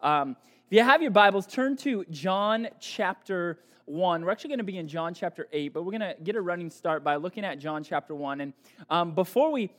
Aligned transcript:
Um, 0.00 0.36
if 0.66 0.72
you 0.72 0.82
have 0.82 1.02
your 1.02 1.10
Bibles, 1.10 1.44
turn 1.44 1.76
to 1.78 2.04
John 2.10 2.68
chapter 2.78 3.58
1. 3.86 4.24
We're 4.24 4.30
actually 4.30 4.50
going 4.50 4.58
to 4.58 4.64
be 4.64 4.78
in 4.78 4.86
John 4.86 5.12
chapter 5.12 5.48
8, 5.52 5.72
but 5.72 5.82
we're 5.82 5.98
going 5.98 6.02
to 6.02 6.14
get 6.22 6.36
a 6.36 6.40
running 6.40 6.70
start 6.70 7.02
by 7.02 7.16
looking 7.16 7.44
at 7.44 7.58
John 7.58 7.82
chapter 7.82 8.14
1. 8.14 8.40
And 8.40 8.52
um, 8.90 9.12
before 9.12 9.50
we 9.50 9.72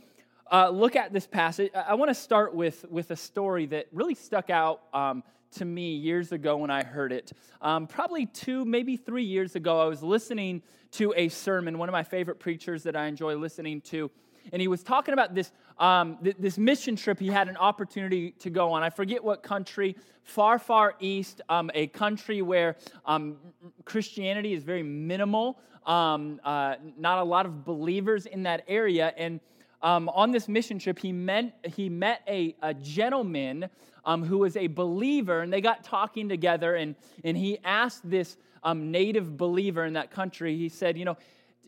uh, 0.51 0.71
look 0.71 0.97
at 0.97 1.13
this 1.13 1.25
passage, 1.25 1.71
I, 1.73 1.93
want 1.93 2.09
to 2.09 2.15
start 2.15 2.53
with, 2.53 2.83
with 2.89 3.11
a 3.11 3.15
story 3.15 3.65
that 3.67 3.87
really 3.93 4.15
stuck 4.15 4.49
out 4.49 4.81
um, 4.93 5.23
to 5.51 5.63
me 5.63 5.95
years 5.95 6.33
ago 6.33 6.57
when 6.57 6.69
I 6.69 6.83
heard 6.83 7.13
it. 7.13 7.31
Um, 7.61 7.87
probably 7.87 8.25
two, 8.25 8.65
maybe 8.65 8.97
three 8.97 9.23
years 9.23 9.55
ago, 9.55 9.79
I 9.79 9.85
was 9.85 10.03
listening 10.03 10.63
to 10.93 11.13
a 11.15 11.29
sermon, 11.29 11.77
one 11.77 11.87
of 11.87 11.93
my 11.93 12.03
favorite 12.03 12.39
preachers 12.39 12.83
that 12.83 12.97
I 12.97 13.05
enjoy 13.05 13.35
listening 13.37 13.79
to 13.81 14.11
and 14.51 14.61
he 14.61 14.67
was 14.67 14.83
talking 14.83 15.13
about 15.13 15.35
this, 15.35 15.51
um, 15.79 16.17
th- 16.23 16.35
this 16.37 16.57
mission 16.57 16.95
trip 16.95 17.19
he 17.19 17.27
had 17.27 17.47
an 17.47 17.57
opportunity 17.57 18.31
to 18.39 18.49
go 18.49 18.71
on. 18.71 18.83
I 18.83 18.89
forget 18.89 19.23
what 19.23 19.41
country, 19.41 19.95
far, 20.23 20.59
far 20.59 20.95
east, 20.99 21.41
um, 21.49 21.71
a 21.73 21.87
country 21.87 22.41
where 22.41 22.75
um, 23.05 23.37
Christianity 23.85 24.53
is 24.53 24.63
very 24.63 24.83
minimal, 24.83 25.59
um, 25.85 26.39
uh, 26.43 26.75
not 26.97 27.19
a 27.19 27.23
lot 27.23 27.45
of 27.45 27.65
believers 27.65 28.25
in 28.25 28.43
that 28.43 28.63
area. 28.67 29.13
And 29.17 29.39
um, 29.81 30.09
on 30.09 30.31
this 30.31 30.47
mission 30.47 30.77
trip, 30.77 30.99
he 30.99 31.11
met, 31.11 31.65
he 31.73 31.89
met 31.89 32.21
a, 32.27 32.55
a 32.61 32.73
gentleman 32.73 33.69
um, 34.05 34.23
who 34.23 34.39
was 34.39 34.57
a 34.57 34.67
believer, 34.67 35.41
and 35.41 35.51
they 35.51 35.61
got 35.61 35.83
talking 35.83 36.29
together, 36.29 36.75
and, 36.75 36.95
and 37.23 37.37
he 37.37 37.57
asked 37.63 38.07
this 38.09 38.37
native 38.75 39.37
believer 39.37 39.85
in 39.85 39.93
that 39.93 40.11
country, 40.11 40.57
he 40.57 40.67
said, 40.67 40.97
you 40.97 41.05
know, 41.05 41.17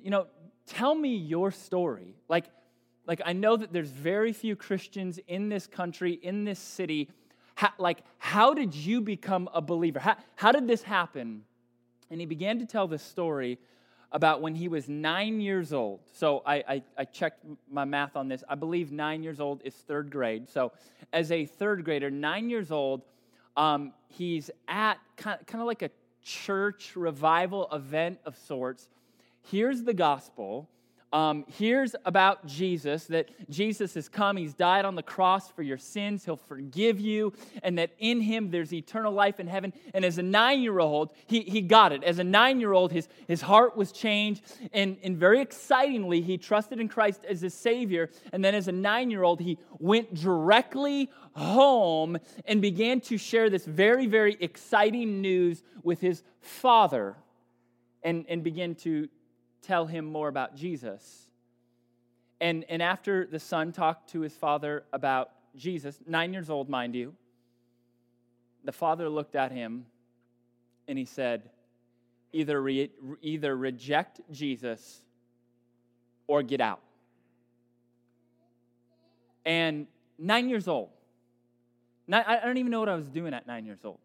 you 0.03 0.09
know, 0.09 0.27
tell 0.65 0.93
me 0.93 1.15
your 1.15 1.51
story. 1.51 2.15
Like, 2.27 2.45
like 3.07 3.21
I 3.25 3.33
know 3.33 3.57
that 3.57 3.73
there's 3.73 3.89
very 3.89 4.33
few 4.33 4.55
Christians 4.55 5.19
in 5.27 5.49
this 5.49 5.67
country, 5.67 6.13
in 6.21 6.45
this 6.45 6.59
city. 6.59 7.09
How, 7.55 7.69
like, 7.77 8.03
how 8.17 8.53
did 8.53 8.73
you 8.73 9.01
become 9.01 9.49
a 9.53 9.61
believer? 9.61 9.99
How, 9.99 10.15
how 10.35 10.51
did 10.51 10.67
this 10.67 10.83
happen? 10.83 11.43
And 12.09 12.19
he 12.19 12.25
began 12.25 12.59
to 12.59 12.65
tell 12.65 12.87
this 12.87 13.03
story 13.03 13.57
about 14.11 14.41
when 14.41 14.55
he 14.55 14.67
was 14.67 14.89
nine 14.89 15.39
years 15.39 15.71
old. 15.71 16.01
So 16.13 16.43
I, 16.45 16.55
I, 16.55 16.83
I, 16.97 17.05
checked 17.05 17.45
my 17.71 17.85
math 17.85 18.17
on 18.17 18.27
this. 18.27 18.43
I 18.49 18.55
believe 18.55 18.91
nine 18.91 19.23
years 19.23 19.39
old 19.39 19.61
is 19.63 19.73
third 19.73 20.11
grade. 20.11 20.49
So 20.49 20.73
as 21.13 21.31
a 21.31 21.45
third 21.45 21.85
grader, 21.85 22.11
nine 22.11 22.49
years 22.49 22.71
old, 22.71 23.03
um, 23.55 23.93
he's 24.09 24.51
at 24.67 24.95
kind 25.15 25.39
of, 25.39 25.47
kind 25.47 25.61
of 25.61 25.67
like 25.67 25.81
a 25.81 25.91
church 26.21 26.95
revival 26.95 27.69
event 27.71 28.19
of 28.25 28.37
sorts. 28.37 28.89
Here's 29.43 29.83
the 29.83 29.93
gospel 29.93 30.69
um, 31.13 31.45
hears 31.47 31.95
about 32.05 32.45
Jesus, 32.45 33.05
that 33.05 33.29
Jesus 33.49 33.93
has 33.95 34.07
come, 34.07 34.37
he's 34.37 34.53
died 34.53 34.85
on 34.85 34.95
the 34.95 35.03
cross 35.03 35.51
for 35.51 35.61
your 35.61 35.77
sins, 35.77 36.23
he'll 36.23 36.37
forgive 36.37 36.99
you, 36.99 37.33
and 37.63 37.77
that 37.77 37.91
in 37.99 38.21
him 38.21 38.49
there's 38.49 38.73
eternal 38.73 39.11
life 39.11 39.39
in 39.39 39.47
heaven. 39.47 39.73
And 39.93 40.05
as 40.05 40.17
a 40.17 40.23
nine 40.23 40.61
year 40.61 40.79
old, 40.79 41.09
he, 41.27 41.41
he 41.41 41.61
got 41.61 41.91
it. 41.91 42.03
As 42.03 42.19
a 42.19 42.23
nine 42.23 42.59
year 42.59 42.73
old, 42.73 42.91
his, 42.91 43.07
his 43.27 43.41
heart 43.41 43.75
was 43.75 43.91
changed, 43.91 44.43
and, 44.73 44.97
and 45.03 45.17
very 45.17 45.41
excitingly, 45.41 46.21
he 46.21 46.37
trusted 46.37 46.79
in 46.79 46.87
Christ 46.87 47.25
as 47.27 47.41
his 47.41 47.53
Savior. 47.53 48.09
And 48.31 48.43
then 48.43 48.55
as 48.55 48.67
a 48.67 48.73
nine 48.73 49.11
year 49.11 49.23
old, 49.23 49.41
he 49.41 49.57
went 49.79 50.13
directly 50.13 51.09
home 51.33 52.17
and 52.45 52.61
began 52.61 53.01
to 53.01 53.17
share 53.17 53.49
this 53.49 53.65
very, 53.65 54.05
very 54.05 54.37
exciting 54.39 55.21
news 55.21 55.63
with 55.83 55.99
his 55.99 56.23
father 56.39 57.15
and, 58.03 58.25
and 58.29 58.43
begin 58.43 58.75
to 58.75 59.07
tell 59.61 59.85
him 59.85 60.05
more 60.05 60.27
about 60.27 60.55
Jesus. 60.55 61.27
And, 62.39 62.65
and 62.69 62.81
after 62.81 63.25
the 63.25 63.39
son 63.39 63.71
talked 63.71 64.11
to 64.11 64.21
his 64.21 64.33
father 64.33 64.83
about 64.91 65.31
Jesus, 65.55 65.99
nine 66.07 66.33
years 66.33 66.49
old, 66.49 66.69
mind 66.69 66.95
you, 66.95 67.13
the 68.63 68.71
father 68.71 69.09
looked 69.09 69.35
at 69.35 69.51
him 69.51 69.85
and 70.87 70.97
he 70.97 71.05
said, 71.05 71.49
either, 72.33 72.61
re, 72.61 72.89
either 73.21 73.55
reject 73.55 74.21
Jesus 74.31 75.01
or 76.27 76.41
get 76.41 76.61
out. 76.61 76.81
And 79.45 79.87
nine 80.17 80.49
years 80.49 80.67
old, 80.67 80.89
I 82.11 82.39
don't 82.43 82.57
even 82.57 82.71
know 82.71 82.79
what 82.79 82.89
I 82.89 82.95
was 82.95 83.07
doing 83.07 83.33
at 83.33 83.47
nine 83.47 83.65
years 83.65 83.85
old. 83.85 83.99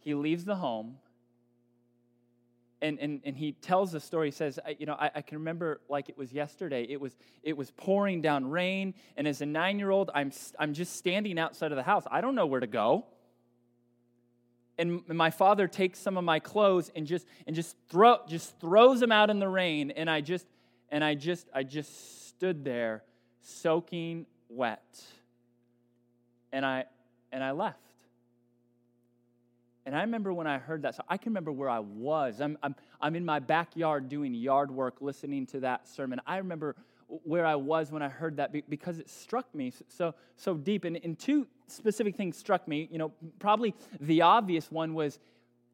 He 0.00 0.14
leaves 0.14 0.44
the 0.44 0.56
home 0.56 0.96
and, 2.82 2.98
and, 2.98 3.20
and 3.24 3.36
he 3.36 3.52
tells 3.52 3.92
the 3.92 4.00
story. 4.00 4.28
He 4.28 4.32
says 4.32 4.58
you 4.78 4.86
know 4.86 4.94
I, 4.94 5.10
I, 5.16 5.22
can 5.22 5.38
remember 5.38 5.80
like 5.88 6.08
it 6.08 6.16
was 6.16 6.32
yesterday. 6.32 6.86
It 6.88 7.00
was 7.00 7.16
it 7.42 7.56
was 7.56 7.70
pouring 7.72 8.22
down 8.22 8.48
rain. 8.48 8.94
And 9.16 9.28
as 9.28 9.40
a 9.40 9.46
nine 9.46 9.78
year 9.78 9.90
old 9.90 10.10
I'm, 10.14 10.32
I'm 10.58 10.74
just 10.74 10.96
standing 10.96 11.38
outside 11.38 11.72
of 11.72 11.76
the 11.76 11.82
house. 11.82 12.04
I 12.10 12.20
don't 12.20 12.34
know 12.34 12.46
where 12.46 12.60
to 12.60 12.66
go. 12.66 13.06
And 14.78 15.06
my 15.08 15.30
father 15.30 15.68
takes 15.68 15.98
some 15.98 16.16
of 16.16 16.24
my 16.24 16.38
clothes 16.38 16.90
and 16.96 17.06
just 17.06 17.26
and 17.46 17.54
just 17.54 17.76
throw 17.90 18.18
just 18.26 18.58
throws 18.60 19.00
them 19.00 19.12
out 19.12 19.28
in 19.28 19.38
the 19.38 19.48
rain. 19.48 19.90
And 19.90 20.08
i 20.08 20.20
just 20.20 20.46
and 20.90 21.04
i 21.04 21.14
just 21.14 21.48
i 21.54 21.62
just 21.62 22.28
stood 22.28 22.64
there 22.64 23.02
soaking 23.42 24.26
wet. 24.48 25.04
And 26.52 26.64
i 26.64 26.84
and 27.30 27.44
i 27.44 27.50
left 27.50 27.89
and 29.90 29.98
I 29.98 30.02
remember 30.02 30.32
when 30.32 30.46
I 30.46 30.58
heard 30.58 30.82
that, 30.82 30.94
so 30.94 31.02
I 31.08 31.16
can 31.16 31.32
remember 31.32 31.50
where 31.50 31.68
I 31.68 31.80
was. 31.80 32.40
I'm, 32.40 32.56
I'm, 32.62 32.76
I'm 33.00 33.16
in 33.16 33.24
my 33.24 33.40
backyard 33.40 34.08
doing 34.08 34.32
yard 34.34 34.70
work, 34.70 34.98
listening 35.00 35.46
to 35.46 35.58
that 35.60 35.88
sermon. 35.88 36.20
I 36.28 36.36
remember 36.36 36.76
where 37.08 37.44
I 37.44 37.56
was 37.56 37.90
when 37.90 38.00
I 38.00 38.08
heard 38.08 38.36
that 38.36 38.54
because 38.70 39.00
it 39.00 39.10
struck 39.10 39.52
me 39.52 39.72
so, 39.88 40.14
so 40.36 40.54
deep. 40.54 40.84
And, 40.84 41.00
and 41.02 41.18
two 41.18 41.48
specific 41.66 42.14
things 42.14 42.36
struck 42.36 42.68
me. 42.68 42.88
You 42.92 42.98
know, 42.98 43.12
probably 43.40 43.74
the 44.00 44.22
obvious 44.22 44.70
one 44.70 44.94
was 44.94 45.18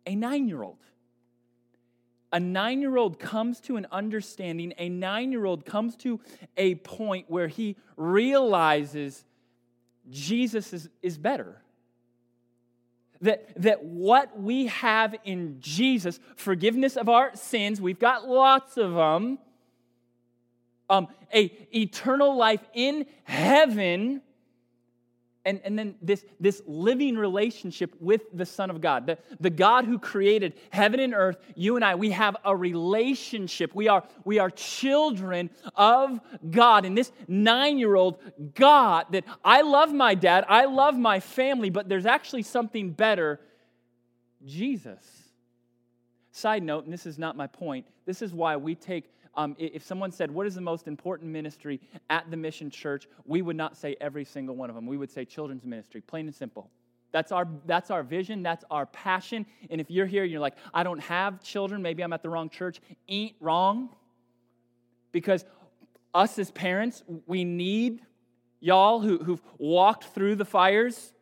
a 0.06 0.14
nine 0.14 0.48
year 0.48 0.62
old. 0.62 0.78
A 2.32 2.40
nine 2.40 2.80
year 2.80 2.96
old 2.96 3.18
comes 3.18 3.60
to 3.60 3.76
an 3.76 3.86
understanding, 3.92 4.72
a 4.78 4.88
nine 4.88 5.30
year 5.30 5.44
old 5.44 5.66
comes 5.66 5.94
to 5.96 6.20
a 6.56 6.76
point 6.76 7.26
where 7.28 7.48
he 7.48 7.76
realizes 7.98 9.26
Jesus 10.08 10.72
is, 10.72 10.88
is 11.02 11.18
better 11.18 11.60
that, 13.20 13.48
that 13.62 13.84
what 13.84 14.40
we 14.40 14.66
have 14.66 15.14
in 15.24 15.56
Jesus, 15.60 16.20
forgiveness 16.36 16.96
of 16.96 17.08
our 17.08 17.34
sins, 17.34 17.80
we've 17.80 17.98
got 17.98 18.28
lots 18.28 18.76
of 18.76 18.94
them, 18.94 19.38
um, 20.88 21.08
a 21.34 21.44
eternal 21.74 22.36
life 22.36 22.64
in 22.74 23.06
heaven, 23.24 24.22
and, 25.46 25.60
and 25.64 25.78
then 25.78 25.94
this, 26.02 26.24
this 26.40 26.60
living 26.66 27.16
relationship 27.16 27.94
with 28.00 28.22
the 28.34 28.44
Son 28.44 28.68
of 28.68 28.80
God, 28.80 29.06
the, 29.06 29.16
the 29.38 29.48
God 29.48 29.84
who 29.84 29.98
created 29.98 30.54
heaven 30.70 30.98
and 30.98 31.14
earth, 31.14 31.38
you 31.54 31.76
and 31.76 31.84
I, 31.84 31.94
we 31.94 32.10
have 32.10 32.36
a 32.44 32.54
relationship. 32.54 33.72
We 33.72 33.86
are, 33.86 34.04
we 34.24 34.40
are 34.40 34.50
children 34.50 35.50
of 35.76 36.20
God. 36.50 36.84
And 36.84 36.98
this 36.98 37.12
nine 37.28 37.78
year 37.78 37.94
old 37.94 38.18
God 38.54 39.06
that 39.12 39.24
I 39.44 39.62
love 39.62 39.94
my 39.94 40.16
dad, 40.16 40.44
I 40.48 40.64
love 40.64 40.98
my 40.98 41.20
family, 41.20 41.70
but 41.70 41.88
there's 41.88 42.06
actually 42.06 42.42
something 42.42 42.90
better 42.90 43.40
Jesus. 44.44 45.04
Side 46.32 46.64
note, 46.64 46.84
and 46.84 46.92
this 46.92 47.06
is 47.06 47.18
not 47.18 47.36
my 47.36 47.46
point, 47.46 47.86
this 48.04 48.20
is 48.20 48.34
why 48.34 48.56
we 48.56 48.74
take 48.74 49.04
um, 49.36 49.54
if 49.58 49.84
someone 49.84 50.12
said, 50.12 50.30
What 50.30 50.46
is 50.46 50.54
the 50.54 50.60
most 50.60 50.88
important 50.88 51.30
ministry 51.30 51.80
at 52.10 52.30
the 52.30 52.36
mission 52.36 52.70
church? 52.70 53.08
we 53.24 53.42
would 53.42 53.56
not 53.56 53.76
say 53.76 53.96
every 54.00 54.24
single 54.24 54.56
one 54.56 54.70
of 54.70 54.76
them. 54.76 54.86
We 54.86 54.96
would 54.96 55.10
say 55.10 55.24
children's 55.24 55.64
ministry, 55.64 56.00
plain 56.00 56.26
and 56.26 56.34
simple. 56.34 56.70
That's 57.12 57.32
our, 57.32 57.48
that's 57.66 57.90
our 57.90 58.02
vision, 58.02 58.42
that's 58.42 58.64
our 58.70 58.86
passion. 58.86 59.46
And 59.70 59.80
if 59.80 59.90
you're 59.90 60.06
here 60.06 60.24
and 60.24 60.30
you're 60.30 60.40
like, 60.40 60.56
I 60.74 60.82
don't 60.82 60.98
have 61.00 61.42
children, 61.42 61.80
maybe 61.80 62.02
I'm 62.02 62.12
at 62.12 62.22
the 62.22 62.28
wrong 62.28 62.50
church, 62.50 62.80
ain't 63.08 63.36
wrong. 63.40 63.90
Because 65.12 65.44
us 66.14 66.38
as 66.38 66.50
parents, 66.50 67.02
we 67.26 67.44
need 67.44 68.02
y'all 68.60 69.00
who, 69.00 69.18
who've 69.18 69.40
walked 69.58 70.04
through 70.04 70.36
the 70.36 70.44
fires 70.44 71.12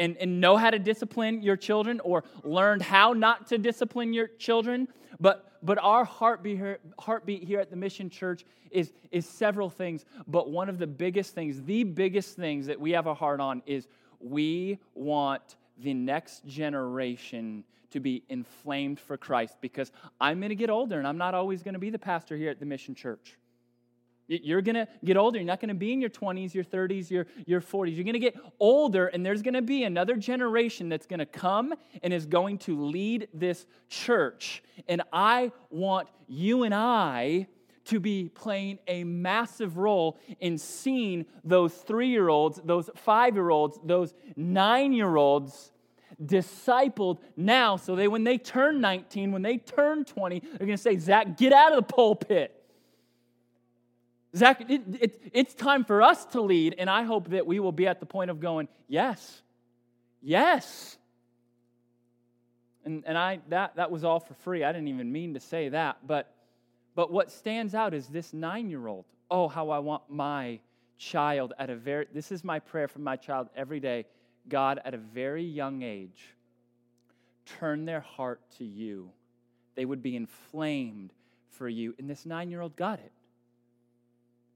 and, 0.00 0.16
and 0.16 0.40
know 0.40 0.56
how 0.56 0.70
to 0.70 0.78
discipline 0.80 1.42
your 1.42 1.56
children 1.56 2.00
or 2.00 2.24
learned 2.42 2.82
how 2.82 3.12
not 3.12 3.46
to 3.48 3.58
discipline 3.58 4.12
your 4.12 4.26
children. 4.26 4.88
But 5.20 5.46
but 5.62 5.78
our 5.78 6.04
heartbeat 6.04 6.56
here, 6.56 6.78
heartbeat 6.98 7.44
here 7.44 7.60
at 7.60 7.70
the 7.70 7.76
Mission 7.76 8.08
Church 8.08 8.44
is, 8.70 8.92
is 9.10 9.26
several 9.26 9.68
things. 9.68 10.04
But 10.26 10.50
one 10.50 10.68
of 10.68 10.78
the 10.78 10.86
biggest 10.86 11.34
things, 11.34 11.62
the 11.62 11.84
biggest 11.84 12.36
things 12.36 12.66
that 12.66 12.80
we 12.80 12.92
have 12.92 13.06
a 13.06 13.14
heart 13.14 13.40
on 13.40 13.62
is 13.66 13.86
we 14.20 14.78
want 14.94 15.56
the 15.78 15.94
next 15.94 16.46
generation 16.46 17.64
to 17.90 18.00
be 18.00 18.22
inflamed 18.28 19.00
for 19.00 19.16
Christ 19.16 19.56
because 19.60 19.92
I'm 20.20 20.38
going 20.38 20.50
to 20.50 20.54
get 20.54 20.70
older 20.70 20.98
and 20.98 21.06
I'm 21.06 21.18
not 21.18 21.34
always 21.34 21.62
going 21.62 21.74
to 21.74 21.80
be 21.80 21.90
the 21.90 21.98
pastor 21.98 22.36
here 22.36 22.50
at 22.50 22.60
the 22.60 22.66
Mission 22.66 22.94
Church. 22.94 23.36
You're 24.30 24.62
going 24.62 24.76
to 24.76 24.86
get 25.04 25.16
older. 25.16 25.38
You're 25.38 25.46
not 25.46 25.60
going 25.60 25.70
to 25.70 25.74
be 25.74 25.92
in 25.92 26.00
your 26.00 26.10
20s, 26.10 26.54
your 26.54 26.62
30s, 26.62 27.10
your, 27.10 27.26
your 27.46 27.60
40s. 27.60 27.96
You're 27.96 28.04
going 28.04 28.12
to 28.12 28.20
get 28.20 28.36
older, 28.60 29.08
and 29.08 29.26
there's 29.26 29.42
going 29.42 29.54
to 29.54 29.62
be 29.62 29.82
another 29.82 30.14
generation 30.14 30.88
that's 30.88 31.06
going 31.06 31.18
to 31.18 31.26
come 31.26 31.74
and 32.04 32.12
is 32.12 32.26
going 32.26 32.58
to 32.58 32.80
lead 32.80 33.26
this 33.34 33.66
church. 33.88 34.62
And 34.86 35.02
I 35.12 35.50
want 35.68 36.08
you 36.28 36.62
and 36.62 36.72
I 36.72 37.48
to 37.86 37.98
be 37.98 38.28
playing 38.28 38.78
a 38.86 39.02
massive 39.02 39.76
role 39.76 40.16
in 40.38 40.58
seeing 40.58 41.26
those 41.42 41.74
three 41.74 42.08
year 42.08 42.28
olds, 42.28 42.60
those 42.64 42.88
five 42.94 43.34
year 43.34 43.50
olds, 43.50 43.80
those 43.82 44.14
nine 44.36 44.92
year 44.92 45.16
olds 45.16 45.72
discipled 46.24 47.18
now 47.34 47.76
so 47.76 47.96
they 47.96 48.06
when 48.06 48.24
they 48.24 48.36
turn 48.36 48.78
19 48.78 49.32
when 49.32 49.40
they 49.40 49.56
turn 49.56 50.04
20 50.04 50.40
they're 50.40 50.58
going 50.58 50.70
to 50.72 50.76
say 50.76 50.98
zach 50.98 51.38
get 51.38 51.50
out 51.50 51.72
of 51.72 51.76
the 51.76 51.94
pulpit 51.94 52.59
zach 54.36 54.60
it, 54.68 54.82
it, 55.00 55.22
it's 55.32 55.54
time 55.54 55.84
for 55.84 56.02
us 56.02 56.24
to 56.24 56.40
lead 56.40 56.74
and 56.78 56.88
i 56.88 57.02
hope 57.02 57.30
that 57.30 57.46
we 57.46 57.60
will 57.60 57.72
be 57.72 57.86
at 57.86 58.00
the 58.00 58.06
point 58.06 58.30
of 58.30 58.40
going 58.40 58.68
yes 58.88 59.42
yes 60.22 60.96
and, 62.84 63.02
and 63.06 63.18
i 63.18 63.40
that, 63.48 63.76
that 63.76 63.90
was 63.90 64.04
all 64.04 64.20
for 64.20 64.34
free 64.34 64.64
i 64.64 64.72
didn't 64.72 64.88
even 64.88 65.10
mean 65.10 65.34
to 65.34 65.40
say 65.40 65.68
that 65.68 65.98
but 66.06 66.34
but 66.94 67.10
what 67.12 67.30
stands 67.30 67.74
out 67.74 67.94
is 67.94 68.06
this 68.08 68.32
nine 68.32 68.70
year 68.70 68.86
old 68.86 69.04
oh 69.30 69.48
how 69.48 69.70
i 69.70 69.78
want 69.78 70.02
my 70.08 70.58
child 70.98 71.52
at 71.58 71.70
a 71.70 71.76
very 71.76 72.06
this 72.12 72.30
is 72.30 72.44
my 72.44 72.58
prayer 72.58 72.86
for 72.86 72.98
my 72.98 73.16
child 73.16 73.48
every 73.56 73.80
day 73.80 74.04
God, 74.48 74.80
at 74.84 74.94
a 74.94 74.98
very 74.98 75.44
young 75.44 75.82
age, 75.82 76.34
turn 77.46 77.84
their 77.84 78.00
heart 78.00 78.40
to 78.58 78.64
you. 78.64 79.10
They 79.74 79.84
would 79.84 80.02
be 80.02 80.16
inflamed 80.16 81.12
for 81.50 81.68
you. 81.68 81.94
And 81.98 82.08
this 82.08 82.26
nine 82.26 82.50
year 82.50 82.60
old 82.60 82.76
got 82.76 82.98
it. 82.98 83.12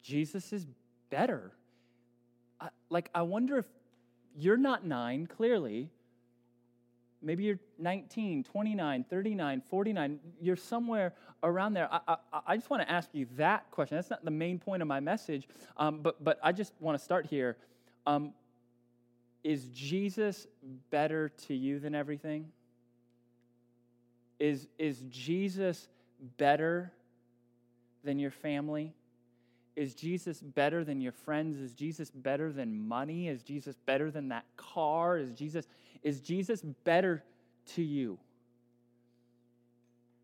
Jesus 0.05 0.53
is 0.53 0.67
better. 1.11 1.51
I, 2.61 2.69
like, 2.91 3.11
I 3.15 3.23
wonder 3.23 3.59
if 3.59 3.65
you're 4.37 4.59
not 4.59 4.87
nine, 4.87 5.27
clearly. 5.27 5.91
Maybe 7.23 7.45
you're 7.45 7.59
19, 7.79 8.45
29, 8.45 9.05
39, 9.09 9.63
49. 9.71 10.21
You're 10.43 10.57
somewhere 10.57 11.15
around 11.43 11.73
there. 11.73 11.89
I, 11.91 12.01
I, 12.07 12.41
I 12.49 12.57
just 12.57 12.69
want 12.69 12.83
to 12.83 12.93
ask 12.93 13.09
you 13.15 13.27
that 13.39 13.71
question. 13.71 13.97
That's 13.97 14.11
not 14.11 14.25
the 14.25 14.31
main 14.31 14.59
point 14.59 14.83
of 14.83 14.89
my 14.89 15.01
message, 15.01 15.49
um, 15.79 16.01
but, 16.03 16.23
but 16.23 16.39
I 16.43 16.53
just 16.53 16.75
want 16.81 16.99
to 16.99 17.03
start 17.03 17.25
here. 17.25 17.57
Um, 18.07 18.35
is 19.43 19.65
Jesus 19.69 20.47
better 20.91 21.31
to 21.47 21.55
you 21.55 21.79
than 21.79 21.95
everything? 21.95 22.51
Is, 24.39 24.67
is 24.79 25.03
Jesus 25.09 25.89
better 26.37 26.93
than 28.05 28.19
your 28.19 28.31
family? 28.31 28.93
Is 29.77 29.95
Jesus 29.95 30.41
better 30.41 30.85
than 30.85 31.01
your 31.01 31.13
friends? 31.13 31.57
Is 31.59 31.73
Jesus 31.73 32.11
better 32.11 32.53
than 32.53 32.87
money? 32.87 33.29
Is 33.29 33.43
Jesus 33.43 33.77
better 33.87 34.11
than 34.11 34.29
that 34.29 34.45
car? 34.57 35.19
Is 35.19 35.33
Jesus, 35.33 35.67
is 36.03 36.21
Jesus 36.21 36.63
better 36.85 37.25
to 37.75 37.83
you? 37.83 38.19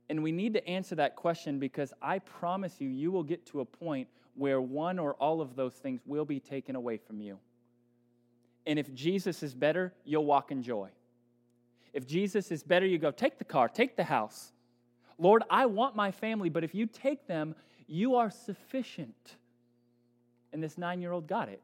And 0.08 0.23
we 0.23 0.32
need 0.32 0.55
to 0.55 0.69
answer 0.69 0.94
that 0.97 1.17
question 1.17 1.58
because 1.58 1.93
I 2.00 2.19
promise 2.20 2.76
you, 2.81 2.88
you 2.88 3.11
will 3.12 3.23
get 3.23 3.47
to 3.47 3.61
a 3.61 3.64
point 3.64 4.08
where 4.35 4.61
one 4.61 4.99
or 4.99 5.14
all 5.14 5.41
of 5.41 5.56
those 5.56 5.75
things 5.75 6.00
will 6.06 6.25
be 6.25 6.41
taken 6.41 6.76
away 6.76 6.97
from 6.97 7.20
you. 7.20 7.38
And 8.67 8.79
if 8.79 8.93
Jesus 8.94 9.43
is 9.43 9.55
better, 9.55 9.93
you'll 10.05 10.25
walk 10.25 10.52
in 10.52 10.62
joy. 10.62 10.91
If 11.93 12.06
Jesus 12.06 12.50
is 12.52 12.62
better, 12.62 12.87
you 12.87 12.99
go, 12.99 13.11
take 13.11 13.38
the 13.38 13.44
car, 13.44 13.69
take 13.69 13.97
the 13.97 14.05
house. 14.05 14.52
Lord, 15.21 15.43
I 15.51 15.67
want 15.67 15.95
my 15.95 16.11
family, 16.11 16.49
but 16.49 16.65
if 16.65 16.75
you 16.75 16.87
take 16.87 17.27
them, 17.27 17.55
you 17.87 18.17
are 18.17 18.31
sufficient. 18.31 19.37
And 20.53 20.63
this 20.63 20.79
nine 20.79 21.01
year 21.01 21.13
old 21.13 21.29
got 21.29 21.49
it. 21.49 21.63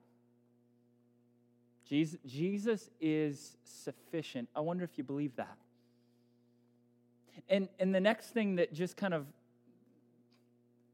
Jesus, 1.86 2.90
is 3.00 3.56
sufficient. 3.64 4.48
I 4.54 4.60
wonder 4.60 4.84
if 4.84 4.98
you 4.98 5.04
believe 5.04 5.34
that. 5.36 5.56
And, 7.48 7.68
and 7.78 7.94
the 7.94 8.00
next 8.00 8.30
thing 8.30 8.56
that 8.56 8.74
just 8.74 8.96
kind 8.96 9.14
of 9.14 9.24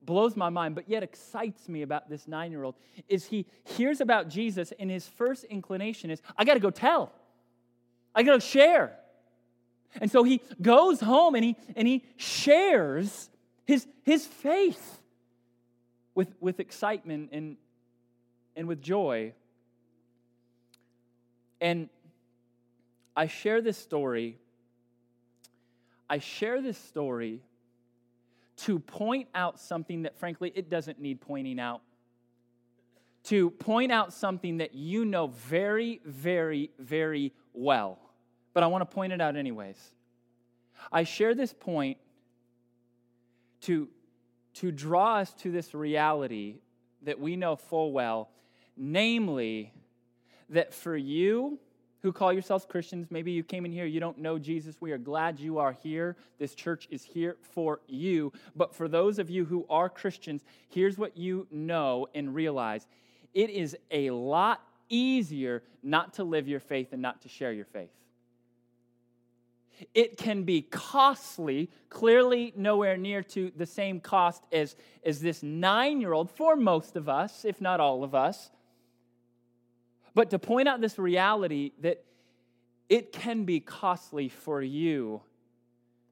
blows 0.05 0.37
my 0.37 0.51
mind, 0.51 0.75
but 0.75 0.89
yet 0.89 1.03
excites 1.03 1.69
me 1.69 1.83
about 1.83 2.11
this 2.11 2.29
nine 2.29 2.51
year 2.51 2.63
old 2.63 2.75
is 3.09 3.27
he 3.27 3.47
hears 3.65 4.01
about 4.01 4.29
Jesus, 4.29 4.73
and 4.79 4.91
his 4.91 5.09
first 5.09 5.45
inclination 5.45 6.11
is, 6.11 6.21
I 6.37 6.45
got 6.45 6.55
to 6.55 6.61
go 6.61 6.71
tell, 6.71 7.13
I 8.15 8.23
got 8.23 8.35
to 8.35 8.41
share. 8.41 8.99
And 10.01 10.11
so 10.11 10.23
he 10.23 10.41
goes 10.61 11.01
home 11.01 11.35
and 11.35 11.45
he, 11.45 11.57
and 11.77 11.87
he 11.87 12.05
shares 12.17 13.29
his, 13.65 13.87
his 14.05 14.27
faith 14.27 15.01
with, 16.15 16.35
with 16.41 16.61
excitement 16.61 17.31
and, 17.33 17.57
and 18.57 18.67
with 18.67 18.81
joy. 18.81 19.33
And 21.61 21.89
I 23.17 23.27
share 23.27 23.61
this 23.61 23.79
story. 23.79 24.39
I 26.09 26.19
share 26.19 26.61
this 26.61 26.79
story 26.79 27.41
to 28.59 28.79
point 28.79 29.29
out 29.35 29.61
something 29.61 30.03
that, 30.03 30.19
frankly, 30.19 30.53
it 30.55 30.71
doesn't 30.71 31.01
need 31.01 31.21
pointing 31.21 31.59
out. 31.59 31.83
To 33.25 33.51
point 33.51 33.93
out 33.93 34.13
something 34.13 34.59
that 34.59 34.75
you 34.75 35.05
know 35.05 35.29
very, 35.29 36.01
very, 36.05 36.71
very 36.79 37.33
well. 37.53 37.99
But 38.55 38.63
I 38.63 38.67
want 38.67 38.89
to 38.89 38.95
point 38.95 39.13
it 39.13 39.21
out 39.21 39.37
anyways. 39.37 39.79
I 40.91 41.05
share 41.05 41.35
this 41.35 41.53
point 41.53 41.99
to, 43.63 43.89
to 44.55 44.73
draw 44.73 45.17
us 45.17 45.33
to 45.35 45.51
this 45.51 45.75
reality 45.75 46.57
that 47.03 47.19
we 47.19 47.37
know 47.37 47.57
full 47.57 47.93
well, 47.93 48.31
namely, 48.77 49.73
that 50.51 50.75
for 50.75 50.97
you, 50.97 51.59
who 52.03 52.13
call 52.13 52.33
yourselves 52.33 52.67
Christians, 52.69 53.07
maybe 53.11 53.31
you 53.31 53.45
came 53.45 53.65
in 53.65 53.71
here, 53.71 53.87
you 53.87 54.01
don't 54.01 54.19
know 54.19 54.37
Jesus. 54.39 54.77
We 54.81 54.91
are 54.91 54.99
glad 54.99 55.39
you 55.39 55.59
are 55.59 55.73
here. 55.73 56.17
This 56.39 56.55
church 56.55 56.89
is 56.91 57.05
here 57.05 57.37
for 57.41 57.81
you. 57.87 58.33
But 58.57 58.75
for 58.75 58.89
those 58.89 59.21
of 59.21 59.31
you 59.31 59.45
who 59.45 59.65
are 59.71 59.89
Christians, 59.89 60.43
here's 60.69 60.99
what 60.99 61.17
you 61.17 61.47
know 61.53 62.09
and 62.15 62.35
realize 62.35 62.87
it 63.35 63.51
is 63.51 63.77
a 63.91 64.11
lot 64.11 64.61
easier 64.89 65.63
not 65.83 66.15
to 66.15 66.25
live 66.25 66.49
your 66.49 66.61
faith 66.61 66.89
and 66.93 67.01
not 67.01 67.23
to 67.23 67.29
share 67.29 67.53
your 67.53 67.65
faith. 67.65 67.91
It 69.95 70.17
can 70.17 70.45
be 70.45 70.63
costly, 70.63 71.71
clearly 71.89 72.53
nowhere 72.57 72.97
near 72.97 73.23
to 73.25 73.53
the 73.57 73.67
same 73.67 74.01
cost 74.01 74.45
as, 74.53 74.77
as 75.05 75.21
this 75.21 75.43
nine 75.43 76.01
year 76.01 76.13
old 76.13 76.31
for 76.31 76.57
most 76.57 76.97
of 76.97 77.09
us, 77.09 77.45
if 77.45 77.61
not 77.61 77.81
all 77.81 78.05
of 78.05 78.15
us 78.15 78.51
but 80.15 80.31
to 80.31 80.39
point 80.39 80.69
out 80.69 80.81
this 80.81 80.99
reality 80.99 81.73
that 81.81 82.05
it 82.89 83.13
can 83.13 83.45
be 83.45 83.61
costly 83.61 84.29
for 84.29 84.61
you 84.61 85.23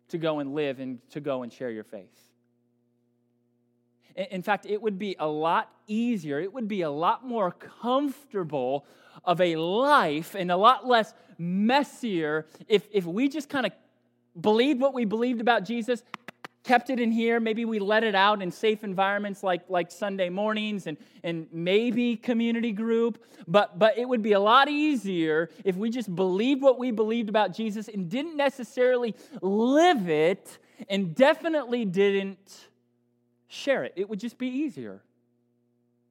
to 0.09 0.19
go 0.19 0.39
and 0.39 0.55
live 0.55 0.81
and 0.81 0.99
to 1.11 1.21
go 1.21 1.43
and 1.43 1.53
share 1.53 1.71
your 1.71 1.85
faith. 1.85 2.31
In 4.17 4.43
fact, 4.43 4.67
it 4.67 4.81
would 4.83 4.99
be 4.99 5.15
a 5.19 5.27
lot 5.27 5.71
easier, 5.87 6.41
it 6.41 6.53
would 6.53 6.69
be 6.69 6.83
a 6.83 6.91
lot 6.91 7.27
more 7.27 7.53
comfortable 7.53 8.87
of 9.25 9.41
a 9.41 9.57
life 9.57 10.35
and 10.35 10.51
a 10.51 10.57
lot 10.57 10.87
less 10.87 11.15
messier 11.41 12.47
if, 12.69 12.87
if 12.93 13.07
we 13.07 13.29
just 13.29 13.49
kind 13.49 13.65
of 13.65 13.73
believed 14.39 14.81
what 14.81 14.93
we 14.95 15.05
believed 15.07 15.41
about 15.41 15.65
Jesus 15.65 16.03
kept 16.63 16.91
it 16.91 17.01
in 17.01 17.11
here. 17.11 17.41
Maybe 17.41 17.65
we 17.65 17.79
let 17.79 18.05
it 18.05 18.15
out 18.15 18.43
in 18.43 18.51
safe 18.51 18.85
environments 18.85 19.43
like, 19.43 19.63
like 19.69 19.91
Sunday 19.91 20.29
mornings 20.29 20.87
and, 20.87 20.97
and 21.25 21.47
maybe 21.53 22.17
community 22.17 22.73
group. 22.73 23.25
But, 23.49 23.79
but 23.79 23.97
it 23.99 24.09
would 24.09 24.23
be 24.23 24.33
a 24.33 24.41
lot 24.41 24.69
easier 24.69 25.51
if 25.65 25.77
we 25.77 25.91
just 25.91 26.15
believed 26.15 26.61
what 26.63 26.79
we 26.79 26.91
believed 26.91 27.29
about 27.29 27.55
Jesus 27.55 27.89
and 27.89 28.09
didn't 28.09 28.37
necessarily 28.37 29.15
live 29.41 30.09
it 30.09 30.59
and 30.89 31.15
definitely 31.15 31.85
didn't 31.85 32.69
share 33.49 33.85
it. 33.85 33.95
It 33.97 34.09
would 34.09 34.21
just 34.21 34.39
be 34.39 34.49
easier. 34.49 35.03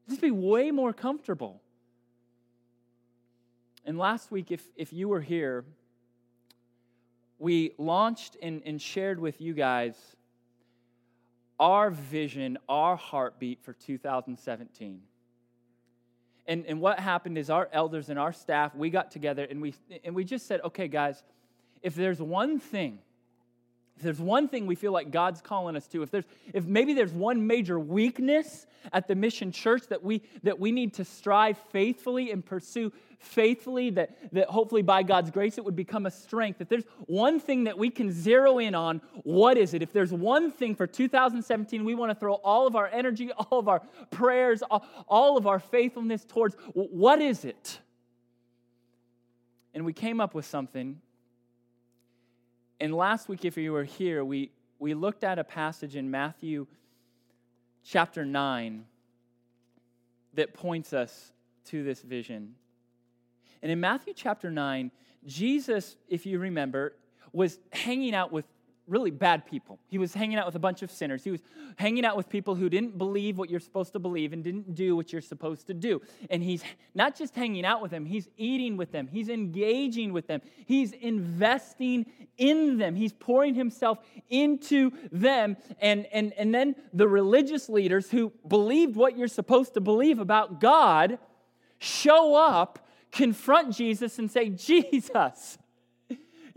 Just 0.10 0.22
be 0.22 0.32
way 0.32 0.72
more 0.72 0.94
comfortable. 0.94 1.62
And 3.90 3.98
last 3.98 4.30
week, 4.30 4.52
if, 4.52 4.62
if 4.76 4.94
you 4.94 5.10
were 5.10 5.20
here, 5.20 5.66
we 7.40 7.72
launched 7.80 8.38
and, 8.40 8.62
and 8.64 8.80
shared 8.80 9.20
with 9.20 9.42
you 9.42 9.56
guys 9.56 9.96
our 11.60 11.90
vision, 11.90 12.60
our 12.70 12.96
heartbeat 12.96 13.64
for 13.64 13.74
2017. 13.74 15.02
And, 16.46 16.66
and 16.68 16.80
what 16.80 17.00
happened 17.00 17.40
is 17.40 17.50
our 17.50 17.68
elders 17.74 18.10
and 18.10 18.20
our 18.20 18.32
staff, 18.32 18.76
we 18.76 18.92
got 18.92 19.10
together 19.10 19.48
and 19.50 19.60
we, 19.60 19.74
and 20.04 20.14
we 20.14 20.24
just 20.24 20.46
said, 20.46 20.62
okay, 20.66 20.88
guys, 20.88 21.24
if 21.82 21.96
there's 21.96 22.22
one 22.22 22.60
thing 22.60 23.00
if 24.00 24.04
there's 24.04 24.22
one 24.22 24.48
thing 24.48 24.66
we 24.66 24.76
feel 24.76 24.94
like 24.94 25.12
God's 25.12 25.42
calling 25.42 25.76
us 25.76 25.86
to, 25.88 26.02
if 26.04 26.10
there's 26.10 26.24
if 26.54 26.64
maybe 26.66 26.94
there's 26.94 27.12
one 27.12 27.46
major 27.46 27.78
weakness 27.78 28.66
at 28.94 29.10
the 29.10 29.16
mission 29.16 29.52
church 29.52 29.88
that 29.90 30.02
we 30.02 30.22
that 30.44 30.58
we 30.58 30.72
need 30.72 30.94
to 30.94 31.04
strive 31.04 31.58
faithfully 31.74 32.32
and 32.32 32.46
pursue 32.46 32.94
faithfully, 33.20 33.90
that, 33.90 34.16
that 34.32 34.48
hopefully 34.48 34.84
by 34.84 35.04
God's 35.04 35.32
grace 35.32 35.58
it 35.58 35.66
would 35.66 35.76
become 35.76 36.06
a 36.06 36.12
strength. 36.12 36.62
If 36.62 36.70
there's 36.70 36.86
one 37.08 37.42
thing 37.42 37.66
that 37.66 37.78
we 37.78 37.90
can 37.90 38.10
zero 38.10 38.60
in 38.60 38.74
on, 38.74 39.02
what 39.24 39.58
is 39.58 39.74
it? 39.74 39.82
If 39.82 39.92
there's 39.92 40.14
one 40.14 40.50
thing 40.50 40.76
for 40.76 40.88
2017 40.88 41.84
we 41.84 41.94
want 41.94 42.10
to 42.10 42.16
throw 42.16 42.36
all 42.36 42.68
of 42.68 42.78
our 42.78 42.88
energy, 42.88 43.32
all 43.52 43.60
of 43.60 43.68
our 43.68 43.82
prayers, 44.12 44.64
all, 44.72 44.86
all 45.10 45.36
of 45.36 45.46
our 45.46 45.60
faithfulness 45.60 46.24
towards, 46.24 46.56
what 46.72 47.22
is 47.22 47.44
it? 47.44 47.80
And 49.74 49.84
we 49.84 49.92
came 49.92 50.22
up 50.22 50.34
with 50.34 50.46
something 50.46 51.02
and 52.80 52.94
last 52.94 53.28
week, 53.28 53.46
if 53.46 53.58
you 53.58 53.74
were 53.74 53.84
here, 53.84 54.24
we, 54.24 54.52
we 54.80 54.94
looked 54.94 55.24
at 55.24 55.38
a 55.38 55.44
passage 55.44 55.96
in 55.96 56.10
Matthew 56.10 56.68
chapter 57.84 58.26
9 58.26 58.86
that 60.36 60.54
points 60.54 60.94
us 60.94 61.34
to 61.66 61.84
this 61.84 62.02
vision. 62.02 62.56
And 63.62 63.72
in 63.72 63.80
Matthew 63.80 64.14
chapter 64.16 64.50
9, 64.50 64.92
Jesus, 65.26 65.98
if 66.08 66.26
you 66.26 66.40
remember, 66.40 66.94
was 67.34 67.60
hanging 67.74 68.16
out 68.16 68.32
with 68.32 68.46
really 68.90 69.12
bad 69.12 69.46
people. 69.46 69.80
He 69.88 69.98
was 69.98 70.14
hanging 70.14 70.38
out 70.38 70.46
with 70.46 70.56
a 70.56 70.60
bunch 70.60 70.82
of 70.82 70.92
sinners. 70.92 71.24
He 71.24 71.32
was 71.32 71.42
hanging 71.78 72.04
out 72.04 72.18
with 72.18 72.28
people 72.28 72.56
who 72.56 72.70
didn't 72.70 72.98
believe 72.98 73.38
what 73.38 73.50
you're 73.50 73.60
supposed 73.60 73.94
to 73.94 74.00
believe 74.00 74.34
and 74.34 74.44
didn't 74.44 74.76
do 74.76 74.96
what 74.96 75.14
you're 75.14 75.22
supposed 75.22 75.68
to 75.68 75.74
do. 75.74 76.02
And 76.30 76.42
he's 76.42 76.64
not 76.96 77.16
just 77.16 77.36
hanging 77.36 77.66
out 77.66 77.82
with 77.82 77.92
them, 77.92 78.06
he's 78.06 78.28
eating 78.38 78.78
with 78.78 78.92
them, 78.92 79.08
he's 79.08 79.30
engaging 79.30 80.12
with 80.12 80.28
them, 80.28 80.42
he's 80.66 80.92
investing 80.94 82.06
in 82.38 82.78
them, 82.78 82.96
he's 82.96 83.14
pouring 83.14 83.54
himself 83.56 84.00
into 84.30 84.92
them. 85.12 85.56
And, 85.80 86.08
and, 86.12 86.34
and 86.34 86.54
then 86.54 86.76
the 86.94 87.08
religious 87.08 87.70
leaders 87.70 88.10
who 88.10 88.34
believed 88.48 88.96
what 88.96 89.18
you're 89.18 89.28
supposed 89.28 89.74
to 89.76 89.82
believe 89.82 90.20
about 90.20 90.60
God 90.60 91.20
show 91.80 92.36
up, 92.36 92.88
confront 93.12 93.76
Jesus, 93.76 94.20
and 94.20 94.30
say, 94.30 94.50
Jesus, 94.50 95.58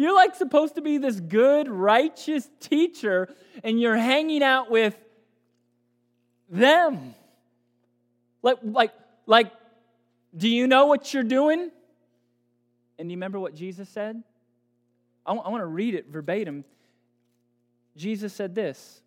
you're 0.03 0.15
like 0.15 0.35
supposed 0.35 0.75
to 0.75 0.83
be 0.83 0.99
this 0.99 1.21
good, 1.21 1.69
righteous 1.69 2.49
teacher, 2.61 3.29
and 3.63 3.81
you're 3.81 3.97
hanging 3.97 4.43
out 4.43 4.71
with 4.71 4.97
them. 6.49 7.15
Like, 8.43 8.59
like, 8.63 8.93
like, 9.27 9.53
do 10.37 10.49
you 10.49 10.67
know 10.67 10.87
what 10.87 11.13
you're 11.13 11.23
doing? 11.23 11.71
And 12.99 13.09
do 13.09 13.13
you 13.13 13.17
remember 13.17 13.39
what 13.39 13.55
Jesus 13.55 13.89
said? 13.89 14.23
I, 15.27 15.31
w- 15.31 15.47
I 15.47 15.51
want 15.51 15.63
to 15.63 15.67
read 15.67 15.95
it 15.95 16.07
verbatim. 16.09 16.65
Jesus 17.97 18.33
said 18.33 18.55
this 18.55 19.03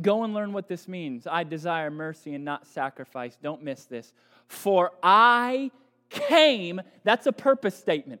Go 0.00 0.24
and 0.24 0.34
learn 0.34 0.52
what 0.52 0.68
this 0.68 0.88
means. 0.88 1.26
I 1.26 1.44
desire 1.44 1.90
mercy 1.90 2.34
and 2.34 2.44
not 2.44 2.66
sacrifice. 2.66 3.36
Don't 3.42 3.62
miss 3.62 3.84
this. 3.84 4.12
For 4.46 4.92
I 5.02 5.70
came, 6.10 6.80
that's 7.02 7.26
a 7.26 7.32
purpose 7.32 7.76
statement. 7.76 8.20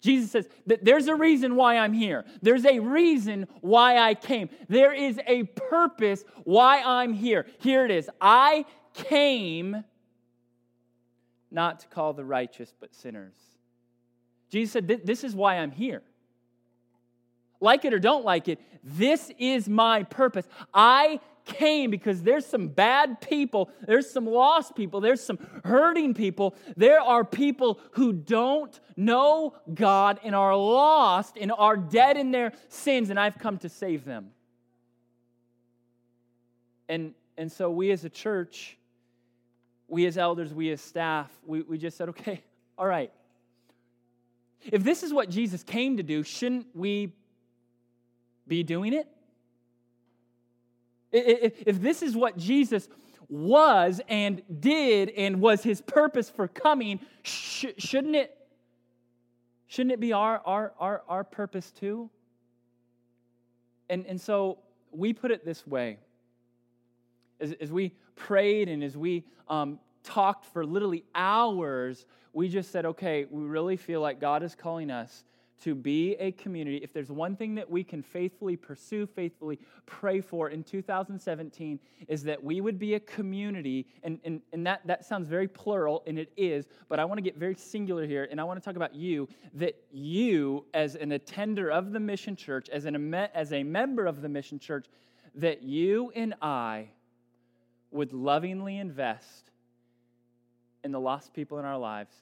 Jesus 0.00 0.30
says 0.30 0.48
that 0.66 0.84
there's 0.84 1.08
a 1.08 1.14
reason 1.14 1.56
why 1.56 1.78
I'm 1.78 1.92
here. 1.92 2.24
There's 2.40 2.64
a 2.64 2.78
reason 2.78 3.48
why 3.60 3.98
I 3.98 4.14
came. 4.14 4.48
There 4.68 4.92
is 4.92 5.18
a 5.26 5.44
purpose 5.44 6.24
why 6.44 6.82
I'm 6.82 7.12
here. 7.12 7.46
Here 7.58 7.84
it 7.84 7.90
is. 7.90 8.08
I 8.20 8.64
came 8.94 9.84
not 11.50 11.80
to 11.80 11.88
call 11.88 12.12
the 12.12 12.24
righteous, 12.24 12.72
but 12.78 12.94
sinners. 12.94 13.34
Jesus 14.50 14.72
said, 14.72 14.86
This 15.04 15.24
is 15.24 15.34
why 15.34 15.56
I'm 15.56 15.72
here. 15.72 16.02
Like 17.60 17.84
it 17.84 17.92
or 17.92 17.98
don't 17.98 18.24
like 18.24 18.48
it, 18.48 18.60
this 18.84 19.32
is 19.38 19.68
my 19.68 20.04
purpose. 20.04 20.46
I 20.72 21.18
came 21.48 21.90
because 21.90 22.22
there's 22.22 22.46
some 22.46 22.68
bad 22.68 23.20
people, 23.20 23.70
there's 23.86 24.08
some 24.08 24.26
lost 24.26 24.76
people, 24.76 25.00
there's 25.00 25.22
some 25.22 25.38
hurting 25.64 26.14
people. 26.14 26.54
There 26.76 27.00
are 27.00 27.24
people 27.24 27.80
who 27.92 28.12
don't 28.12 28.78
know 28.96 29.54
God 29.74 30.20
and 30.22 30.34
are 30.34 30.54
lost 30.54 31.36
and 31.40 31.50
are 31.50 31.76
dead 31.76 32.16
in 32.16 32.30
their 32.30 32.52
sins, 32.68 33.10
and 33.10 33.18
I've 33.18 33.38
come 33.38 33.58
to 33.58 33.68
save 33.68 34.04
them. 34.04 34.30
And, 36.88 37.14
and 37.36 37.50
so 37.50 37.70
we 37.70 37.90
as 37.90 38.04
a 38.04 38.10
church, 38.10 38.76
we 39.88 40.06
as 40.06 40.16
elders, 40.16 40.54
we 40.54 40.70
as 40.70 40.80
staff, 40.80 41.30
we, 41.46 41.62
we 41.62 41.78
just 41.78 41.96
said, 41.96 42.10
okay, 42.10 42.42
all 42.78 42.86
right. 42.86 43.10
If 44.62 44.84
this 44.84 45.02
is 45.02 45.12
what 45.12 45.30
Jesus 45.30 45.62
came 45.62 45.96
to 45.96 46.02
do, 46.02 46.22
shouldn't 46.22 46.66
we 46.74 47.12
be 48.46 48.62
doing 48.62 48.92
it? 48.92 49.08
If 51.12 51.80
this 51.80 52.02
is 52.02 52.16
what 52.16 52.36
Jesus 52.36 52.88
was 53.28 54.00
and 54.08 54.42
did 54.60 55.10
and 55.10 55.40
was 55.40 55.62
his 55.62 55.80
purpose 55.80 56.30
for 56.30 56.48
coming, 56.48 57.00
sh- 57.22 57.66
shouldn't 57.78 58.16
it 58.16 58.34
shouldn't 59.66 59.92
it 59.92 60.00
be 60.00 60.14
our, 60.14 60.40
our, 60.46 60.72
our, 60.78 61.02
our 61.08 61.24
purpose 61.24 61.70
too? 61.70 62.08
And, 63.90 64.06
and 64.06 64.20
so 64.20 64.58
we 64.90 65.12
put 65.12 65.30
it 65.30 65.44
this 65.44 65.66
way. 65.66 65.98
As, 67.38 67.52
as 67.60 67.70
we 67.70 67.92
prayed 68.16 68.68
and 68.68 68.82
as 68.82 68.96
we 68.96 69.24
um, 69.46 69.78
talked 70.02 70.46
for 70.46 70.64
literally 70.64 71.04
hours, 71.14 72.06
we 72.32 72.48
just 72.48 72.72
said, 72.72 72.86
okay, 72.86 73.26
we 73.30 73.44
really 73.44 73.76
feel 73.76 74.00
like 74.00 74.20
God 74.20 74.42
is 74.42 74.54
calling 74.54 74.90
us 74.90 75.24
to 75.60 75.74
be 75.74 76.14
a 76.14 76.32
community, 76.32 76.78
if 76.78 76.92
there's 76.92 77.10
one 77.10 77.36
thing 77.36 77.54
that 77.56 77.68
we 77.68 77.82
can 77.82 78.02
faithfully 78.02 78.56
pursue, 78.56 79.06
faithfully 79.06 79.58
pray 79.86 80.20
for 80.20 80.50
in 80.50 80.62
2017, 80.62 81.80
is 82.06 82.22
that 82.22 82.42
we 82.42 82.60
would 82.60 82.78
be 82.78 82.94
a 82.94 83.00
community, 83.00 83.86
and, 84.02 84.20
and, 84.24 84.40
and 84.52 84.66
that, 84.66 84.86
that 84.86 85.04
sounds 85.04 85.28
very 85.28 85.48
plural, 85.48 86.02
and 86.06 86.18
it 86.18 86.32
is, 86.36 86.66
but 86.88 86.98
I 87.00 87.04
want 87.04 87.18
to 87.18 87.22
get 87.22 87.36
very 87.36 87.54
singular 87.54 88.06
here, 88.06 88.28
and 88.30 88.40
I 88.40 88.44
want 88.44 88.60
to 88.60 88.64
talk 88.64 88.76
about 88.76 88.94
you, 88.94 89.28
that 89.54 89.74
you, 89.90 90.64
as 90.74 90.94
an 90.94 91.12
attender 91.12 91.70
of 91.70 91.92
the 91.92 92.00
mission 92.00 92.36
church, 92.36 92.68
as, 92.68 92.84
an, 92.84 93.14
as 93.14 93.52
a 93.52 93.62
member 93.62 94.06
of 94.06 94.22
the 94.22 94.28
mission 94.28 94.58
church, 94.58 94.86
that 95.34 95.62
you 95.62 96.12
and 96.14 96.34
I 96.40 96.88
would 97.90 98.12
lovingly 98.12 98.78
invest 98.78 99.50
in 100.84 100.92
the 100.92 101.00
lost 101.00 101.32
people 101.34 101.58
in 101.58 101.64
our 101.64 101.78
lives, 101.78 102.14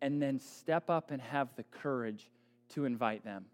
and 0.00 0.22
then 0.22 0.38
step 0.38 0.88
up 0.88 1.10
and 1.10 1.20
have 1.20 1.48
the 1.56 1.64
courage 1.64 2.30
to 2.70 2.84
invite 2.84 3.24
them. 3.24 3.46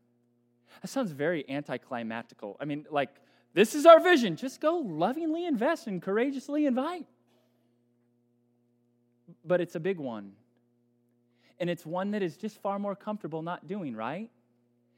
That 0.83 0.88
sounds 0.88 1.12
very 1.12 1.44
anticlimactical. 1.49 2.56
I 2.61 2.64
mean, 2.64 2.87
like, 2.90 3.11
this 3.52 3.75
is 3.75 3.87
our 3.87 4.00
vision. 4.00 4.37
Just 4.37 4.61
go 4.61 4.78
lovingly 4.78 5.47
invest 5.47 5.87
and 5.87 6.02
courageously 6.02 6.66
invite. 6.66 7.06
But 9.44 9.61
it's 9.61 9.75
a 9.76 9.80
big 9.80 9.99
one. 9.99 10.33
And 11.61 11.71
it's 11.71 11.87
one 11.87 12.11
that 12.11 12.23
is 12.23 12.37
just 12.37 12.61
far 12.61 12.78
more 12.78 12.97
comfortable 12.97 13.42
not 13.42 13.68
doing, 13.68 13.94
right? 13.94 14.30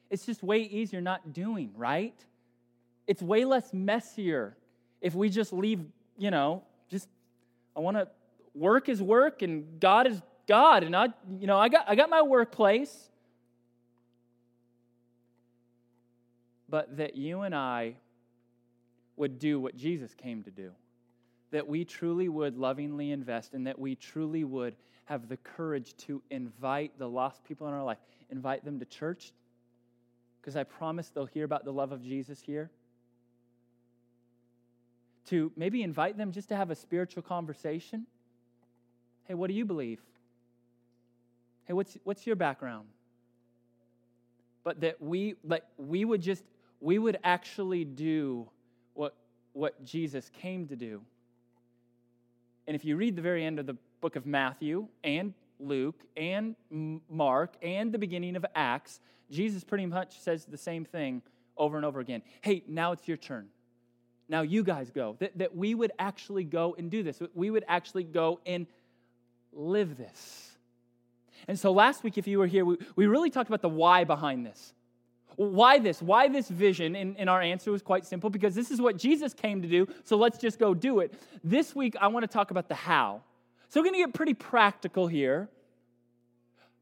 It's 0.08 0.24
just 0.24 0.42
way 0.42 0.60
easier 0.60 1.00
not 1.00 1.32
doing, 1.32 1.70
right? 1.76 2.14
It's 3.06 3.22
way 3.22 3.44
less 3.44 3.72
messier 3.72 4.56
if 5.00 5.14
we 5.14 5.28
just 5.28 5.52
leave, 5.52 5.84
you 6.16 6.30
know, 6.30 6.62
just, 6.88 7.08
I 7.76 7.80
want 7.80 7.96
to, 7.98 8.08
work 8.54 8.88
is 8.88 9.02
work 9.02 9.42
and 9.42 9.78
God 9.78 10.06
is 10.06 10.20
God. 10.48 10.82
And 10.82 10.96
I, 10.96 11.08
you 11.38 11.46
know, 11.46 11.58
I 11.58 11.68
got, 11.68 11.84
I 11.86 11.94
got 11.94 12.08
my 12.08 12.22
workplace. 12.22 13.10
But 16.68 16.96
that 16.96 17.16
you 17.16 17.42
and 17.42 17.54
I 17.54 17.94
would 19.16 19.38
do 19.38 19.60
what 19.60 19.76
Jesus 19.76 20.14
came 20.14 20.42
to 20.42 20.50
do. 20.50 20.70
That 21.50 21.66
we 21.66 21.84
truly 21.84 22.28
would 22.28 22.56
lovingly 22.56 23.12
invest 23.12 23.54
and 23.54 23.66
that 23.66 23.78
we 23.78 23.94
truly 23.94 24.44
would 24.44 24.74
have 25.06 25.28
the 25.28 25.36
courage 25.38 25.96
to 25.96 26.20
invite 26.30 26.98
the 26.98 27.08
lost 27.08 27.44
people 27.44 27.68
in 27.68 27.74
our 27.74 27.84
life, 27.84 27.98
invite 28.30 28.64
them 28.64 28.78
to 28.80 28.84
church, 28.84 29.32
because 30.40 30.56
I 30.56 30.64
promise 30.64 31.08
they'll 31.08 31.26
hear 31.26 31.44
about 31.44 31.64
the 31.64 31.72
love 31.72 31.92
of 31.92 32.02
Jesus 32.02 32.40
here. 32.40 32.70
To 35.26 35.50
maybe 35.56 35.82
invite 35.82 36.16
them 36.16 36.30
just 36.30 36.48
to 36.50 36.56
have 36.56 36.70
a 36.70 36.74
spiritual 36.76 37.22
conversation. 37.22 38.06
Hey, 39.24 39.34
what 39.34 39.48
do 39.48 39.54
you 39.54 39.64
believe? 39.64 40.00
Hey, 41.64 41.72
what's, 41.72 41.98
what's 42.04 42.26
your 42.26 42.36
background? 42.36 42.86
But 44.62 44.80
that 44.80 45.00
we 45.00 45.34
like 45.44 45.62
we 45.78 46.04
would 46.04 46.20
just 46.20 46.44
we 46.80 46.98
would 46.98 47.18
actually 47.24 47.84
do 47.84 48.48
what, 48.94 49.14
what 49.52 49.84
Jesus 49.84 50.30
came 50.40 50.66
to 50.68 50.76
do. 50.76 51.00
And 52.66 52.74
if 52.74 52.84
you 52.84 52.96
read 52.96 53.16
the 53.16 53.22
very 53.22 53.44
end 53.44 53.58
of 53.58 53.66
the 53.66 53.76
book 54.00 54.16
of 54.16 54.26
Matthew 54.26 54.88
and 55.04 55.32
Luke 55.58 56.00
and 56.16 56.56
Mark 57.08 57.54
and 57.62 57.92
the 57.92 57.98
beginning 57.98 58.36
of 58.36 58.44
Acts, 58.54 59.00
Jesus 59.30 59.64
pretty 59.64 59.86
much 59.86 60.18
says 60.20 60.44
the 60.44 60.56
same 60.56 60.84
thing 60.84 61.22
over 61.56 61.76
and 61.76 61.86
over 61.86 62.00
again. 62.00 62.22
Hey, 62.42 62.62
now 62.68 62.92
it's 62.92 63.08
your 63.08 63.16
turn. 63.16 63.48
Now 64.28 64.42
you 64.42 64.62
guys 64.62 64.90
go. 64.90 65.16
That, 65.20 65.38
that 65.38 65.56
we 65.56 65.74
would 65.74 65.92
actually 65.98 66.44
go 66.44 66.74
and 66.76 66.90
do 66.90 67.02
this. 67.02 67.20
We 67.34 67.50
would 67.50 67.64
actually 67.68 68.04
go 68.04 68.40
and 68.44 68.66
live 69.52 69.96
this. 69.96 70.50
And 71.48 71.58
so 71.58 71.72
last 71.72 72.02
week, 72.02 72.18
if 72.18 72.26
you 72.26 72.38
were 72.38 72.46
here, 72.46 72.64
we, 72.64 72.76
we 72.96 73.06
really 73.06 73.30
talked 73.30 73.48
about 73.48 73.62
the 73.62 73.68
why 73.68 74.04
behind 74.04 74.44
this. 74.44 74.74
Why 75.36 75.78
this? 75.78 76.00
Why 76.00 76.28
this 76.28 76.48
vision? 76.48 76.96
And, 76.96 77.16
and, 77.18 77.28
our 77.28 77.42
answer 77.42 77.70
was 77.70 77.82
quite 77.82 78.06
simple 78.06 78.30
because 78.30 78.54
this 78.54 78.70
is 78.70 78.80
what 78.80 78.96
Jesus 78.96 79.34
came 79.34 79.60
to 79.62 79.68
do, 79.68 79.86
so 80.02 80.16
let's 80.16 80.38
just 80.38 80.58
go 80.58 80.74
do 80.74 81.00
it. 81.00 81.14
This 81.44 81.76
week, 81.76 81.94
I 82.00 82.08
want 82.08 82.22
to 82.24 82.28
talk 82.28 82.50
about 82.50 82.68
the 82.68 82.74
how. 82.74 83.22
So 83.68 83.80
we're 83.80 83.84
going 83.84 84.00
to 84.00 84.06
get 84.06 84.14
pretty 84.14 84.34
practical 84.34 85.06
here. 85.06 85.48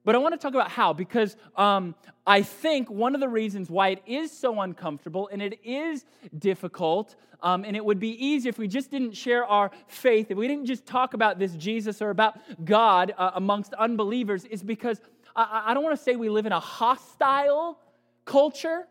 But 0.05 0.15
I 0.15 0.19
want 0.19 0.35
to 0.35 0.39
talk 0.39 0.53
about 0.55 0.71
how 0.71 0.93
because 0.93 1.37
um, 1.57 1.95
I 2.27 2.43
think 2.43 2.91
one 2.91 3.15
of 3.15 3.21
the 3.21 3.29
reasons 3.29 3.71
why 3.71 3.89
it 3.89 4.03
is 4.07 4.31
so 4.31 4.61
uncomfortable 4.61 5.29
and 5.33 5.41
it 5.41 5.59
is 5.65 6.05
difficult, 6.39 7.17
um, 7.43 7.65
and 7.65 7.75
it 7.75 7.85
would 7.85 7.99
be 7.99 8.11
easier 8.25 8.51
if 8.51 8.59
we 8.59 8.69
just 8.69 8.91
didn't 8.91 9.13
share 9.13 9.47
our 9.47 9.71
faith, 9.87 10.31
if 10.31 10.37
we 10.37 10.47
didn't 10.47 10.67
just 10.67 10.85
talk 10.85 11.15
about 11.15 11.39
this 11.39 11.55
Jesus 11.55 12.03
or 12.03 12.11
about 12.11 12.39
God 12.65 13.15
uh, 13.17 13.31
amongst 13.35 13.73
unbelievers, 13.75 14.45
is 14.45 14.63
because 14.63 15.01
I, 15.35 15.65
I 15.67 15.75
don't 15.75 15.83
want 15.83 15.97
to 15.97 16.03
say 16.03 16.17
we 16.17 16.29
live 16.29 16.45
in 16.45 16.53
a 16.53 16.61
hostile 16.61 17.79
culture, 18.25 18.87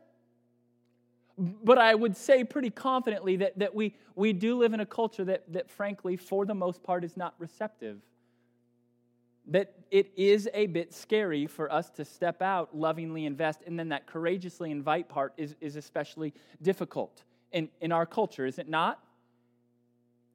But 1.38 1.78
I 1.80 1.96
would 1.96 2.16
say 2.16 2.44
pretty 2.44 2.70
confidently 2.70 3.38
that, 3.38 3.58
that 3.58 3.74
we, 3.74 3.96
we 4.16 4.34
do 4.34 4.58
live 4.58 4.74
in 4.74 4.80
a 4.80 4.86
culture 4.86 5.26
that, 5.26 5.52
that, 5.52 5.70
frankly, 5.70 6.16
for 6.16 6.46
the 6.46 6.54
most 6.54 6.84
part, 6.84 7.04
is 7.04 7.18
not 7.18 7.34
receptive. 7.40 8.02
That 9.48 9.74
it 9.90 10.12
is 10.16 10.48
a 10.54 10.68
bit 10.68 10.94
scary 10.94 11.48
for 11.48 11.72
us 11.72 11.90
to 11.92 12.06
step 12.06 12.42
out, 12.42 12.78
lovingly 12.78 13.26
invest, 13.26 13.62
and 13.66 13.78
then 13.80 13.90
that 13.90 14.06
courageously 14.06 14.70
invite 14.72 15.10
part 15.10 15.34
is, 15.38 15.56
is 15.60 15.76
especially 15.76 16.34
difficult 16.62 17.24
in, 17.52 17.70
in 17.82 17.92
our 17.92 18.06
culture, 18.06 18.46
is 18.46 18.60
it 18.60 18.70
not? 18.70 19.00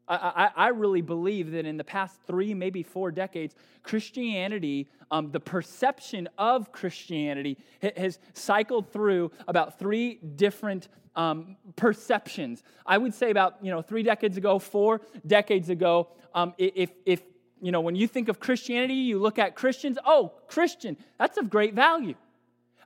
I, 0.09 0.50
I, 0.57 0.69
really 0.69 1.03
believe 1.03 1.53
that 1.53 1.67
in 1.67 1.77
the 1.77 1.85
past 1.85 2.19
three, 2.27 2.55
maybe 2.55 2.83
four 2.83 3.11
decades, 3.11 3.55
Christianity, 3.83 4.88
um, 5.11 5.31
the 5.31 5.41
perception 5.41 6.29
of 6.38 6.73
Christianity 6.73 7.59
has 7.97 8.19
cycled 8.33 8.91
through 8.91 9.31
about 9.47 9.79
three 9.79 10.19
different 10.37 10.88
um, 11.15 11.57
perceptions. 11.77 12.62
I 12.87 12.97
would 12.97 13.12
say 13.12 13.31
about 13.31 13.57
you 13.61 13.71
know 13.71 13.83
three 13.83 14.03
decades 14.03 14.37
ago, 14.37 14.59
four 14.59 15.03
decades 15.27 15.69
ago, 15.69 16.09
um, 16.35 16.55
if 16.57 16.91
if 17.05 17.23
you 17.61 17.73
know 17.73 17.81
when 17.81 17.95
you 17.95 18.07
think 18.07 18.29
of 18.29 18.41
Christianity, 18.41 18.95
you 18.95 19.19
look 19.19 19.38
at 19.38 19.57
Christians. 19.57 19.99
Oh, 20.07 20.33
Christian, 20.47 20.97
that's 21.19 21.37
of 21.37 21.50
great 21.50 21.75
value. 21.75 22.15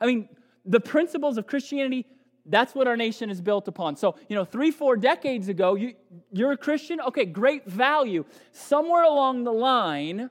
I 0.01 0.07
mean, 0.07 0.29
the 0.65 0.81
principles 0.81 1.39
of 1.39 1.47
Christianity 1.47 2.07
that's 2.47 2.75
what 2.75 2.89
our 2.89 2.97
nation 2.97 3.31
is 3.31 3.41
built 3.41 3.69
upon. 3.69 3.97
So, 3.97 4.17
you 4.29 4.35
know, 4.35 4.45
three, 4.45 4.71
four 4.71 4.97
decades 4.97 5.49
ago, 5.49 5.75
you, 5.77 5.95
you're 6.33 6.53
a 6.53 6.57
Christian? 6.57 7.01
Okay, 7.01 7.25
great 7.25 7.67
value. 7.67 8.25
Somewhere 8.51 9.05
along 9.05 9.45
the 9.45 9.53
line, 9.53 10.29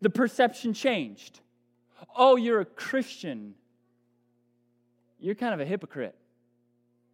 the 0.00 0.10
perception 0.10 0.72
changed. 0.72 1.40
Oh, 2.16 2.36
you're 2.36 2.60
a 2.60 2.64
Christian. 2.64 3.54
You're 5.18 5.34
kind 5.34 5.52
of 5.52 5.60
a 5.60 5.66
hypocrite. 5.66 6.14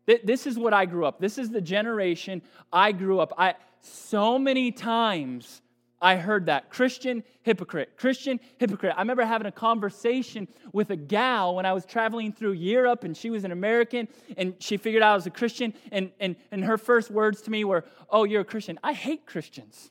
This 0.07 0.47
is 0.47 0.57
what 0.57 0.73
I 0.73 0.87
grew 0.87 1.05
up. 1.05 1.19
This 1.19 1.37
is 1.37 1.51
the 1.51 1.61
generation 1.61 2.41
I 2.73 2.93
grew 2.93 3.19
up. 3.19 3.33
I 3.37 3.55
so 3.81 4.39
many 4.39 4.71
times 4.71 5.63
I 6.01 6.17
heard 6.17 6.47
that. 6.47 6.69
Christian 6.69 7.25
hypocrite. 7.43 7.97
Christian 7.97 8.39
hypocrite. 8.59 8.93
I 8.97 9.01
remember 9.01 9.25
having 9.25 9.47
a 9.47 9.53
conversation 9.53 10.47
with 10.73 10.91
a 10.91 10.97
gal 10.97 11.55
when 11.55 11.65
I 11.65 11.73
was 11.73 11.87
traveling 11.87 12.33
through 12.33 12.53
Europe 12.53 13.05
and 13.05 13.17
she 13.17 13.31
was 13.31 13.45
an 13.45 13.53
American 13.53 14.09
and 14.37 14.55
she 14.59 14.77
figured 14.77 15.03
out 15.03 15.13
I 15.13 15.15
was 15.15 15.27
a 15.27 15.31
Christian. 15.31 15.73
And, 15.91 16.11
and, 16.21 16.37
and 16.51 16.65
her 16.65 16.77
first 16.77 17.11
words 17.11 17.41
to 17.43 17.51
me 17.51 17.65
were, 17.65 17.85
Oh, 18.11 18.25
you're 18.25 18.43
a 18.43 18.45
Christian. 18.45 18.79
I 18.83 18.93
hate 18.93 19.25
Christians. 19.25 19.91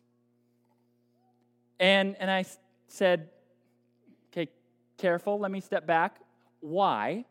And, 1.79 2.15
and 2.19 2.29
I 2.29 2.45
said, 2.87 3.29
Okay, 4.31 4.49
careful. 4.97 5.39
Let 5.39 5.49
me 5.49 5.59
step 5.59 5.87
back. 5.87 6.19
Why? 6.59 7.25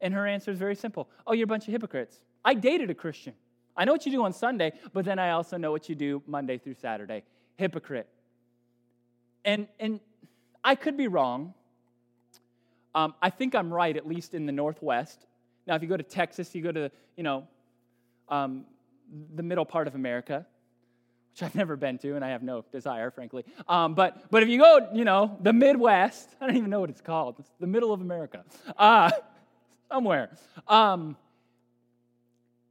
And 0.00 0.14
her 0.14 0.26
answer 0.26 0.52
is 0.52 0.58
very 0.58 0.76
simple 0.76 1.08
Oh, 1.26 1.32
you're 1.32 1.44
a 1.44 1.48
bunch 1.48 1.66
of 1.66 1.72
hypocrites. 1.72 2.20
I 2.44 2.54
dated 2.54 2.88
a 2.88 2.94
Christian. 2.94 3.34
I 3.76 3.84
know 3.84 3.92
what 3.92 4.06
you 4.06 4.12
do 4.12 4.24
on 4.24 4.32
Sunday, 4.32 4.72
but 4.92 5.04
then 5.04 5.18
I 5.18 5.30
also 5.30 5.56
know 5.56 5.72
what 5.72 5.88
you 5.88 5.96
do 5.96 6.22
Monday 6.26 6.56
through 6.56 6.74
Saturday 6.74 7.24
hypocrite. 7.56 8.08
And, 9.44 9.68
and 9.78 10.00
I 10.64 10.74
could 10.74 10.96
be 10.96 11.08
wrong. 11.08 11.54
Um, 12.94 13.14
I 13.20 13.30
think 13.30 13.54
I'm 13.54 13.72
right, 13.72 13.96
at 13.96 14.06
least 14.06 14.34
in 14.34 14.46
the 14.46 14.52
Northwest. 14.52 15.26
Now, 15.66 15.74
if 15.74 15.82
you 15.82 15.88
go 15.88 15.96
to 15.96 16.02
Texas, 16.02 16.54
you 16.54 16.62
go 16.62 16.72
to, 16.72 16.90
you 17.16 17.22
know, 17.22 17.46
um, 18.28 18.64
the 19.34 19.42
middle 19.42 19.64
part 19.64 19.86
of 19.86 19.94
America, 19.94 20.46
which 21.32 21.42
I've 21.42 21.54
never 21.54 21.76
been 21.76 21.98
to, 21.98 22.16
and 22.16 22.24
I 22.24 22.30
have 22.30 22.42
no 22.42 22.64
desire, 22.72 23.10
frankly. 23.10 23.44
Um, 23.68 23.94
but, 23.94 24.30
but 24.30 24.42
if 24.42 24.48
you 24.48 24.58
go, 24.58 24.88
you 24.94 25.04
know, 25.04 25.36
the 25.40 25.52
Midwest, 25.52 26.30
I 26.40 26.46
don't 26.46 26.56
even 26.56 26.70
know 26.70 26.80
what 26.80 26.90
it's 26.90 27.00
called. 27.00 27.36
It's 27.38 27.50
the 27.60 27.66
middle 27.66 27.92
of 27.92 28.00
America, 28.00 28.44
uh, 28.78 29.10
somewhere. 29.90 30.30
Um, 30.66 31.16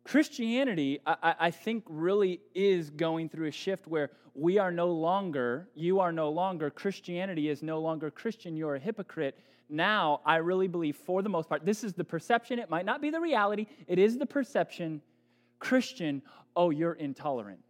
Christianity, 0.05 0.99
I, 1.05 1.35
I, 1.39 1.51
think, 1.51 1.83
really 1.87 2.39
is 2.53 2.91
going 2.91 3.27
through 3.27 3.47
a 3.47 3.51
shift 3.51 3.87
where 3.87 4.11
we 4.35 4.59
are 4.59 4.71
no 4.71 4.91
longer, 4.91 5.67
you 5.73 5.99
are 5.99 6.11
no 6.11 6.29
longer, 6.29 6.69
Christianity 6.69 7.49
is 7.49 7.63
no 7.63 7.79
longer 7.81 8.11
Christian, 8.11 8.55
you're 8.55 8.75
a 8.75 8.79
hypocrite. 8.79 9.39
Now, 9.67 10.21
I 10.23 10.35
really 10.35 10.67
believe, 10.67 10.95
for 10.95 11.23
the 11.23 11.29
most 11.29 11.49
part, 11.49 11.65
this 11.65 11.83
is 11.83 11.93
the 11.93 12.03
perception, 12.03 12.59
it 12.59 12.69
might 12.69 12.85
not 12.85 13.01
be 13.01 13.09
the 13.09 13.19
reality, 13.19 13.65
it 13.87 13.97
is 13.97 14.19
the 14.19 14.27
perception 14.27 15.01
Christian, 15.57 16.21
oh, 16.55 16.69
you're 16.69 16.93
intolerant. 16.93 17.61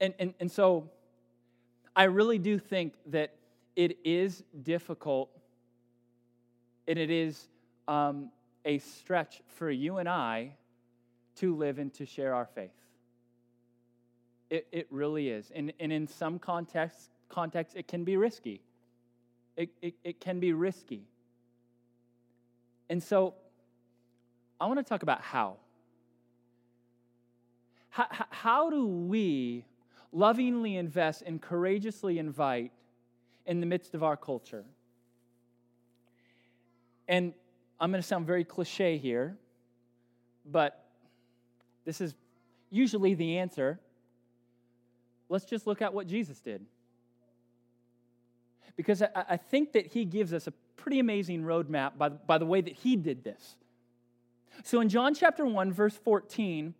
And, 0.00 0.14
and, 0.18 0.32
and 0.40 0.50
so, 0.50 0.90
I 1.94 2.04
really 2.04 2.38
do 2.38 2.58
think 2.58 2.94
that 3.06 3.34
it 3.74 3.98
is 4.02 4.44
difficult 4.62 5.28
and 6.88 6.98
it 6.98 7.10
is 7.10 7.48
um, 7.86 8.30
a 8.64 8.78
stretch 8.78 9.42
for 9.46 9.70
you 9.70 9.98
and 9.98 10.08
I 10.08 10.52
to 11.36 11.54
live 11.54 11.78
and 11.78 11.92
to 11.94 12.06
share 12.06 12.34
our 12.34 12.46
faith. 12.46 12.70
It, 14.50 14.66
it 14.72 14.86
really 14.90 15.28
is. 15.28 15.50
And, 15.54 15.72
and 15.80 15.92
in 15.92 16.06
some 16.06 16.38
contexts, 16.38 17.10
context, 17.28 17.76
it 17.76 17.88
can 17.88 18.04
be 18.04 18.16
risky. 18.16 18.62
It, 19.56 19.70
it, 19.82 19.94
it 20.04 20.20
can 20.20 20.38
be 20.40 20.52
risky. 20.52 21.02
And 22.88 23.02
so 23.02 23.34
I 24.60 24.66
want 24.66 24.78
to 24.78 24.84
talk 24.84 25.02
about 25.02 25.20
how. 25.20 25.56
How, 27.90 28.06
how 28.30 28.70
do 28.70 28.86
we 28.86 29.64
lovingly 30.12 30.76
invest 30.76 31.22
and 31.22 31.40
courageously 31.40 32.18
invite 32.18 32.72
in 33.46 33.60
the 33.60 33.66
midst 33.66 33.94
of 33.94 34.02
our 34.02 34.16
culture? 34.16 34.64
And 37.08 37.32
I'm 37.80 37.90
going 37.90 38.02
to 38.02 38.06
sound 38.06 38.26
very 38.26 38.44
cliche 38.44 38.98
here, 38.98 39.36
but 40.50 40.85
this 41.86 42.02
is 42.02 42.14
usually 42.70 43.14
the 43.14 43.38
answer. 43.38 43.80
Let's 45.30 45.46
just 45.46 45.66
look 45.66 45.80
at 45.80 45.94
what 45.94 46.06
Jesus 46.06 46.40
did. 46.40 46.66
Because 48.76 49.00
I, 49.00 49.08
I 49.14 49.36
think 49.38 49.72
that 49.72 49.86
he 49.86 50.04
gives 50.04 50.34
us 50.34 50.46
a 50.46 50.52
pretty 50.76 50.98
amazing 50.98 51.42
roadmap 51.42 51.96
by, 51.96 52.10
by 52.10 52.36
the 52.36 52.44
way 52.44 52.60
that 52.60 52.74
he 52.74 52.96
did 52.96 53.24
this. 53.24 53.56
So 54.64 54.80
in 54.80 54.88
John 54.88 55.14
chapter 55.14 55.46
1, 55.46 55.72
verse 55.72 55.96
14, 55.96 56.74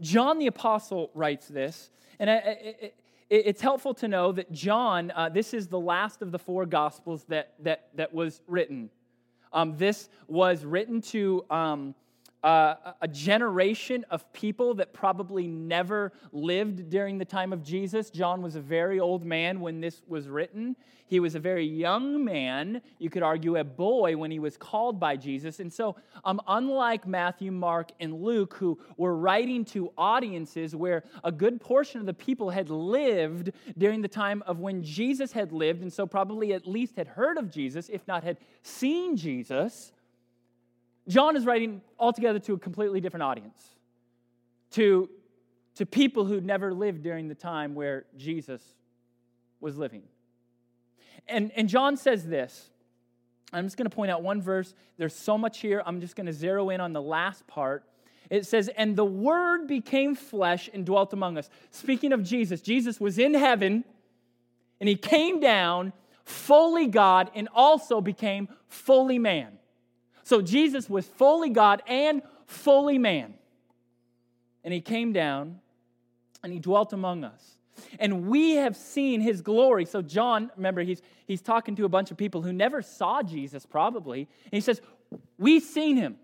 John 0.00 0.38
the 0.38 0.46
Apostle 0.46 1.10
writes 1.14 1.48
this, 1.48 1.90
and 2.18 2.30
it, 2.30 2.94
it's 3.28 3.60
helpful 3.60 3.94
to 3.94 4.08
know 4.08 4.32
that 4.32 4.52
John, 4.52 5.12
uh, 5.14 5.28
this 5.28 5.52
is 5.52 5.66
the 5.66 5.80
last 5.80 6.22
of 6.22 6.32
the 6.32 6.38
four 6.38 6.66
Gospels 6.66 7.24
that, 7.28 7.54
that, 7.60 7.88
that 7.94 8.14
was 8.14 8.42
written. 8.46 8.90
Um, 9.52 9.76
this 9.76 10.08
was 10.28 10.64
written 10.64 11.00
to 11.02 11.44
um, 11.50 11.94
uh, 12.46 12.92
a 13.00 13.08
generation 13.08 14.06
of 14.08 14.32
people 14.32 14.72
that 14.74 14.92
probably 14.92 15.48
never 15.48 16.12
lived 16.30 16.88
during 16.88 17.18
the 17.18 17.24
time 17.24 17.52
of 17.52 17.60
Jesus. 17.60 18.08
John 18.08 18.40
was 18.40 18.54
a 18.54 18.60
very 18.60 19.00
old 19.00 19.24
man 19.24 19.58
when 19.58 19.80
this 19.80 20.00
was 20.06 20.28
written. 20.28 20.76
He 21.08 21.18
was 21.18 21.34
a 21.34 21.40
very 21.40 21.66
young 21.66 22.24
man, 22.24 22.82
you 22.98 23.10
could 23.10 23.24
argue 23.24 23.56
a 23.56 23.64
boy, 23.64 24.16
when 24.16 24.30
he 24.30 24.38
was 24.38 24.56
called 24.56 25.00
by 25.00 25.16
Jesus. 25.16 25.58
And 25.58 25.72
so, 25.72 25.96
um, 26.24 26.40
unlike 26.46 27.04
Matthew, 27.04 27.50
Mark, 27.50 27.90
and 27.98 28.22
Luke, 28.22 28.54
who 28.54 28.78
were 28.96 29.16
writing 29.16 29.64
to 29.66 29.92
audiences 29.98 30.76
where 30.76 31.02
a 31.24 31.32
good 31.32 31.60
portion 31.60 31.98
of 31.98 32.06
the 32.06 32.14
people 32.14 32.50
had 32.50 32.70
lived 32.70 33.50
during 33.76 34.02
the 34.02 34.08
time 34.08 34.44
of 34.46 34.60
when 34.60 34.84
Jesus 34.84 35.32
had 35.32 35.50
lived, 35.50 35.82
and 35.82 35.92
so 35.92 36.06
probably 36.06 36.52
at 36.52 36.64
least 36.64 36.94
had 36.94 37.08
heard 37.08 37.38
of 37.38 37.50
Jesus, 37.50 37.88
if 37.88 38.06
not 38.06 38.22
had 38.22 38.36
seen 38.62 39.16
Jesus. 39.16 39.92
John 41.08 41.36
is 41.36 41.46
writing 41.46 41.82
altogether 41.98 42.38
to 42.40 42.54
a 42.54 42.58
completely 42.58 43.00
different 43.00 43.22
audience, 43.22 43.62
to, 44.72 45.08
to 45.76 45.86
people 45.86 46.24
who 46.24 46.40
never 46.40 46.74
lived 46.74 47.02
during 47.02 47.28
the 47.28 47.34
time 47.34 47.74
where 47.74 48.04
Jesus 48.16 48.62
was 49.60 49.76
living. 49.76 50.02
And, 51.28 51.52
and 51.56 51.68
John 51.68 51.96
says 51.96 52.26
this. 52.26 52.70
I'm 53.52 53.64
just 53.64 53.76
going 53.76 53.88
to 53.88 53.94
point 53.94 54.10
out 54.10 54.22
one 54.22 54.42
verse. 54.42 54.74
There's 54.96 55.14
so 55.14 55.38
much 55.38 55.60
here. 55.60 55.82
I'm 55.86 56.00
just 56.00 56.16
going 56.16 56.26
to 56.26 56.32
zero 56.32 56.70
in 56.70 56.80
on 56.80 56.92
the 56.92 57.02
last 57.02 57.46
part. 57.46 57.84
It 58.28 58.44
says, 58.46 58.68
And 58.76 58.96
the 58.96 59.04
Word 59.04 59.68
became 59.68 60.14
flesh 60.14 60.68
and 60.74 60.84
dwelt 60.84 61.12
among 61.12 61.38
us. 61.38 61.48
Speaking 61.70 62.12
of 62.12 62.24
Jesus, 62.24 62.60
Jesus 62.60 63.00
was 63.00 63.18
in 63.18 63.34
heaven 63.34 63.84
and 64.80 64.88
he 64.88 64.96
came 64.96 65.40
down 65.40 65.92
fully 66.24 66.88
God 66.88 67.30
and 67.34 67.48
also 67.54 68.00
became 68.00 68.48
fully 68.68 69.18
man. 69.18 69.58
So 70.26 70.42
Jesus 70.42 70.90
was 70.90 71.06
fully 71.06 71.50
God 71.50 71.84
and 71.86 72.20
fully 72.46 72.98
man. 72.98 73.34
And 74.64 74.74
he 74.74 74.80
came 74.80 75.12
down 75.12 75.60
and 76.42 76.52
he 76.52 76.58
dwelt 76.58 76.92
among 76.92 77.22
us. 77.22 77.58
And 78.00 78.26
we 78.26 78.56
have 78.56 78.74
seen 78.74 79.20
his 79.20 79.40
glory. 79.40 79.84
So, 79.84 80.02
John, 80.02 80.50
remember, 80.56 80.82
he's, 80.82 81.00
he's 81.28 81.40
talking 81.40 81.76
to 81.76 81.84
a 81.84 81.88
bunch 81.88 82.10
of 82.10 82.16
people 82.16 82.42
who 82.42 82.52
never 82.52 82.82
saw 82.82 83.22
Jesus, 83.22 83.64
probably. 83.66 84.22
And 84.22 84.50
he 84.50 84.60
says, 84.60 84.80
We've 85.38 85.62
seen 85.62 85.96
him. 85.96 86.16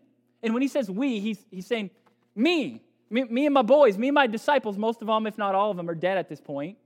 And 0.43 0.53
when 0.53 0.63
he 0.63 0.69
says 0.69 0.91
we, 0.91 1.21
he's, 1.21 1.39
he's 1.53 1.69
saying, 1.69 1.91
me, 2.35 2.83
me, 3.09 3.23
me 3.23 3.47
and 3.47 3.55
my 3.55 3.63
boys, 3.63 3.97
me 3.97 4.09
and 4.09 4.17
my 4.17 4.27
disciples, 4.27 4.77
most 4.77 5.01
of 5.01 5.07
them, 5.07 5.29
if 5.29 5.39
not 5.39 5.55
all 5.55 5.71
of 5.71 5.77
them, 5.77 5.89
are 5.89 5.95
dead 5.95 6.19
at 6.19 6.29
this 6.29 6.41
point. 6.41 6.77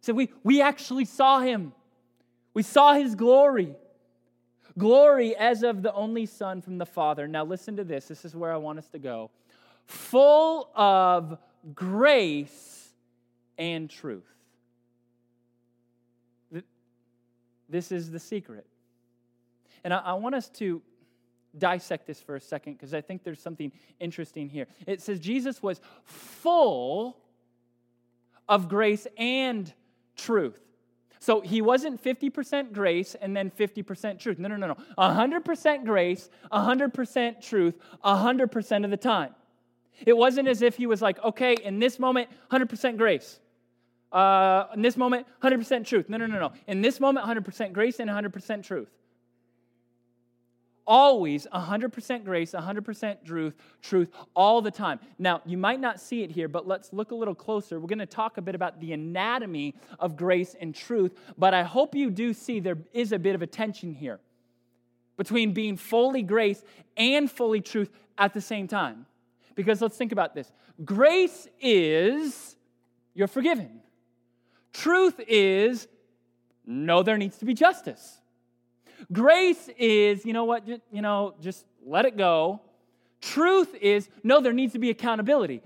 So 0.00 0.12
we, 0.12 0.30
we 0.44 0.62
actually 0.62 1.06
saw 1.06 1.40
him. 1.40 1.72
We 2.52 2.62
saw 2.62 2.94
his 2.94 3.16
glory 3.16 3.74
Glory 4.76 5.36
as 5.36 5.62
of 5.62 5.82
the 5.82 5.92
only 5.94 6.26
Son 6.26 6.60
from 6.60 6.78
the 6.78 6.86
Father. 6.86 7.28
Now, 7.28 7.44
listen 7.44 7.76
to 7.76 7.84
this. 7.84 8.06
This 8.06 8.24
is 8.24 8.34
where 8.34 8.52
I 8.52 8.56
want 8.56 8.78
us 8.78 8.88
to 8.88 8.98
go. 8.98 9.30
Full 9.86 10.68
of 10.74 11.38
grace 11.74 12.88
and 13.56 13.88
truth. 13.88 14.24
This 17.68 17.92
is 17.92 18.10
the 18.10 18.18
secret. 18.18 18.66
And 19.84 19.94
I, 19.94 19.98
I 19.98 20.12
want 20.14 20.34
us 20.34 20.48
to 20.50 20.82
dissect 21.56 22.06
this 22.06 22.20
for 22.20 22.36
a 22.36 22.40
second 22.40 22.74
because 22.74 22.94
I 22.94 23.00
think 23.00 23.22
there's 23.22 23.40
something 23.40 23.72
interesting 24.00 24.48
here. 24.48 24.66
It 24.86 25.00
says 25.00 25.20
Jesus 25.20 25.62
was 25.62 25.80
full 26.04 27.16
of 28.48 28.68
grace 28.68 29.06
and 29.16 29.72
truth. 30.16 30.63
So 31.24 31.40
he 31.40 31.62
wasn't 31.62 32.04
50% 32.04 32.74
grace 32.74 33.14
and 33.14 33.34
then 33.34 33.50
50% 33.50 34.18
truth. 34.18 34.38
No, 34.38 34.46
no, 34.46 34.56
no, 34.56 34.66
no. 34.66 34.76
100% 34.98 35.86
grace, 35.86 36.28
100% 36.52 37.40
truth, 37.40 37.74
100% 38.04 38.84
of 38.84 38.90
the 38.90 38.96
time. 38.98 39.34
It 40.04 40.14
wasn't 40.14 40.48
as 40.48 40.60
if 40.60 40.76
he 40.76 40.86
was 40.86 41.00
like, 41.00 41.18
okay, 41.24 41.56
in 41.64 41.78
this 41.78 41.98
moment, 41.98 42.28
100% 42.50 42.98
grace. 42.98 43.40
Uh, 44.12 44.66
in 44.74 44.82
this 44.82 44.98
moment, 44.98 45.26
100% 45.42 45.86
truth. 45.86 46.10
No, 46.10 46.18
no, 46.18 46.26
no, 46.26 46.38
no. 46.38 46.52
In 46.66 46.82
this 46.82 47.00
moment, 47.00 47.24
100% 47.26 47.72
grace 47.72 48.00
and 48.00 48.10
100% 48.10 48.62
truth 48.62 48.90
always 50.86 51.46
100% 51.52 52.24
grace, 52.24 52.52
100% 52.52 53.24
truth, 53.24 53.54
truth 53.82 54.10
all 54.34 54.62
the 54.62 54.70
time. 54.70 55.00
Now, 55.18 55.40
you 55.44 55.56
might 55.56 55.80
not 55.80 56.00
see 56.00 56.22
it 56.22 56.30
here, 56.30 56.48
but 56.48 56.66
let's 56.66 56.92
look 56.92 57.10
a 57.10 57.14
little 57.14 57.34
closer. 57.34 57.80
We're 57.80 57.88
going 57.88 57.98
to 57.98 58.06
talk 58.06 58.36
a 58.38 58.42
bit 58.42 58.54
about 58.54 58.80
the 58.80 58.92
anatomy 58.92 59.74
of 59.98 60.16
grace 60.16 60.54
and 60.60 60.74
truth, 60.74 61.12
but 61.38 61.54
I 61.54 61.62
hope 61.62 61.94
you 61.94 62.10
do 62.10 62.32
see 62.32 62.60
there 62.60 62.78
is 62.92 63.12
a 63.12 63.18
bit 63.18 63.34
of 63.34 63.42
a 63.42 63.46
tension 63.46 63.94
here 63.94 64.20
between 65.16 65.52
being 65.52 65.76
fully 65.76 66.22
grace 66.22 66.62
and 66.96 67.30
fully 67.30 67.60
truth 67.60 67.90
at 68.18 68.34
the 68.34 68.40
same 68.40 68.68
time. 68.68 69.06
Because 69.54 69.80
let's 69.80 69.96
think 69.96 70.12
about 70.12 70.34
this. 70.34 70.50
Grace 70.84 71.46
is 71.60 72.56
you're 73.14 73.28
forgiven. 73.28 73.80
Truth 74.72 75.20
is 75.28 75.86
no 76.66 77.02
there 77.02 77.16
needs 77.16 77.38
to 77.38 77.44
be 77.44 77.54
justice. 77.54 78.20
Grace 79.12 79.68
is, 79.78 80.24
you 80.24 80.32
know 80.32 80.44
what, 80.44 80.66
you 80.66 81.02
know, 81.02 81.34
just 81.40 81.64
let 81.84 82.04
it 82.04 82.16
go. 82.16 82.60
Truth 83.20 83.74
is, 83.80 84.08
no, 84.22 84.40
there 84.40 84.52
needs 84.52 84.72
to 84.74 84.78
be 84.78 84.90
accountability. 84.90 85.62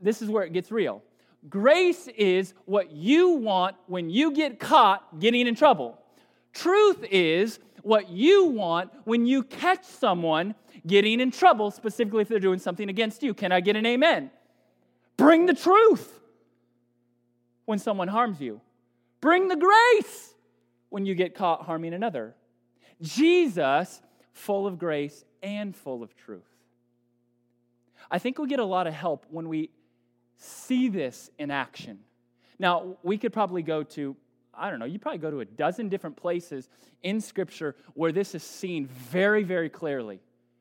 This 0.00 0.22
is 0.22 0.28
where 0.28 0.44
it 0.44 0.52
gets 0.52 0.70
real. 0.70 1.02
Grace 1.48 2.08
is 2.16 2.54
what 2.64 2.90
you 2.92 3.30
want 3.30 3.76
when 3.86 4.10
you 4.10 4.32
get 4.32 4.58
caught 4.58 5.20
getting 5.20 5.46
in 5.46 5.54
trouble. 5.54 5.98
Truth 6.52 7.04
is 7.10 7.60
what 7.82 8.10
you 8.10 8.46
want 8.46 8.90
when 9.04 9.26
you 9.26 9.42
catch 9.44 9.84
someone 9.84 10.54
getting 10.86 11.20
in 11.20 11.30
trouble, 11.30 11.70
specifically 11.70 12.22
if 12.22 12.28
they're 12.28 12.40
doing 12.40 12.58
something 12.58 12.88
against 12.88 13.22
you. 13.22 13.34
Can 13.34 13.52
I 13.52 13.60
get 13.60 13.76
an 13.76 13.86
amen? 13.86 14.30
Bring 15.16 15.46
the 15.46 15.54
truth 15.54 16.20
when 17.64 17.78
someone 17.78 18.08
harms 18.08 18.40
you. 18.40 18.60
Bring 19.20 19.48
the 19.48 19.56
grace 19.56 20.34
when 20.90 21.04
you 21.06 21.14
get 21.14 21.34
caught 21.34 21.62
harming 21.62 21.94
another. 21.94 22.34
Jesus, 23.00 24.00
full 24.32 24.66
of 24.66 24.78
grace 24.78 25.24
and 25.42 25.74
full 25.74 26.02
of 26.02 26.14
truth. 26.16 26.48
I 28.10 28.18
think 28.18 28.38
we 28.38 28.46
get 28.46 28.58
a 28.58 28.64
lot 28.64 28.86
of 28.86 28.94
help 28.94 29.26
when 29.30 29.48
we 29.48 29.70
see 30.36 30.88
this 30.88 31.30
in 31.38 31.50
action. 31.50 32.00
Now, 32.58 32.96
we 33.02 33.18
could 33.18 33.32
probably 33.32 33.62
go 33.62 33.82
to, 33.82 34.16
I 34.54 34.70
don't 34.70 34.78
know, 34.78 34.86
you 34.86 34.98
probably 34.98 35.18
go 35.18 35.30
to 35.30 35.40
a 35.40 35.44
dozen 35.44 35.88
different 35.88 36.16
places 36.16 36.68
in 37.02 37.20
Scripture 37.20 37.76
where 37.94 38.12
this 38.12 38.34
is 38.34 38.42
seen 38.42 38.86
very, 38.86 39.42
very 39.42 39.68
clearly. 39.68 40.20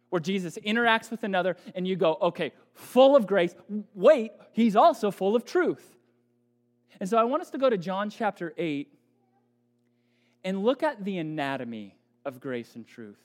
Where 0.10 0.22
Jesus 0.22 0.58
interacts 0.66 1.12
with 1.12 1.24
another, 1.24 1.58
and 1.76 1.86
you 1.86 1.98
go, 1.98 2.18
okay, 2.22 2.54
full 2.74 3.18
of 3.18 3.28
grace. 3.28 3.54
Wait, 3.94 4.32
he's 4.54 4.76
also 4.76 5.12
full 5.12 5.36
of 5.36 5.44
truth. 5.44 5.98
And 7.02 7.10
so 7.10 7.18
I 7.18 7.26
want 7.26 7.42
us 7.42 7.50
to 7.50 7.58
go 7.58 7.70
to 7.70 7.78
John 7.78 8.10
chapter 8.10 8.54
8 8.58 8.88
and 10.46 10.64
look 10.64 10.82
at 10.82 11.04
the 11.04 11.18
anatomy 11.18 11.97
of 12.28 12.40
grace 12.40 12.76
and 12.76 12.86
truth. 12.86 13.18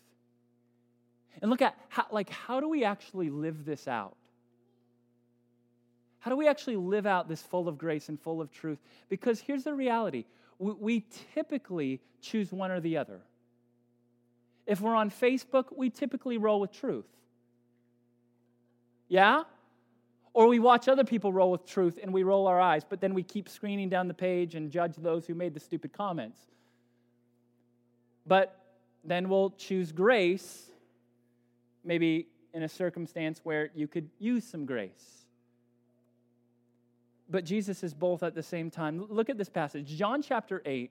And 1.41 1.51
look 1.51 1.61
at 1.61 1.77
how, 1.89 2.07
like, 2.11 2.31
how 2.31 2.61
do 2.61 2.69
we 2.69 2.85
actually 2.85 3.31
live 3.31 3.65
this 3.65 3.89
out? 3.89 4.17
How 6.21 6.31
do 6.31 6.37
we 6.37 6.47
actually 6.47 6.77
live 6.77 7.05
out 7.05 7.29
this 7.29 7.43
full 7.43 7.69
of 7.69 7.77
grace 7.77 8.09
and 8.09 8.21
full 8.21 8.41
of 8.41 8.53
truth? 8.53 8.79
Because 9.09 9.41
here's 9.41 9.65
the 9.65 9.75
reality 9.75 10.25
we, 10.59 10.73
we 10.73 11.05
typically 11.35 12.01
choose 12.21 12.53
one 12.53 12.71
or 12.71 12.81
the 12.81 12.97
other. 12.97 13.21
If 14.67 14.81
we're 14.81 14.95
on 14.95 15.11
Facebook, 15.11 15.77
we 15.77 15.91
typically 15.91 16.39
roll 16.39 16.61
with 16.61 16.71
truth. 16.71 17.09
Yeah? 19.09 19.43
Or 20.33 20.47
we 20.47 20.61
watch 20.61 20.87
other 20.87 21.03
people 21.03 21.33
roll 21.33 21.51
with 21.51 21.67
truth 21.67 21.99
and 22.01 22.13
we 22.13 22.23
roll 22.23 22.47
our 22.47 22.61
eyes, 22.61 22.85
but 22.89 23.01
then 23.01 23.15
we 23.15 23.25
keep 23.25 23.49
screening 23.49 23.89
down 23.89 24.07
the 24.07 24.15
page 24.15 24.55
and 24.55 24.71
judge 24.71 24.95
those 24.97 25.27
who 25.27 25.35
made 25.35 25.55
the 25.55 25.61
stupid 25.61 25.93
comments. 25.93 26.39
But 28.25 28.62
then 29.05 29.29
we'll 29.29 29.51
choose 29.51 29.93
grace, 29.93 30.71
maybe 31.85 32.29
in 32.55 32.63
a 32.63 32.69
circumstance 32.69 33.41
where 33.43 33.71
you 33.75 33.89
could 33.89 34.09
use 34.19 34.45
some 34.45 34.67
grace. 34.67 35.25
But 37.29 37.45
Jesus 37.45 37.83
is 37.83 37.95
both 37.95 38.23
at 38.23 38.35
the 38.35 38.43
same 38.43 38.71
time. 38.71 39.07
Look 39.09 39.31
at 39.31 39.39
this 39.39 39.49
passage, 39.49 39.87
John 39.97 40.23
chapter 40.23 40.63
8. 40.65 40.91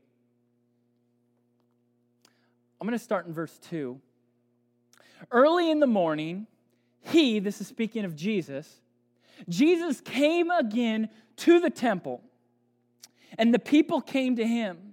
I'm 2.79 2.87
going 2.87 2.97
to 2.97 3.03
start 3.03 3.27
in 3.27 3.33
verse 3.33 3.59
2. 3.69 3.99
Early 5.31 5.69
in 5.69 5.79
the 5.79 5.87
morning, 5.87 6.47
he, 7.01 7.39
this 7.39 7.61
is 7.61 7.67
speaking 7.67 8.05
of 8.05 8.15
Jesus, 8.15 8.81
Jesus 9.47 10.01
came 10.01 10.49
again 10.49 11.09
to 11.37 11.59
the 11.59 11.69
temple, 11.69 12.21
and 13.37 13.53
the 13.53 13.59
people 13.59 14.01
came 14.01 14.35
to 14.35 14.45
him 14.45 14.90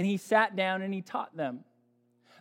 and 0.00 0.06
he 0.06 0.16
sat 0.16 0.56
down 0.56 0.80
and 0.80 0.94
he 0.94 1.02
taught 1.02 1.36
them. 1.36 1.60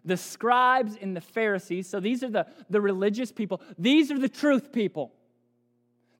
The 0.06 0.16
scribes 0.16 0.96
and 1.02 1.14
the 1.14 1.20
Pharisees, 1.20 1.90
so 1.90 2.00
these 2.00 2.24
are 2.24 2.30
the, 2.30 2.48
the 2.70 2.80
religious 2.80 3.34
people, 3.34 3.62
these 3.78 4.12
are 4.12 4.18
the 4.18 4.30
truth 4.30 4.72
people. 4.72 5.12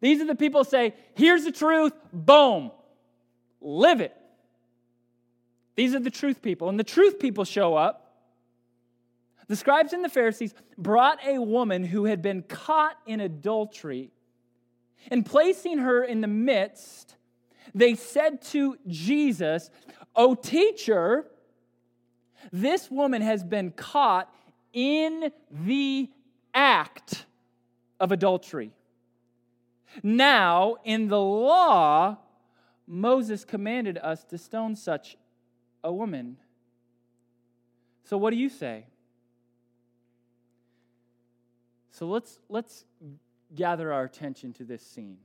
These 0.02 0.20
are 0.20 0.26
the 0.26 0.36
people 0.36 0.66
say, 0.66 0.96
here's 1.16 1.46
the 1.46 1.54
truth, 1.54 1.94
boom, 2.12 2.72
live 3.62 4.02
it. 4.02 4.14
These 5.76 5.96
are 5.96 6.02
the 6.02 6.12
truth 6.12 6.42
people. 6.42 6.68
And 6.68 6.78
the 6.78 6.84
truth 6.84 7.20
people 7.20 7.46
show 7.46 7.74
up. 7.74 8.18
The 9.48 9.56
scribes 9.56 9.94
and 9.94 10.04
the 10.04 10.10
Pharisees 10.10 10.54
brought 10.78 11.26
a 11.26 11.40
woman 11.40 11.86
who 11.86 12.04
had 12.04 12.22
been 12.22 12.42
caught 12.42 12.98
in 13.08 13.22
adultery, 13.22 14.12
and 15.10 15.26
placing 15.26 15.78
her 15.78 16.04
in 16.04 16.20
the 16.20 16.28
midst, 16.28 17.16
they 17.74 17.96
said 17.96 18.42
to 18.42 18.76
Jesus, 18.88 19.70
O 20.20 20.36
teacher, 20.36 21.26
this 22.52 22.92
woman 22.92 23.22
has 23.22 23.42
been 23.42 23.72
caught 23.72 24.30
in 24.74 25.32
the 25.50 26.10
act 26.54 27.26
of 28.02 28.12
adultery. 28.12 28.74
Now, 30.04 30.76
in 30.84 31.08
the 31.08 31.22
law, 31.22 32.18
Moses 32.86 33.46
commanded 33.46 33.98
us 33.98 34.26
to 34.26 34.38
stone 34.38 34.76
such 34.76 35.16
a 35.86 35.94
woman. 35.94 36.36
So, 38.04 38.18
what 38.18 38.32
do 38.32 38.36
you 38.36 38.50
say? 38.50 38.88
So, 41.92 42.08
let's, 42.08 42.40
let's 42.50 42.84
gather 43.56 43.94
our 43.94 44.04
attention 44.04 44.52
to 44.56 44.66
this 44.66 44.86
scene. 44.86 45.20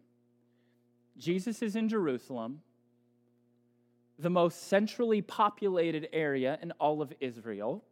Jesus 1.18 1.62
is 1.62 1.74
in 1.74 1.88
Jerusalem 1.88 2.60
the 4.18 4.30
most 4.30 4.68
centrally 4.68 5.22
populated 5.22 6.08
area 6.12 6.58
in 6.62 6.72
all 6.72 7.02
of 7.02 7.12
Israel. 7.20 7.84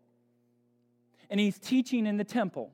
And 1.31 1.41
he's 1.41 1.59
teaching 1.59 2.07
in 2.07 2.17
the 2.17 2.25
temple. 2.25 2.73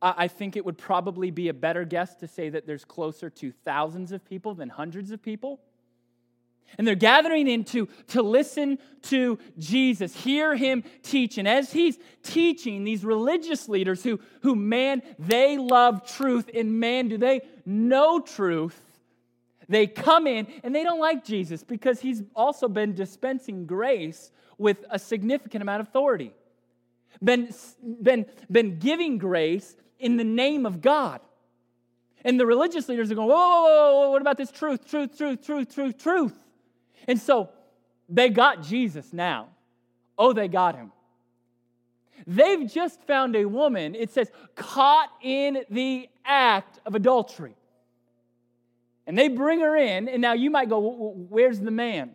I 0.00 0.26
think 0.26 0.56
it 0.56 0.64
would 0.64 0.78
probably 0.78 1.30
be 1.30 1.48
a 1.48 1.54
better 1.54 1.84
guess 1.84 2.16
to 2.16 2.26
say 2.26 2.48
that 2.48 2.66
there's 2.66 2.84
closer 2.84 3.30
to 3.30 3.52
thousands 3.64 4.10
of 4.10 4.24
people 4.24 4.54
than 4.54 4.68
hundreds 4.68 5.12
of 5.12 5.22
people. 5.22 5.60
And 6.76 6.86
they're 6.86 6.94
gathering 6.94 7.46
in 7.46 7.64
to, 7.66 7.86
to 8.08 8.22
listen 8.22 8.78
to 9.02 9.38
Jesus, 9.58 10.16
hear 10.16 10.56
him 10.56 10.82
teach. 11.02 11.38
And 11.38 11.46
as 11.46 11.72
he's 11.72 11.98
teaching, 12.22 12.82
these 12.82 13.04
religious 13.04 13.68
leaders 13.68 14.02
who, 14.02 14.18
who 14.40 14.56
man, 14.56 15.02
they 15.18 15.58
love 15.58 16.06
truth, 16.10 16.50
and 16.52 16.80
man, 16.80 17.08
do 17.08 17.18
they 17.18 17.42
know 17.64 18.20
truth, 18.20 18.80
they 19.68 19.86
come 19.86 20.26
in 20.26 20.46
and 20.62 20.74
they 20.74 20.82
don't 20.82 21.00
like 21.00 21.24
Jesus 21.24 21.62
because 21.62 22.00
he's 22.00 22.22
also 22.34 22.68
been 22.68 22.94
dispensing 22.94 23.66
grace 23.66 24.30
with 24.58 24.84
a 24.90 24.98
significant 24.98 25.62
amount 25.62 25.80
of 25.80 25.88
authority, 25.88 26.32
been, 27.22 27.52
been, 28.02 28.26
been 28.50 28.78
giving 28.78 29.18
grace 29.18 29.76
in 29.98 30.16
the 30.16 30.24
name 30.24 30.66
of 30.66 30.80
God. 30.80 31.20
And 32.24 32.38
the 32.38 32.46
religious 32.46 32.88
leaders 32.88 33.10
are 33.10 33.14
going, 33.14 33.28
whoa, 33.28 33.36
whoa, 33.36 33.62
whoa, 33.64 34.00
whoa, 34.00 34.10
what 34.10 34.20
about 34.20 34.36
this 34.36 34.50
truth, 34.50 34.88
truth, 34.88 35.16
truth, 35.16 35.44
truth, 35.44 35.74
truth, 35.74 35.98
truth? 35.98 36.38
And 37.08 37.20
so 37.20 37.50
they 38.08 38.28
got 38.28 38.62
Jesus 38.62 39.12
now. 39.12 39.48
oh, 40.18 40.32
they 40.32 40.46
got 40.46 40.76
him. 40.76 40.92
They've 42.26 42.70
just 42.70 43.02
found 43.02 43.34
a 43.34 43.44
woman, 43.44 43.94
it 43.94 44.10
says, 44.10 44.30
caught 44.54 45.10
in 45.22 45.64
the 45.70 46.08
act 46.24 46.78
of 46.86 46.94
adultery. 46.94 47.56
And 49.06 49.18
they 49.18 49.28
bring 49.28 49.60
her 49.60 49.76
in, 49.76 50.08
and 50.08 50.22
now 50.22 50.32
you 50.32 50.50
might 50.50 50.68
go, 50.68 51.14
Where's 51.28 51.60
the 51.60 51.70
man? 51.70 52.12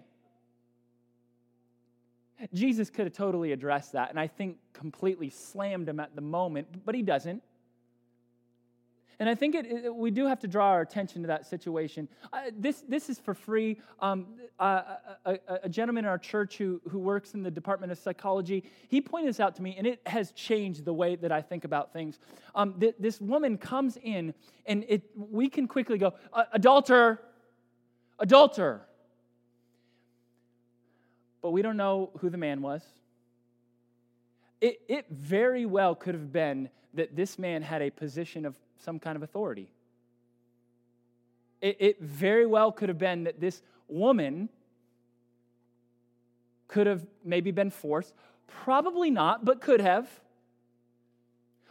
Jesus 2.54 2.90
could 2.90 3.06
have 3.06 3.14
totally 3.14 3.52
addressed 3.52 3.94
that, 3.94 4.10
and 4.10 4.20
I 4.20 4.28
think 4.28 4.58
completely 4.74 5.30
slammed 5.30 5.90
him 5.90 6.00
at 6.00 6.16
the 6.16 6.22
moment, 6.22 6.68
but 6.86 6.94
he 6.94 7.02
doesn't. 7.02 7.42
And 9.20 9.28
I 9.28 9.34
think 9.34 9.56
it, 9.56 9.66
it, 9.66 9.96
we 9.96 10.12
do 10.12 10.28
have 10.28 10.40
to 10.42 10.48
draw 10.48 10.68
our 10.68 10.82
attention 10.82 11.24
to 11.24 11.28
that 11.28 11.48
situation. 11.48 12.08
Uh, 12.32 12.52
this, 12.56 12.84
this 12.88 13.10
is 13.10 13.18
for 13.18 13.34
free. 13.34 13.80
Um, 14.00 14.28
a, 14.60 15.40
a, 15.64 15.70
gentleman 15.70 16.06
in 16.06 16.10
our 16.10 16.20
church 16.20 16.58
who, 16.58 16.80
who 16.90 17.00
works 17.00 17.34
in 17.34 17.42
the 17.42 17.50
Department 17.50 17.92
of 17.92 17.98
Psychology, 17.98 18.64
he 18.90 19.02
pointed 19.02 19.30
this 19.30 19.40
out 19.40 19.56
to 19.56 19.64
me, 19.64 19.76
and 19.76 19.88
it 19.88 20.02
has 20.06 20.32
changed 20.34 20.86
the 20.86 20.94
way 20.94 21.16
that 21.16 21.32
I 21.32 21.42
think 21.42 21.66
about 21.66 21.94
things. 21.94 22.20
Um, 22.54 22.76
th- 22.80 22.96
this 23.00 23.20
woman 23.20 23.58
comes 23.58 23.98
in, 24.04 24.36
and 24.68 24.86
it, 24.88 25.04
we 25.16 25.50
can 25.50 25.68
quickly 25.68 25.98
go, 25.98 26.14
adulterer, 26.54 27.20
adulterer. 28.20 28.82
But 31.42 31.52
we 31.52 31.64
don't 31.64 31.78
know 31.78 32.12
who 32.20 32.30
the 32.30 32.38
man 32.38 32.62
was. 32.62 32.84
It, 34.62 34.82
it 34.88 35.06
very 35.10 35.66
well 35.66 35.96
could 35.96 36.14
have 36.14 36.32
been 36.32 36.70
that 36.94 37.16
this 37.16 37.40
man 37.40 37.62
had 37.62 37.82
a 37.82 37.90
position 37.90 38.46
of 38.46 38.56
some 38.80 39.00
kind 39.00 39.16
of 39.16 39.24
authority. 39.24 39.70
It, 41.62 41.78
it 41.80 42.02
very 42.02 42.46
well 42.46 42.72
could 42.72 42.90
have 42.90 42.98
been 42.98 43.24
that 43.24 43.40
this 43.40 43.62
woman 43.88 44.50
could 46.68 46.88
have 46.88 47.06
maybe 47.24 47.52
been 47.52 47.70
forced. 47.70 48.14
Probably 48.48 49.10
not, 49.10 49.46
but 49.46 49.62
could 49.62 49.82
have. 49.82 50.08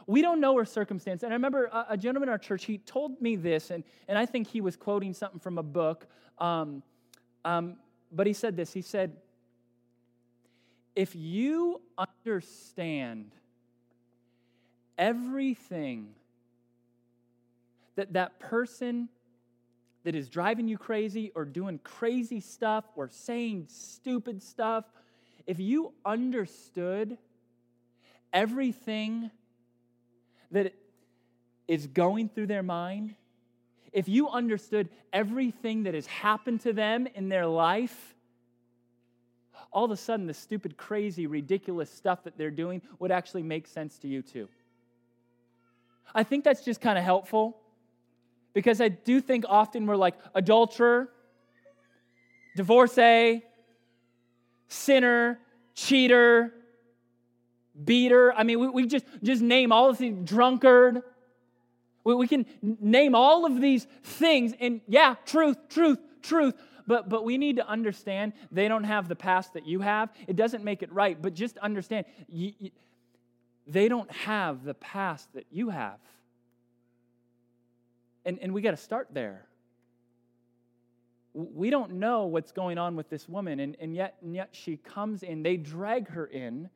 We 0.06 0.22
don't 0.22 0.40
know 0.40 0.56
her 0.56 0.64
circumstance. 0.64 1.22
And 1.22 1.32
I 1.32 1.36
remember 1.36 1.66
a, 1.66 1.86
a, 1.90 1.96
gentleman 1.96 2.28
in 2.28 2.32
our 2.32 2.38
church, 2.38 2.64
he 2.64 2.78
told 2.78 3.20
me 3.20 3.36
this, 3.36 3.70
and, 3.70 3.82
and 4.08 4.16
I 4.16 4.24
think 4.24 4.46
he 4.46 4.60
was 4.60 4.76
quoting 4.76 5.12
something 5.12 5.40
from 5.40 5.58
a 5.58 5.62
book. 5.62 6.06
Um, 6.38 6.82
um, 7.44 7.76
but 8.12 8.26
he 8.26 8.32
said 8.32 8.56
this 8.56 8.72
He 8.72 8.82
said, 8.82 9.16
If 10.94 11.14
you 11.14 11.80
understand 11.98 13.32
everything 14.96 16.14
that 17.96 18.12
that 18.12 18.38
person 18.38 19.08
that 20.04 20.14
is 20.14 20.28
driving 20.28 20.68
you 20.68 20.78
crazy 20.78 21.32
or 21.34 21.44
doing 21.44 21.80
crazy 21.82 22.40
stuff 22.40 22.84
or 22.94 23.08
saying 23.08 23.66
stupid 23.68 24.40
stuff, 24.40 24.84
if 25.46 25.58
you 25.58 25.92
understood 26.04 27.18
everything 28.32 29.30
that 30.52 30.72
is 31.66 31.88
going 31.88 32.28
through 32.28 32.46
their 32.46 32.62
mind, 32.62 33.14
if 33.92 34.08
you 34.08 34.28
understood 34.28 34.88
everything 35.12 35.82
that 35.84 35.94
has 35.94 36.06
happened 36.06 36.60
to 36.60 36.72
them 36.72 37.08
in 37.14 37.28
their 37.28 37.46
life, 37.46 38.14
all 39.72 39.86
of 39.86 39.90
a 39.90 39.96
sudden 39.96 40.26
the 40.26 40.34
stupid, 40.34 40.76
crazy, 40.76 41.26
ridiculous 41.26 41.90
stuff 41.90 42.22
that 42.24 42.38
they're 42.38 42.50
doing 42.50 42.80
would 43.00 43.10
actually 43.10 43.42
make 43.42 43.66
sense 43.66 43.98
to 43.98 44.06
you 44.06 44.22
too. 44.22 44.48
I 46.14 46.22
think 46.22 46.44
that's 46.44 46.64
just 46.64 46.80
kind 46.80 46.96
of 46.96 47.02
helpful 47.02 47.56
because 48.56 48.80
I 48.80 48.88
do 48.88 49.20
think 49.20 49.44
often 49.46 49.84
we're 49.84 49.96
like 49.96 50.14
adulterer, 50.34 51.10
divorcee, 52.56 53.42
sinner, 54.66 55.38
cheater, 55.74 56.54
beater. 57.84 58.32
I 58.32 58.44
mean, 58.44 58.58
we, 58.58 58.68
we 58.70 58.86
just, 58.86 59.04
just 59.22 59.42
name 59.42 59.72
all 59.72 59.90
of 59.90 59.98
these, 59.98 60.14
drunkard. 60.24 61.02
We, 62.02 62.14
we 62.14 62.26
can 62.26 62.46
name 62.62 63.14
all 63.14 63.44
of 63.44 63.60
these 63.60 63.86
things, 64.02 64.54
and 64.58 64.80
yeah, 64.88 65.16
truth, 65.26 65.58
truth, 65.68 65.98
truth. 66.22 66.54
But, 66.86 67.10
but 67.10 67.26
we 67.26 67.36
need 67.36 67.56
to 67.56 67.68
understand 67.68 68.32
they 68.50 68.68
don't 68.68 68.84
have 68.84 69.06
the 69.06 69.16
past 69.16 69.52
that 69.52 69.66
you 69.66 69.80
have. 69.80 70.08
It 70.26 70.36
doesn't 70.36 70.64
make 70.64 70.82
it 70.82 70.90
right, 70.90 71.20
but 71.20 71.34
just 71.34 71.58
understand 71.58 72.06
you, 72.26 72.52
you, 72.58 72.70
they 73.66 73.88
don't 73.88 74.10
have 74.10 74.64
the 74.64 74.72
past 74.72 75.28
that 75.34 75.44
you 75.50 75.68
have. 75.68 75.98
And, 78.26 78.38
and 78.42 78.52
we 78.52 78.60
got 78.60 78.72
to 78.72 78.76
start 78.76 79.08
there. 79.12 79.46
We 81.32 81.70
don't 81.70 81.92
know 81.92 82.26
what's 82.26 82.50
going 82.50 82.76
on 82.76 82.96
with 82.96 83.08
this 83.08 83.28
woman, 83.28 83.60
and, 83.60 83.76
and, 83.80 83.94
yet, 83.94 84.16
and 84.20 84.34
yet 84.34 84.48
she 84.52 84.78
comes 84.78 85.22
in. 85.22 85.42
They 85.42 85.56
drag 85.56 86.08
her 86.08 86.26
in, 86.26 86.68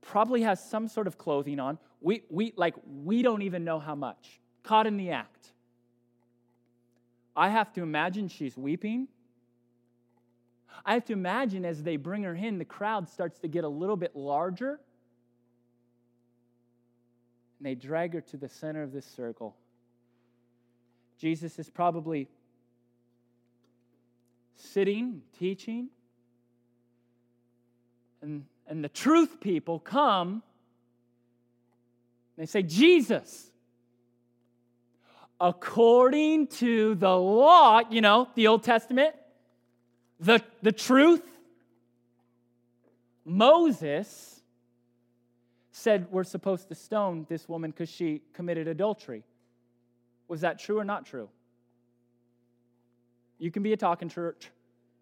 probably 0.00 0.42
has 0.42 0.62
some 0.68 0.88
sort 0.88 1.06
of 1.06 1.16
clothing 1.16 1.60
on. 1.60 1.78
We, 2.00 2.24
we, 2.28 2.52
like, 2.56 2.74
we 3.04 3.22
don't 3.22 3.42
even 3.42 3.62
know 3.62 3.78
how 3.78 3.94
much. 3.94 4.40
Caught 4.64 4.88
in 4.88 4.96
the 4.96 5.10
act. 5.10 5.52
I 7.36 7.50
have 7.50 7.72
to 7.74 7.82
imagine 7.82 8.28
she's 8.28 8.56
weeping. 8.56 9.06
I 10.84 10.94
have 10.94 11.04
to 11.04 11.12
imagine 11.12 11.64
as 11.64 11.82
they 11.82 11.96
bring 11.96 12.24
her 12.24 12.34
in, 12.34 12.58
the 12.58 12.64
crowd 12.64 13.08
starts 13.08 13.38
to 13.40 13.48
get 13.48 13.64
a 13.64 13.68
little 13.68 13.96
bit 13.96 14.16
larger. 14.16 14.80
And 17.58 17.66
they 17.66 17.74
drag 17.74 18.14
her 18.14 18.22
to 18.22 18.36
the 18.36 18.48
center 18.48 18.82
of 18.82 18.92
this 18.92 19.06
circle. 19.06 19.56
Jesus 21.20 21.58
is 21.58 21.68
probably 21.68 22.28
sitting, 24.56 25.20
teaching, 25.38 25.88
and, 28.22 28.46
and 28.66 28.82
the 28.82 28.88
truth 28.88 29.38
people 29.38 29.78
come. 29.78 30.42
They 32.38 32.46
say, 32.46 32.62
Jesus, 32.62 33.50
according 35.38 36.46
to 36.46 36.94
the 36.94 37.14
law, 37.14 37.82
you 37.90 38.00
know, 38.00 38.26
the 38.34 38.46
Old 38.46 38.62
Testament, 38.62 39.14
the, 40.20 40.42
the 40.62 40.72
truth, 40.72 41.22
Moses 43.26 44.40
said 45.70 46.06
we're 46.10 46.24
supposed 46.24 46.68
to 46.68 46.74
stone 46.74 47.26
this 47.28 47.46
woman 47.46 47.72
because 47.72 47.90
she 47.90 48.22
committed 48.32 48.68
adultery. 48.68 49.22
Was 50.30 50.42
that 50.42 50.60
true 50.60 50.78
or 50.78 50.84
not 50.84 51.06
true? 51.06 51.28
You 53.40 53.50
can 53.50 53.64
be 53.64 53.72
a 53.72 53.76
talking 53.76 54.08
church. 54.08 54.48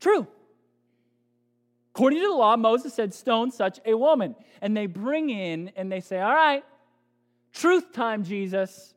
True. 0.00 0.26
According 1.94 2.20
to 2.20 2.28
the 2.28 2.32
law, 2.32 2.56
Moses 2.56 2.94
said, 2.94 3.12
Stone 3.12 3.50
such 3.50 3.78
a 3.84 3.94
woman. 3.94 4.34
And 4.62 4.74
they 4.74 4.86
bring 4.86 5.28
in 5.28 5.70
and 5.76 5.92
they 5.92 6.00
say, 6.00 6.18
All 6.18 6.34
right, 6.34 6.64
truth 7.52 7.92
time, 7.92 8.24
Jesus. 8.24 8.94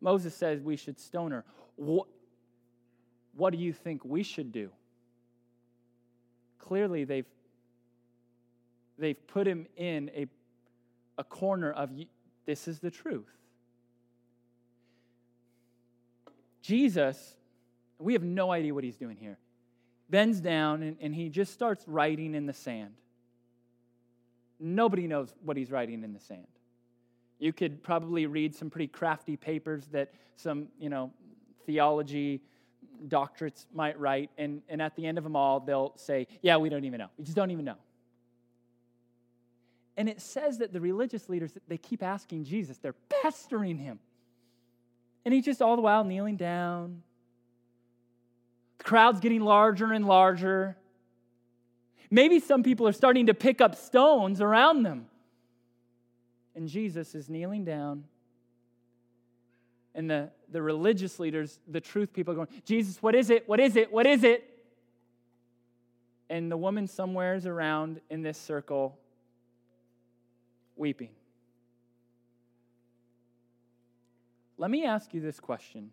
Moses 0.00 0.34
says 0.34 0.62
we 0.62 0.76
should 0.76 0.98
stone 0.98 1.32
her. 1.32 1.44
What, 1.76 2.06
what 3.34 3.52
do 3.52 3.58
you 3.58 3.74
think 3.74 4.06
we 4.06 4.22
should 4.22 4.52
do? 4.52 4.70
Clearly, 6.58 7.04
they've, 7.04 7.26
they've 8.96 9.26
put 9.26 9.46
him 9.46 9.66
in 9.76 10.10
a, 10.16 10.28
a 11.18 11.24
corner 11.24 11.70
of 11.70 11.90
this 12.46 12.66
is 12.66 12.78
the 12.78 12.90
truth. 12.90 13.41
Jesus, 16.62 17.36
we 17.98 18.12
have 18.14 18.22
no 18.22 18.50
idea 18.50 18.72
what 18.72 18.84
he's 18.84 18.96
doing 18.96 19.16
here, 19.16 19.38
bends 20.08 20.40
down 20.40 20.82
and, 20.82 20.96
and 21.00 21.14
he 21.14 21.28
just 21.28 21.52
starts 21.52 21.84
writing 21.86 22.34
in 22.34 22.46
the 22.46 22.52
sand. 22.52 22.94
Nobody 24.58 25.06
knows 25.06 25.34
what 25.44 25.56
he's 25.56 25.70
writing 25.70 26.04
in 26.04 26.12
the 26.12 26.20
sand. 26.20 26.46
You 27.40 27.52
could 27.52 27.82
probably 27.82 28.26
read 28.26 28.54
some 28.54 28.70
pretty 28.70 28.86
crafty 28.86 29.36
papers 29.36 29.86
that 29.88 30.12
some, 30.36 30.68
you 30.78 30.88
know, 30.88 31.12
theology 31.66 32.40
doctorates 33.08 33.66
might 33.74 33.98
write, 33.98 34.30
and, 34.38 34.62
and 34.68 34.80
at 34.80 34.94
the 34.94 35.06
end 35.06 35.18
of 35.18 35.24
them 35.24 35.34
all, 35.34 35.58
they'll 35.58 35.92
say, 35.96 36.28
Yeah, 36.40 36.56
we 36.58 36.68
don't 36.68 36.84
even 36.84 36.98
know. 36.98 37.08
We 37.18 37.24
just 37.24 37.36
don't 37.36 37.50
even 37.50 37.64
know. 37.64 37.76
And 39.96 40.08
it 40.08 40.20
says 40.20 40.58
that 40.58 40.72
the 40.72 40.80
religious 40.80 41.28
leaders, 41.28 41.52
they 41.68 41.76
keep 41.76 42.02
asking 42.02 42.44
Jesus, 42.44 42.78
they're 42.78 42.94
pestering 43.22 43.76
him. 43.76 43.98
And 45.24 45.32
he's 45.32 45.44
just 45.44 45.62
all 45.62 45.76
the 45.76 45.82
while 45.82 46.04
kneeling 46.04 46.36
down. 46.36 47.02
The 48.78 48.84
crowd's 48.84 49.20
getting 49.20 49.40
larger 49.40 49.92
and 49.92 50.06
larger. 50.06 50.76
Maybe 52.10 52.40
some 52.40 52.62
people 52.62 52.86
are 52.88 52.92
starting 52.92 53.26
to 53.26 53.34
pick 53.34 53.60
up 53.60 53.76
stones 53.76 54.40
around 54.40 54.82
them. 54.82 55.06
And 56.54 56.68
Jesus 56.68 57.14
is 57.14 57.28
kneeling 57.28 57.64
down. 57.64 58.04
And 59.94 60.10
the, 60.10 60.30
the 60.50 60.60
religious 60.60 61.18
leaders, 61.18 61.58
the 61.68 61.80
truth 61.80 62.12
people, 62.12 62.32
are 62.32 62.36
going, 62.36 62.48
Jesus, 62.64 63.02
what 63.02 63.14
is 63.14 63.30
it? 63.30 63.48
What 63.48 63.60
is 63.60 63.76
it? 63.76 63.92
What 63.92 64.06
is 64.06 64.24
it? 64.24 64.48
And 66.28 66.50
the 66.50 66.56
woman 66.56 66.86
somewhere's 66.86 67.46
around 67.46 68.00
in 68.10 68.22
this 68.22 68.38
circle 68.38 68.98
weeping. 70.76 71.10
Let 74.62 74.70
me 74.70 74.84
ask 74.84 75.12
you 75.12 75.20
this 75.20 75.40
question. 75.40 75.90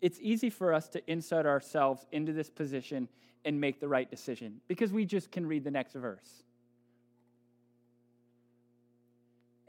it's 0.00 0.18
easy 0.22 0.50
for 0.50 0.72
us 0.72 0.88
to 0.88 1.10
insert 1.10 1.46
ourselves 1.46 2.06
into 2.12 2.32
this 2.32 2.48
position 2.48 3.08
and 3.44 3.60
make 3.60 3.80
the 3.80 3.88
right 3.88 4.08
decision 4.08 4.60
because 4.68 4.92
we 4.92 5.04
just 5.04 5.32
can 5.32 5.44
read 5.44 5.64
the 5.64 5.70
next 5.70 5.94
verse. 5.94 6.44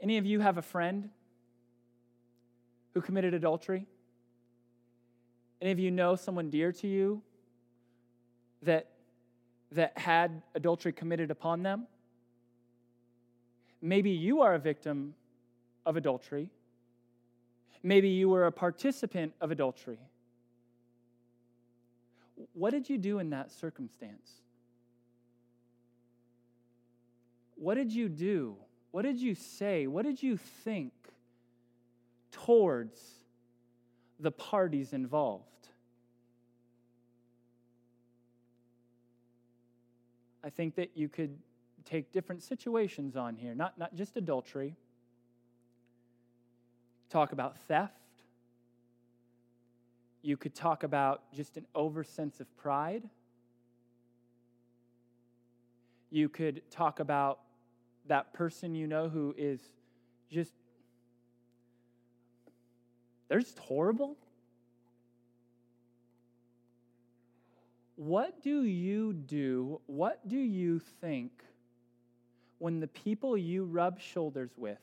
Any 0.00 0.16
of 0.16 0.24
you 0.24 0.38
have 0.38 0.56
a 0.56 0.62
friend 0.62 1.10
who 2.94 3.00
committed 3.00 3.34
adultery? 3.34 3.84
Any 5.60 5.72
of 5.72 5.78
you 5.80 5.90
know 5.90 6.14
someone 6.14 6.50
dear 6.50 6.70
to 6.72 6.86
you 6.86 7.20
that, 8.62 8.90
that 9.72 9.98
had 9.98 10.40
adultery 10.54 10.92
committed 10.92 11.30
upon 11.32 11.64
them? 11.64 11.86
Maybe 13.80 14.10
you 14.10 14.40
are 14.42 14.54
a 14.54 14.58
victim 14.58 15.14
of 15.86 15.96
adultery. 15.96 16.50
Maybe 17.82 18.08
you 18.08 18.28
were 18.28 18.46
a 18.46 18.52
participant 18.52 19.32
of 19.40 19.50
adultery. 19.50 19.98
What 22.52 22.70
did 22.70 22.88
you 22.88 22.98
do 22.98 23.18
in 23.18 23.30
that 23.30 23.50
circumstance? 23.50 24.30
What 27.56 27.74
did 27.74 27.92
you 27.92 28.08
do? 28.08 28.56
What 28.90 29.02
did 29.02 29.18
you 29.18 29.34
say? 29.34 29.86
What 29.86 30.04
did 30.04 30.22
you 30.22 30.36
think 30.36 30.92
towards 32.30 33.00
the 34.20 34.30
parties 34.30 34.92
involved? 34.92 35.44
I 40.42 40.50
think 40.50 40.76
that 40.76 40.90
you 40.94 41.08
could 41.08 41.36
take 41.88 42.12
different 42.12 42.42
situations 42.42 43.16
on 43.16 43.34
here, 43.36 43.54
not, 43.54 43.78
not 43.78 43.94
just 43.94 44.16
adultery. 44.16 44.76
Talk 47.08 47.32
about 47.32 47.56
theft. 47.66 47.94
You 50.20 50.36
could 50.36 50.54
talk 50.54 50.82
about 50.82 51.32
just 51.32 51.56
an 51.56 51.66
over 51.74 52.04
sense 52.04 52.40
of 52.40 52.56
pride. 52.58 53.08
You 56.10 56.28
could 56.28 56.62
talk 56.70 57.00
about 57.00 57.40
that 58.06 58.32
person 58.34 58.74
you 58.74 58.86
know 58.86 59.08
who 59.08 59.34
is 59.38 59.60
just, 60.30 60.52
they're 63.28 63.40
just 63.40 63.58
horrible. 63.58 64.16
What 67.96 68.42
do 68.42 68.62
you 68.62 69.12
do? 69.12 69.80
What 69.86 70.26
do 70.28 70.38
you 70.38 70.78
think 71.00 71.32
when 72.58 72.80
the 72.80 72.86
people 72.88 73.36
you 73.36 73.64
rub 73.64 74.00
shoulders 74.00 74.50
with 74.56 74.78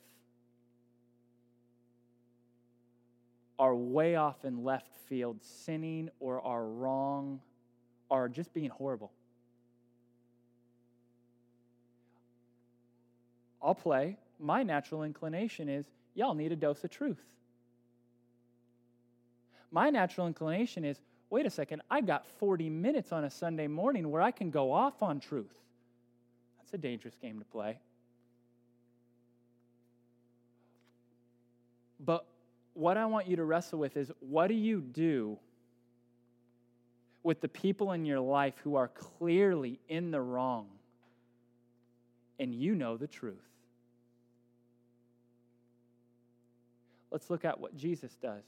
are 3.58 3.74
way 3.74 4.16
off 4.16 4.44
in 4.44 4.64
left 4.64 4.94
field 5.08 5.42
sinning 5.42 6.10
or 6.20 6.40
are 6.40 6.66
wrong 6.66 7.40
or 8.08 8.28
just 8.28 8.52
being 8.52 8.70
horrible? 8.70 9.12
I'll 13.62 13.74
play. 13.74 14.16
My 14.38 14.62
natural 14.62 15.02
inclination 15.02 15.68
is 15.68 15.86
y'all 16.14 16.34
need 16.34 16.52
a 16.52 16.56
dose 16.56 16.84
of 16.84 16.90
truth. 16.90 17.22
My 19.70 19.90
natural 19.90 20.26
inclination 20.26 20.84
is 20.84 21.00
wait 21.30 21.46
a 21.46 21.50
second, 21.50 21.82
I 21.90 22.00
got 22.00 22.26
40 22.38 22.70
minutes 22.70 23.12
on 23.12 23.24
a 23.24 23.30
Sunday 23.30 23.66
morning 23.66 24.10
where 24.10 24.22
I 24.22 24.30
can 24.30 24.50
go 24.50 24.72
off 24.72 25.02
on 25.02 25.20
truth. 25.20 25.65
That's 26.66 26.74
a 26.74 26.78
dangerous 26.78 27.14
game 27.22 27.38
to 27.38 27.44
play. 27.44 27.78
But 32.04 32.26
what 32.74 32.96
I 32.96 33.06
want 33.06 33.28
you 33.28 33.36
to 33.36 33.44
wrestle 33.44 33.78
with 33.78 33.96
is 33.96 34.10
what 34.18 34.48
do 34.48 34.54
you 34.54 34.80
do 34.80 35.38
with 37.22 37.40
the 37.40 37.46
people 37.46 37.92
in 37.92 38.04
your 38.04 38.18
life 38.18 38.54
who 38.64 38.74
are 38.74 38.88
clearly 38.88 39.78
in 39.88 40.10
the 40.10 40.20
wrong 40.20 40.66
and 42.40 42.52
you 42.52 42.74
know 42.74 42.96
the 42.96 43.06
truth? 43.06 43.36
Let's 47.12 47.30
look 47.30 47.44
at 47.44 47.60
what 47.60 47.76
Jesus 47.76 48.12
does. 48.20 48.42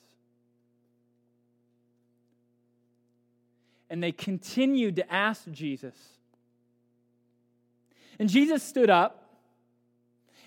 and 3.91 4.03
they 4.03 4.13
continued 4.13 4.97
to 4.97 5.13
ask 5.13 5.51
Jesus. 5.51 5.95
And 8.19 8.29
Jesus 8.29 8.63
stood 8.63 8.91
up 8.91 9.29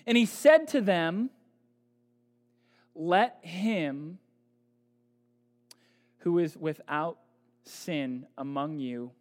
and 0.06 0.16
he 0.16 0.26
said 0.26 0.68
to 0.68 0.80
them, 0.80 1.30
Let 2.94 3.38
him 3.42 4.18
who 6.18 6.38
is 6.38 6.56
without 6.56 7.18
sin 7.64 8.26
among 8.36 8.78
you 8.78 9.12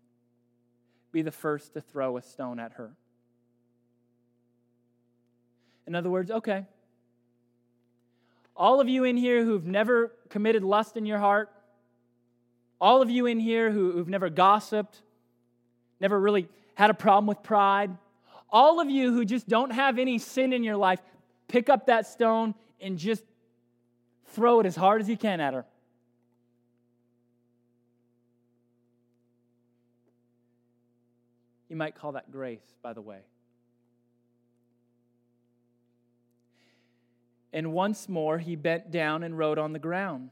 be 1.12 1.22
the 1.22 1.32
first 1.32 1.74
to 1.74 1.82
throw 1.82 2.18
a 2.18 2.22
stone 2.22 2.60
at 2.60 2.74
her. 2.74 2.92
In 5.88 5.96
other 5.96 6.10
words, 6.10 6.32
okay, 6.32 6.66
all 8.56 8.80
of 8.80 8.88
you 8.88 9.04
in 9.04 9.18
here 9.18 9.44
who've 9.44 9.66
never 9.66 10.14
committed 10.30 10.64
lust 10.64 10.96
in 10.96 11.06
your 11.06 11.18
heart, 11.18 11.50
all 12.80 13.02
of 13.02 13.10
you 13.10 13.26
in 13.26 13.40
here 13.40 13.72
who, 13.72 13.92
who've 13.92 14.08
never 14.08 14.30
gossiped, 14.30 15.02
never 16.00 16.20
really 16.20 16.48
had 16.76 16.90
a 16.90 16.94
problem 16.94 17.28
with 17.28 17.44
pride, 17.44 17.92
all 18.52 18.80
of 18.80 18.90
you 18.90 19.14
who 19.14 19.26
just 19.26 19.48
don't 19.48 19.72
have 19.72 19.98
any 19.98 20.18
sin 20.18 20.54
in 20.54 20.64
your 20.64 20.78
life, 20.78 21.00
pick 21.48 21.70
up 21.70 21.88
that 21.88 22.08
stone 22.08 22.54
and 22.80 22.98
just 22.98 23.24
throw 24.34 24.60
it 24.60 24.66
as 24.66 24.76
hard 24.76 25.02
as 25.02 25.10
you 25.10 25.18
can 25.18 25.40
at 25.40 25.54
her. 25.54 25.66
You 31.70 31.78
might 31.78 31.96
call 31.96 32.14
that 32.14 32.30
grace, 32.32 32.76
by 32.82 32.92
the 32.92 33.02
way. 33.02 33.20
And 37.54 37.74
once 37.74 38.10
more 38.10 38.38
he 38.40 38.56
bent 38.56 38.92
down 38.92 39.24
and 39.24 39.38
wrote 39.38 39.58
on 39.58 39.74
the 39.74 39.80
ground. 39.80 40.32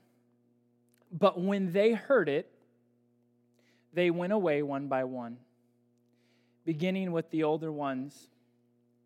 But 1.12 1.40
when 1.40 1.72
they 1.72 1.94
heard 1.94 2.30
it, 2.30 2.52
they 3.94 4.12
went 4.12 4.34
away 4.34 4.62
one 4.62 4.88
by 4.88 5.06
one, 5.06 5.38
beginning 6.70 7.12
with 7.12 7.32
the 7.32 7.44
older 7.44 7.72
ones. 7.72 8.28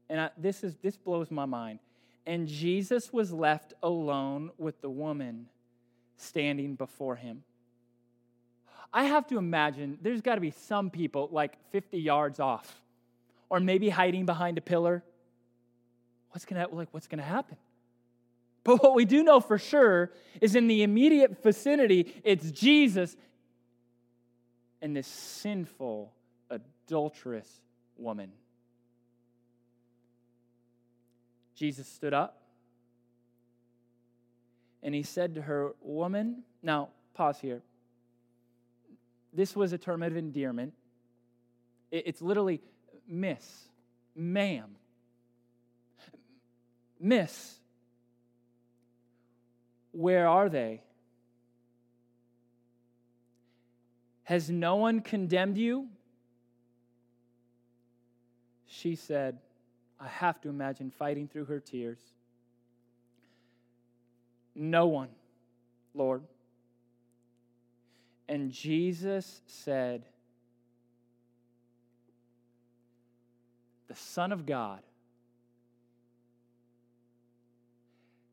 And 0.10 0.19
I, 0.19 0.32
this, 0.38 0.65
is, 0.65 0.76
this 0.82 0.97
blows 0.97 1.32
my 1.32 1.45
mind. 1.45 1.80
And 2.26 2.45
Jesus 2.45 3.13
was 3.13 3.32
left 3.32 3.73
alone 3.82 4.52
with 4.58 4.82
the 4.82 4.89
woman 4.89 5.47
standing 6.17 6.76
before 6.76 7.15
him. 7.15 7.43
I 8.93 9.06
have 9.06 9.28
to 9.28 9.38
imagine 9.38 9.97
there's 10.02 10.19
got 10.19 10.36
to 10.36 10.41
be 10.41 10.52
some 10.52 10.89
people 10.89 11.30
like 11.32 11.58
50 11.71 11.97
yards 11.97 12.41
off, 12.41 12.82
or 13.49 13.62
maybe 13.62 13.88
hiding 13.88 14.26
behind 14.26 14.58
a 14.58 14.62
pillar. 14.62 15.02
What's 16.32 16.43
gonna 16.43 16.67
like? 16.69 16.89
What's 16.91 17.08
gonna 17.08 17.23
happen? 17.23 17.56
But 18.65 18.84
what 18.84 18.93
we 18.93 19.06
do 19.06 19.23
know 19.23 19.39
for 19.39 19.58
sure 19.58 20.12
is 20.41 20.58
in 20.58 20.67
the 20.67 20.84
immediate 20.84 21.41
vicinity, 21.41 22.13
it's 22.26 22.52
Jesus 22.52 23.15
and 24.82 24.97
this 24.97 25.08
sinful, 25.08 26.12
adulterous 26.88 27.62
woman. 27.98 28.32
Jesus 31.56 31.88
stood 31.88 32.13
up 32.13 32.41
and 34.82 34.93
he 34.93 35.04
said 35.04 35.36
to 35.36 35.41
her, 35.41 35.74
Woman, 35.82 36.43
now 36.62 36.89
pause 37.13 37.39
here. 37.39 37.62
This 39.34 39.56
was 39.56 39.74
a 39.74 39.78
term 39.78 40.04
of 40.04 40.15
endearment. 40.15 40.74
It's 41.91 42.22
literally 42.22 42.62
miss, 43.08 43.69
ma'am. 44.15 44.76
Miss, 47.00 47.60
where 49.91 50.28
are 50.28 50.50
they? 50.50 50.82
Has 54.24 54.50
no 54.50 54.78
one 54.78 55.02
condemned 55.02 55.58
you? 55.58 55.88
She 58.75 58.95
said, 58.95 59.38
I 59.99 60.07
have 60.07 60.41
to 60.41 60.49
imagine 60.49 60.89
fighting 60.89 61.28
through 61.28 61.45
her 61.45 61.59
tears. 61.59 61.99
No 64.55 64.88
one, 64.88 65.09
Lord. 65.93 66.24
And 68.28 68.51
Jesus 68.51 69.41
said, 69.45 70.05
The 73.88 73.95
Son 73.95 74.32
of 74.32 74.47
God 74.47 74.82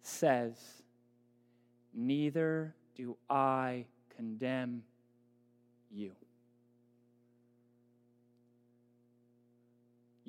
says, 0.03 0.57
Neither 1.93 2.75
do 2.95 3.17
I 3.29 3.85
condemn 4.17 4.85
you. 5.91 6.13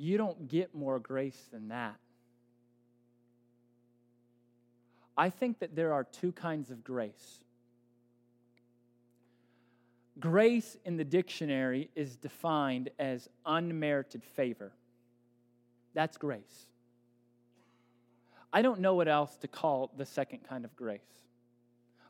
You 0.02 0.18
don't 0.18 0.48
get 0.48 0.74
more 0.74 0.98
grace 0.98 1.40
than 1.52 1.68
that. 1.68 1.96
I 5.16 5.30
think 5.30 5.60
that 5.60 5.76
there 5.76 5.94
are 5.94 6.04
two 6.04 6.32
kinds 6.32 6.72
of 6.72 6.84
grace. 6.84 7.44
Grace 10.20 10.76
in 10.86 10.98
the 10.98 11.04
dictionary 11.04 11.92
is 11.96 12.16
defined 12.16 12.90
as 12.98 13.30
unmerited 13.46 14.24
favor. 14.24 14.72
That's 15.94 16.18
grace. 16.18 16.66
I 18.52 18.64
don't 18.64 18.80
know 18.80 18.96
what 18.96 19.08
else 19.08 19.36
to 19.38 19.48
call 19.48 19.92
the 19.96 20.06
second 20.08 20.40
kind 20.50 20.66
of 20.66 20.76
grace. 20.76 21.02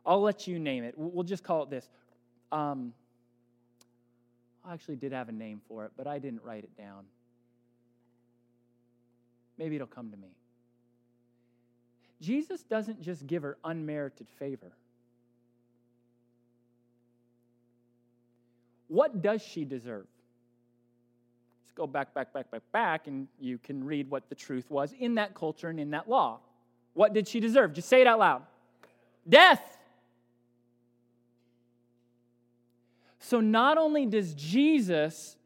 I'll 0.05 0.21
let 0.21 0.47
you 0.47 0.59
name 0.59 0.85
it. 0.85 0.93
We'll 0.95 1.25
just 1.25 1.43
call 1.43 1.63
it 1.63 1.69
this. 1.69 1.89
Um, 2.53 2.93
I 4.63 4.71
actually 4.71 4.95
did 4.95 5.11
have 5.11 5.27
a 5.27 5.33
name 5.33 5.59
for 5.67 5.83
it, 5.83 5.91
but 5.97 6.07
I 6.07 6.19
didn't 6.19 6.41
write 6.45 6.63
it 6.63 6.77
down. 6.77 7.03
Maybe 9.61 9.75
it'll 9.75 9.85
come 9.85 10.09
to 10.09 10.17
me. 10.17 10.29
Jesus 12.19 12.63
doesn't 12.63 12.99
just 12.99 13.27
give 13.27 13.43
her 13.43 13.59
unmerited 13.63 14.25
favor. 14.39 14.71
What 18.87 19.21
does 19.21 19.43
she 19.43 19.63
deserve? 19.63 20.07
Let's 21.61 21.73
go 21.75 21.85
back, 21.85 22.11
back, 22.15 22.33
back, 22.33 22.49
back, 22.49 22.63
back, 22.71 23.05
and 23.05 23.27
you 23.39 23.59
can 23.59 23.83
read 23.83 24.09
what 24.09 24.27
the 24.29 24.35
truth 24.35 24.65
was 24.71 24.95
in 24.99 25.13
that 25.15 25.35
culture 25.35 25.69
and 25.69 25.79
in 25.79 25.91
that 25.91 26.09
law. 26.09 26.39
What 26.95 27.13
did 27.13 27.27
she 27.27 27.39
deserve? 27.39 27.73
Just 27.73 27.87
say 27.87 28.01
it 28.01 28.07
out 28.07 28.17
loud 28.17 28.41
death. 29.29 29.77
So 33.19 33.39
not 33.39 33.77
only 33.77 34.07
does 34.07 34.33
Jesus 34.33 35.37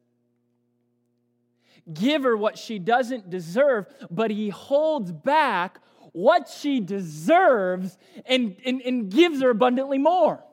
give 1.93 2.23
her 2.23 2.35
what 2.35 2.57
she 2.57 2.79
doesn't 2.79 3.29
deserve, 3.29 3.85
but 4.09 4.31
he 4.31 4.49
holds 4.49 5.11
back 5.11 5.79
what 6.11 6.47
she 6.47 6.79
deserves 6.79 7.97
and, 8.25 8.55
and, 8.65 8.81
and 8.81 9.11
gives 9.11 9.41
her 9.41 9.49
abundantly 9.49 9.97
more. 9.97 10.43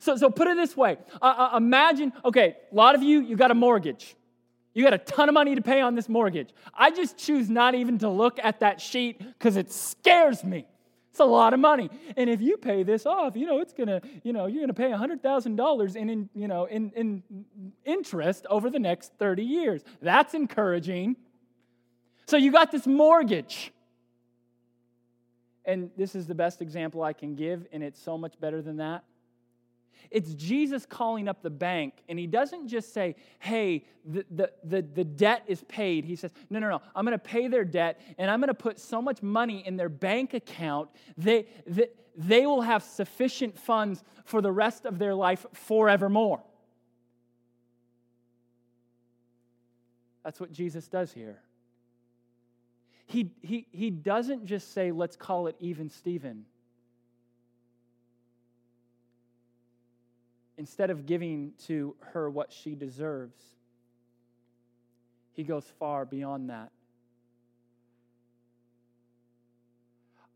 So, 0.00 0.16
so 0.16 0.30
put 0.30 0.48
it 0.48 0.56
this 0.56 0.76
way 0.76 0.98
uh, 1.20 1.50
uh, 1.52 1.56
imagine, 1.56 2.12
okay, 2.24 2.56
a 2.70 2.74
lot 2.74 2.94
of 2.94 3.02
you, 3.02 3.20
you 3.20 3.36
got 3.36 3.50
a 3.50 3.54
mortgage. 3.54 4.14
You 4.74 4.84
got 4.84 4.94
a 4.94 4.98
ton 4.98 5.28
of 5.28 5.32
money 5.32 5.56
to 5.56 5.62
pay 5.62 5.80
on 5.80 5.96
this 5.96 6.08
mortgage. 6.08 6.50
I 6.72 6.90
just 6.90 7.16
choose 7.16 7.50
not 7.50 7.74
even 7.74 7.98
to 7.98 8.08
look 8.08 8.38
at 8.40 8.60
that 8.60 8.80
sheet 8.80 9.18
because 9.18 9.56
it 9.56 9.72
scares 9.72 10.44
me. 10.44 10.66
It's 11.18 11.24
a 11.24 11.26
lot 11.26 11.52
of 11.52 11.58
money. 11.58 11.90
And 12.16 12.30
if 12.30 12.40
you 12.40 12.56
pay 12.56 12.84
this 12.84 13.04
off, 13.04 13.34
you 13.34 13.44
know, 13.44 13.58
it's 13.58 13.72
gonna, 13.72 14.00
you 14.22 14.32
know, 14.32 14.46
you're 14.46 14.62
gonna 14.62 14.72
pay 14.72 14.90
$100,000 14.90 15.96
in, 15.96 16.10
in, 16.10 16.28
you 16.32 16.46
know, 16.46 16.66
in, 16.66 16.92
in 16.94 17.24
interest 17.84 18.46
over 18.48 18.70
the 18.70 18.78
next 18.78 19.10
30 19.18 19.42
years. 19.42 19.82
That's 20.00 20.34
encouraging. 20.34 21.16
So 22.26 22.36
you 22.36 22.52
got 22.52 22.70
this 22.70 22.86
mortgage. 22.86 23.72
And 25.64 25.90
this 25.96 26.14
is 26.14 26.28
the 26.28 26.36
best 26.36 26.62
example 26.62 27.02
I 27.02 27.14
can 27.14 27.34
give, 27.34 27.66
and 27.72 27.82
it's 27.82 28.00
so 28.00 28.16
much 28.16 28.38
better 28.38 28.62
than 28.62 28.76
that. 28.76 29.02
It's 30.10 30.32
Jesus 30.34 30.86
calling 30.86 31.28
up 31.28 31.42
the 31.42 31.50
bank, 31.50 31.94
and 32.08 32.18
he 32.18 32.26
doesn't 32.26 32.68
just 32.68 32.94
say, 32.94 33.16
Hey, 33.40 33.84
the, 34.04 34.24
the, 34.30 34.52
the, 34.64 34.82
the 34.82 35.04
debt 35.04 35.44
is 35.46 35.62
paid. 35.64 36.04
He 36.04 36.16
says, 36.16 36.32
No, 36.48 36.58
no, 36.58 36.68
no, 36.68 36.82
I'm 36.94 37.04
going 37.04 37.18
to 37.18 37.18
pay 37.18 37.48
their 37.48 37.64
debt, 37.64 38.00
and 38.16 38.30
I'm 38.30 38.40
going 38.40 38.48
to 38.48 38.54
put 38.54 38.78
so 38.78 39.02
much 39.02 39.22
money 39.22 39.62
in 39.66 39.76
their 39.76 39.88
bank 39.88 40.34
account, 40.34 40.88
they, 41.16 41.46
they, 41.66 41.88
they 42.16 42.46
will 42.46 42.62
have 42.62 42.82
sufficient 42.82 43.58
funds 43.58 44.02
for 44.24 44.40
the 44.40 44.50
rest 44.50 44.86
of 44.86 44.98
their 44.98 45.14
life 45.14 45.44
forevermore. 45.52 46.42
That's 50.24 50.40
what 50.40 50.52
Jesus 50.52 50.88
does 50.88 51.12
here. 51.12 51.40
He, 53.06 53.30
he, 53.42 53.66
he 53.70 53.90
doesn't 53.90 54.46
just 54.46 54.72
say, 54.72 54.90
Let's 54.90 55.16
call 55.16 55.46
it 55.48 55.56
even 55.60 55.90
Steven. 55.90 56.44
Instead 60.58 60.90
of 60.90 61.06
giving 61.06 61.52
to 61.66 61.94
her 62.12 62.28
what 62.28 62.52
she 62.52 62.74
deserves, 62.74 63.40
he 65.32 65.44
goes 65.44 65.64
far 65.78 66.04
beyond 66.04 66.50
that. 66.50 66.72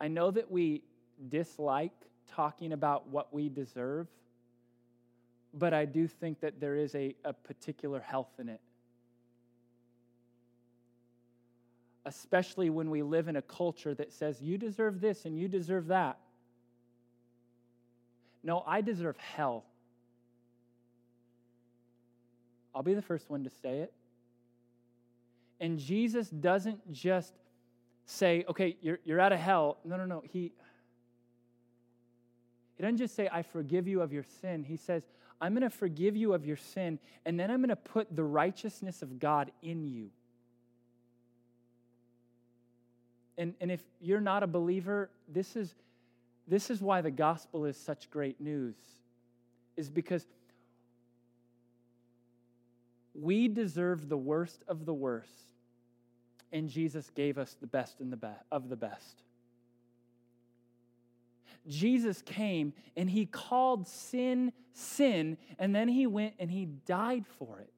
I 0.01 0.09
know 0.09 0.31
that 0.31 0.51
we 0.51 0.83
dislike 1.29 1.93
talking 2.31 2.73
about 2.73 3.09
what 3.09 3.35
we 3.35 3.49
deserve, 3.49 4.07
but 5.53 5.75
I 5.75 5.85
do 5.85 6.07
think 6.07 6.41
that 6.41 6.61
there 6.61 6.77
is 6.77 6.95
a, 6.95 7.15
a 7.25 7.33
particular 7.33 8.01
health 8.01 8.31
in 8.39 8.49
it. 8.49 8.61
Especially 12.07 12.71
when 12.71 12.91
we 12.91 13.03
live 13.03 13.29
in 13.29 13.37
a 13.37 13.43
culture 13.43 13.95
that 13.95 14.13
says, 14.13 14.41
you 14.41 14.57
deserve 14.57 15.01
this 15.01 15.25
and 15.25 15.37
you 15.37 15.49
deserve 15.49 15.89
that. 15.89 16.19
No, 18.43 18.65
I 18.67 18.81
deserve 18.81 19.17
hell. 19.17 19.65
I'll 22.75 22.83
be 22.83 22.95
the 22.95 23.03
first 23.03 23.31
one 23.31 23.45
to 23.45 23.51
say 23.51 23.79
it. 23.79 23.93
And 25.61 25.79
Jesus 25.79 26.29
doesn't 26.29 26.93
just 26.93 27.33
say, 28.05 28.45
okay, 28.49 28.77
you're, 28.81 28.99
you're 29.05 29.21
out 29.21 29.33
of 29.33 29.39
hell. 29.39 29.79
No, 29.85 29.97
no, 29.97 30.07
no. 30.07 30.23
He, 30.33 30.53
he 32.77 32.83
doesn't 32.83 32.99
just 32.99 33.15
say, 33.15 33.29
I 33.31 33.43
forgive 33.43 33.87
you 33.87 34.01
of 34.01 34.13
your 34.13 34.25
sin. 34.41 34.65
He 34.65 34.77
says, 34.77 35.03
I'm 35.41 35.55
going 35.55 35.63
to 35.63 35.71
forgive 35.71 36.17
you 36.17 36.35
of 36.35 36.47
your 36.47 36.57
sin, 36.57 37.01
and 37.27 37.39
then 37.39 37.51
I'm 37.51 37.59
going 37.59 37.71
to 37.71 37.77
put 37.77 38.15
the 38.15 38.23
righteousness 38.23 39.03
of 39.03 39.19
God 39.19 39.51
in 39.61 39.85
you. 39.85 40.11
And, 43.37 43.55
and 43.61 43.71
if 43.71 43.83
you're 44.01 44.21
not 44.21 44.45
a 44.45 44.47
believer, 44.47 45.11
this 45.29 45.57
is, 45.57 45.75
this 46.47 46.71
is 46.71 46.81
why 46.81 47.01
the 47.01 47.11
gospel 47.11 47.65
is 47.65 47.77
such 47.77 48.09
great 48.09 48.41
news, 48.41 48.77
is 49.77 49.91
because 49.91 50.27
we 53.15 53.49
deserve 53.49 54.09
the 54.09 54.17
worst 54.17 54.65
of 54.69 54.87
the 54.87 54.95
worst, 54.95 55.51
and 56.53 56.69
Jesus 56.69 57.11
gave 57.15 57.39
us 57.39 57.57
the 57.61 57.67
best 57.67 58.01
and 58.01 58.13
the 58.13 58.17
be- 58.17 58.29
of 58.51 58.69
the 58.69 58.77
best. 58.77 59.23
Jesus 61.69 62.23
came 62.23 62.73
and 62.97 63.09
he 63.09 63.27
called 63.27 63.87
sin 63.87 64.53
sin, 64.75 65.37
and 65.59 65.75
then 65.75 65.89
he 65.89 66.07
went 66.07 66.35
and 66.39 66.51
he 66.51 66.67
died 66.67 67.25
for 67.39 67.61
it. 67.61 67.73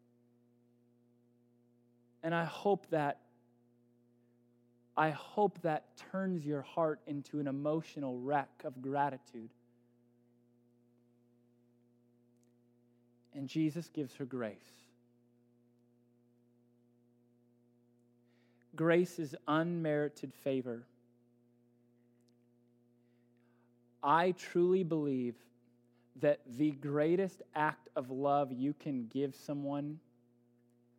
And 2.22 2.34
I 2.34 2.44
hope 2.44 2.86
that 2.90 3.20
I 4.96 5.10
hope 5.10 5.60
that 5.62 5.96
turns 6.12 6.46
your 6.46 6.62
heart 6.62 7.00
into 7.08 7.40
an 7.40 7.48
emotional 7.48 8.16
wreck 8.16 8.48
of 8.64 8.80
gratitude. 8.80 9.50
And 13.34 13.48
Jesus 13.48 13.88
gives 13.92 14.14
her 14.14 14.24
grace. 14.24 14.83
Grace 18.76 19.18
is 19.18 19.34
unmerited 19.46 20.32
favor. 20.42 20.82
I 24.02 24.32
truly 24.32 24.84
believe 24.84 25.34
that 26.20 26.40
the 26.58 26.72
greatest 26.72 27.42
act 27.54 27.88
of 27.96 28.10
love 28.10 28.52
you 28.52 28.74
can 28.78 29.06
give 29.12 29.34
someone 29.34 29.98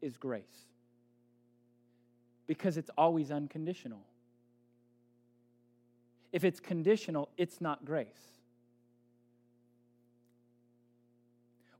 is 0.02 0.18
grace 0.18 0.44
because 2.48 2.78
it's 2.78 2.90
always 2.98 3.32
unconditional. 3.32 4.02
If 6.32 6.44
it's 6.44 6.60
conditional, 6.60 7.30
it's 7.38 7.62
not 7.62 7.86
grace. 7.86 8.08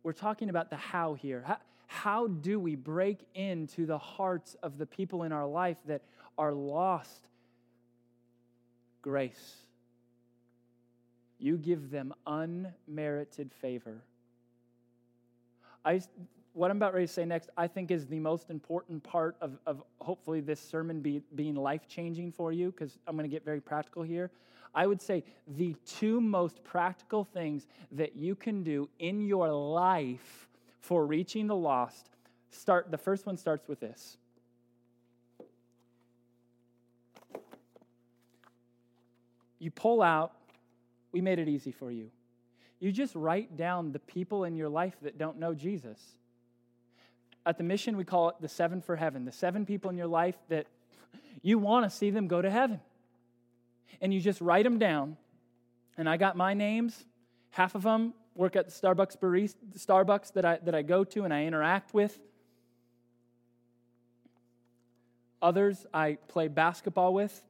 We're 0.04 0.14
talking 0.14 0.50
about 0.50 0.70
the 0.70 0.76
how 0.76 1.16
here. 1.16 1.44
How, 1.46 1.58
how 1.88 2.28
do 2.28 2.60
we 2.60 2.76
break 2.76 3.20
into 3.34 3.86
the 3.86 3.98
hearts 3.98 4.56
of 4.64 4.78
the 4.78 4.86
people 4.86 5.24
in 5.24 5.32
our 5.32 5.46
life 5.46 5.78
that 5.88 6.02
are 6.38 6.54
lost? 6.54 7.28
Grace. 9.02 9.56
You 11.38 11.58
give 11.58 11.92
them 11.92 12.14
unmerited 12.26 13.54
favor. 13.54 14.02
I, 15.84 16.02
what 16.54 16.72
I'm 16.72 16.78
about 16.78 16.94
ready 16.94 17.06
to 17.06 17.14
say 17.14 17.26
next, 17.26 17.50
I 17.56 17.68
think 17.68 17.92
is 17.92 18.08
the 18.08 18.20
most 18.20 18.50
important 18.50 19.04
part 19.04 19.36
of, 19.42 19.58
of 19.68 19.84
hopefully 20.00 20.42
this 20.42 20.60
sermon 20.60 21.02
be, 21.02 21.22
being 21.36 21.56
life 21.56 21.88
changing 21.88 22.32
for 22.32 22.52
you, 22.52 22.72
because 22.72 22.98
I'm 23.06 23.16
going 23.16 23.30
to 23.30 23.34
get 23.34 23.46
very 23.46 23.62
practical 23.62 24.02
here. 24.02 24.32
I 24.74 24.88
would 24.88 25.02
say 25.02 25.24
the 25.48 25.76
two 25.86 26.20
most 26.20 26.64
practical 26.64 27.24
things 27.24 27.68
that 27.92 28.16
you 28.16 28.36
can 28.36 28.64
do 28.64 28.90
in 29.00 29.22
your 29.22 29.50
life 29.52 30.50
for 30.86 31.04
reaching 31.04 31.48
the 31.48 31.56
lost 31.56 32.10
start 32.52 32.92
the 32.92 32.98
first 32.98 33.26
one 33.26 33.38
starts 33.38 33.68
with 33.68 33.80
this. 33.80 34.18
You 39.58 39.72
pull 39.72 40.04
out 40.04 40.34
we 41.12 41.22
made 41.22 41.40
it 41.40 41.48
easy 41.48 41.72
for 41.72 41.92
you. 41.92 42.12
You 42.80 42.92
just 42.92 43.16
write 43.16 43.56
down 43.58 43.94
the 43.94 44.00
people 44.00 44.44
in 44.44 44.56
your 44.56 44.70
life 44.70 44.96
that 45.02 45.18
don't 45.18 45.40
know 45.40 45.56
jesus. 45.56 46.00
At 47.48 47.58
the 47.58 47.64
mission 47.64 47.98
we 47.98 48.04
call 48.04 48.30
it 48.30 48.36
the 48.40 48.50
seven 48.50 48.80
for 48.80 48.96
heaven 48.96 49.26
the 49.26 49.32
seven 49.32 49.66
people 49.66 49.90
in 49.90 49.98
your 49.98 50.08
life 50.08 50.36
that 50.50 50.68
you 51.42 51.58
want 51.58 51.90
to 51.90 51.96
see 51.96 52.12
them 52.12 52.28
go 52.28 52.44
to 52.44 52.52
heaven. 52.52 52.80
And 54.02 54.14
you 54.14 54.22
just 54.22 54.40
write 54.40 54.66
them 54.66 54.78
down. 54.78 55.18
And 55.98 56.08
i 56.08 56.16
got 56.18 56.38
my 56.38 56.54
names 56.54 57.06
half 57.50 57.74
of 57.74 57.82
them 57.82 58.14
work 58.36 58.56
at 58.56 58.66
the 58.66 58.72
Starbucks 58.72 59.18
barista, 59.18 59.56
Starbucks 59.78 60.34
that 60.34 60.46
I, 60.46 60.60
that 60.64 60.76
I 60.76 60.82
go 60.82 61.04
to 61.06 61.24
and 61.24 61.34
I 61.34 61.46
interact 61.46 61.94
with. 61.94 62.18
Others 65.42 65.86
I 65.94 66.18
play 66.28 66.48
basketball 66.48 67.14
with. 67.14 67.42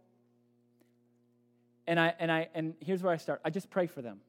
And, 1.87 1.99
I, 1.99 2.13
and, 2.19 2.31
I, 2.31 2.49
and 2.53 2.73
here's 2.79 3.03
where 3.03 3.13
I 3.13 3.17
start 3.17 3.41
I 3.43 3.49
just 3.49 3.69
pray 3.69 3.87
for 3.87 4.01
them. 4.01 4.19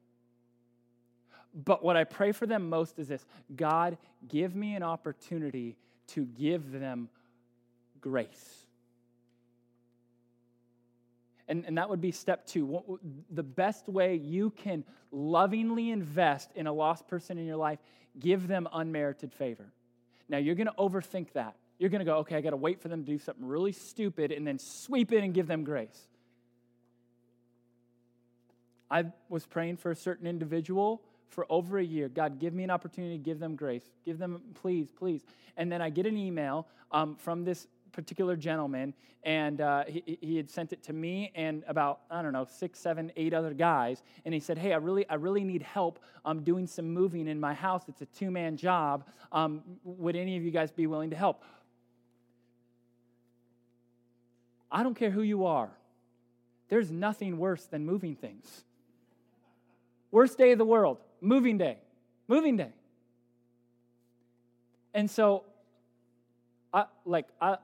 But 1.54 1.82
what 1.82 1.96
I 1.96 2.04
pray 2.04 2.32
for 2.32 2.46
them 2.46 2.68
most 2.68 2.98
is 2.98 3.08
this 3.08 3.24
God, 3.54 3.96
give 4.28 4.54
me 4.54 4.74
an 4.74 4.82
opportunity 4.82 5.76
to 6.08 6.24
give 6.24 6.70
them 6.70 7.08
grace. 8.00 8.65
And, 11.48 11.64
and 11.64 11.78
that 11.78 11.88
would 11.88 12.00
be 12.00 12.10
step 12.10 12.46
two. 12.46 12.98
The 13.30 13.42
best 13.42 13.88
way 13.88 14.16
you 14.16 14.50
can 14.50 14.84
lovingly 15.12 15.90
invest 15.90 16.50
in 16.54 16.66
a 16.66 16.72
lost 16.72 17.06
person 17.06 17.38
in 17.38 17.46
your 17.46 17.56
life, 17.56 17.78
give 18.18 18.48
them 18.48 18.68
unmerited 18.72 19.32
favor. 19.32 19.72
Now, 20.28 20.38
you're 20.38 20.56
going 20.56 20.66
to 20.66 20.74
overthink 20.74 21.32
that. 21.34 21.56
You're 21.78 21.90
going 21.90 22.00
to 22.00 22.04
go, 22.04 22.16
okay, 22.18 22.36
I 22.36 22.40
got 22.40 22.50
to 22.50 22.56
wait 22.56 22.80
for 22.80 22.88
them 22.88 23.04
to 23.04 23.12
do 23.12 23.18
something 23.18 23.46
really 23.46 23.72
stupid 23.72 24.32
and 24.32 24.46
then 24.46 24.58
sweep 24.58 25.12
in 25.12 25.22
and 25.22 25.32
give 25.32 25.46
them 25.46 25.62
grace. 25.62 26.08
I 28.90 29.04
was 29.28 29.46
praying 29.46 29.76
for 29.76 29.90
a 29.90 29.96
certain 29.96 30.26
individual 30.26 31.02
for 31.28 31.46
over 31.50 31.78
a 31.78 31.84
year. 31.84 32.08
God, 32.08 32.38
give 32.38 32.54
me 32.54 32.64
an 32.64 32.70
opportunity 32.70 33.18
to 33.18 33.22
give 33.22 33.38
them 33.38 33.56
grace. 33.56 33.84
Give 34.04 34.18
them, 34.18 34.40
please, 34.54 34.88
please. 34.90 35.22
And 35.56 35.70
then 35.70 35.82
I 35.82 35.90
get 35.90 36.06
an 36.06 36.16
email 36.16 36.66
um, 36.92 37.16
from 37.16 37.44
this 37.44 37.66
particular 37.96 38.36
gentleman, 38.36 38.92
and 39.24 39.62
uh, 39.62 39.84
he, 39.88 40.18
he 40.20 40.36
had 40.36 40.48
sent 40.50 40.72
it 40.74 40.82
to 40.84 40.92
me 40.92 41.32
and 41.34 41.64
about 41.66 42.00
I 42.10 42.20
don't 42.20 42.34
know 42.34 42.46
six, 42.48 42.78
seven, 42.78 43.10
eight 43.16 43.32
other 43.32 43.54
guys, 43.54 44.02
and 44.24 44.34
he 44.34 44.38
said, 44.38 44.58
"Hey, 44.58 44.74
I 44.74 44.76
really, 44.76 45.08
I 45.08 45.14
really 45.14 45.42
need 45.42 45.62
help. 45.62 45.98
I'm 46.24 46.44
doing 46.44 46.66
some 46.66 46.92
moving 46.92 47.26
in 47.26 47.40
my 47.40 47.54
house. 47.54 47.84
It's 47.88 48.02
a 48.02 48.06
two-man 48.06 48.58
job. 48.58 49.08
Um, 49.32 49.62
would 49.82 50.14
any 50.14 50.36
of 50.36 50.44
you 50.44 50.50
guys 50.50 50.70
be 50.70 50.86
willing 50.86 51.10
to 51.10 51.16
help?" 51.16 51.42
I 54.70 54.82
don't 54.82 54.94
care 54.94 55.10
who 55.10 55.22
you 55.22 55.46
are. 55.46 55.70
There's 56.68 56.90
nothing 56.90 57.38
worse 57.38 57.64
than 57.64 57.86
moving 57.86 58.14
things. 58.14 58.64
Worst 60.10 60.36
day 60.36 60.52
of 60.52 60.58
the 60.58 60.66
world, 60.66 60.98
moving 61.20 61.56
day, 61.56 61.78
moving 62.28 62.56
day. 62.58 62.72
And 64.92 65.10
so, 65.10 65.44
I 66.74 66.84
like 67.06 67.26
I 67.40 67.56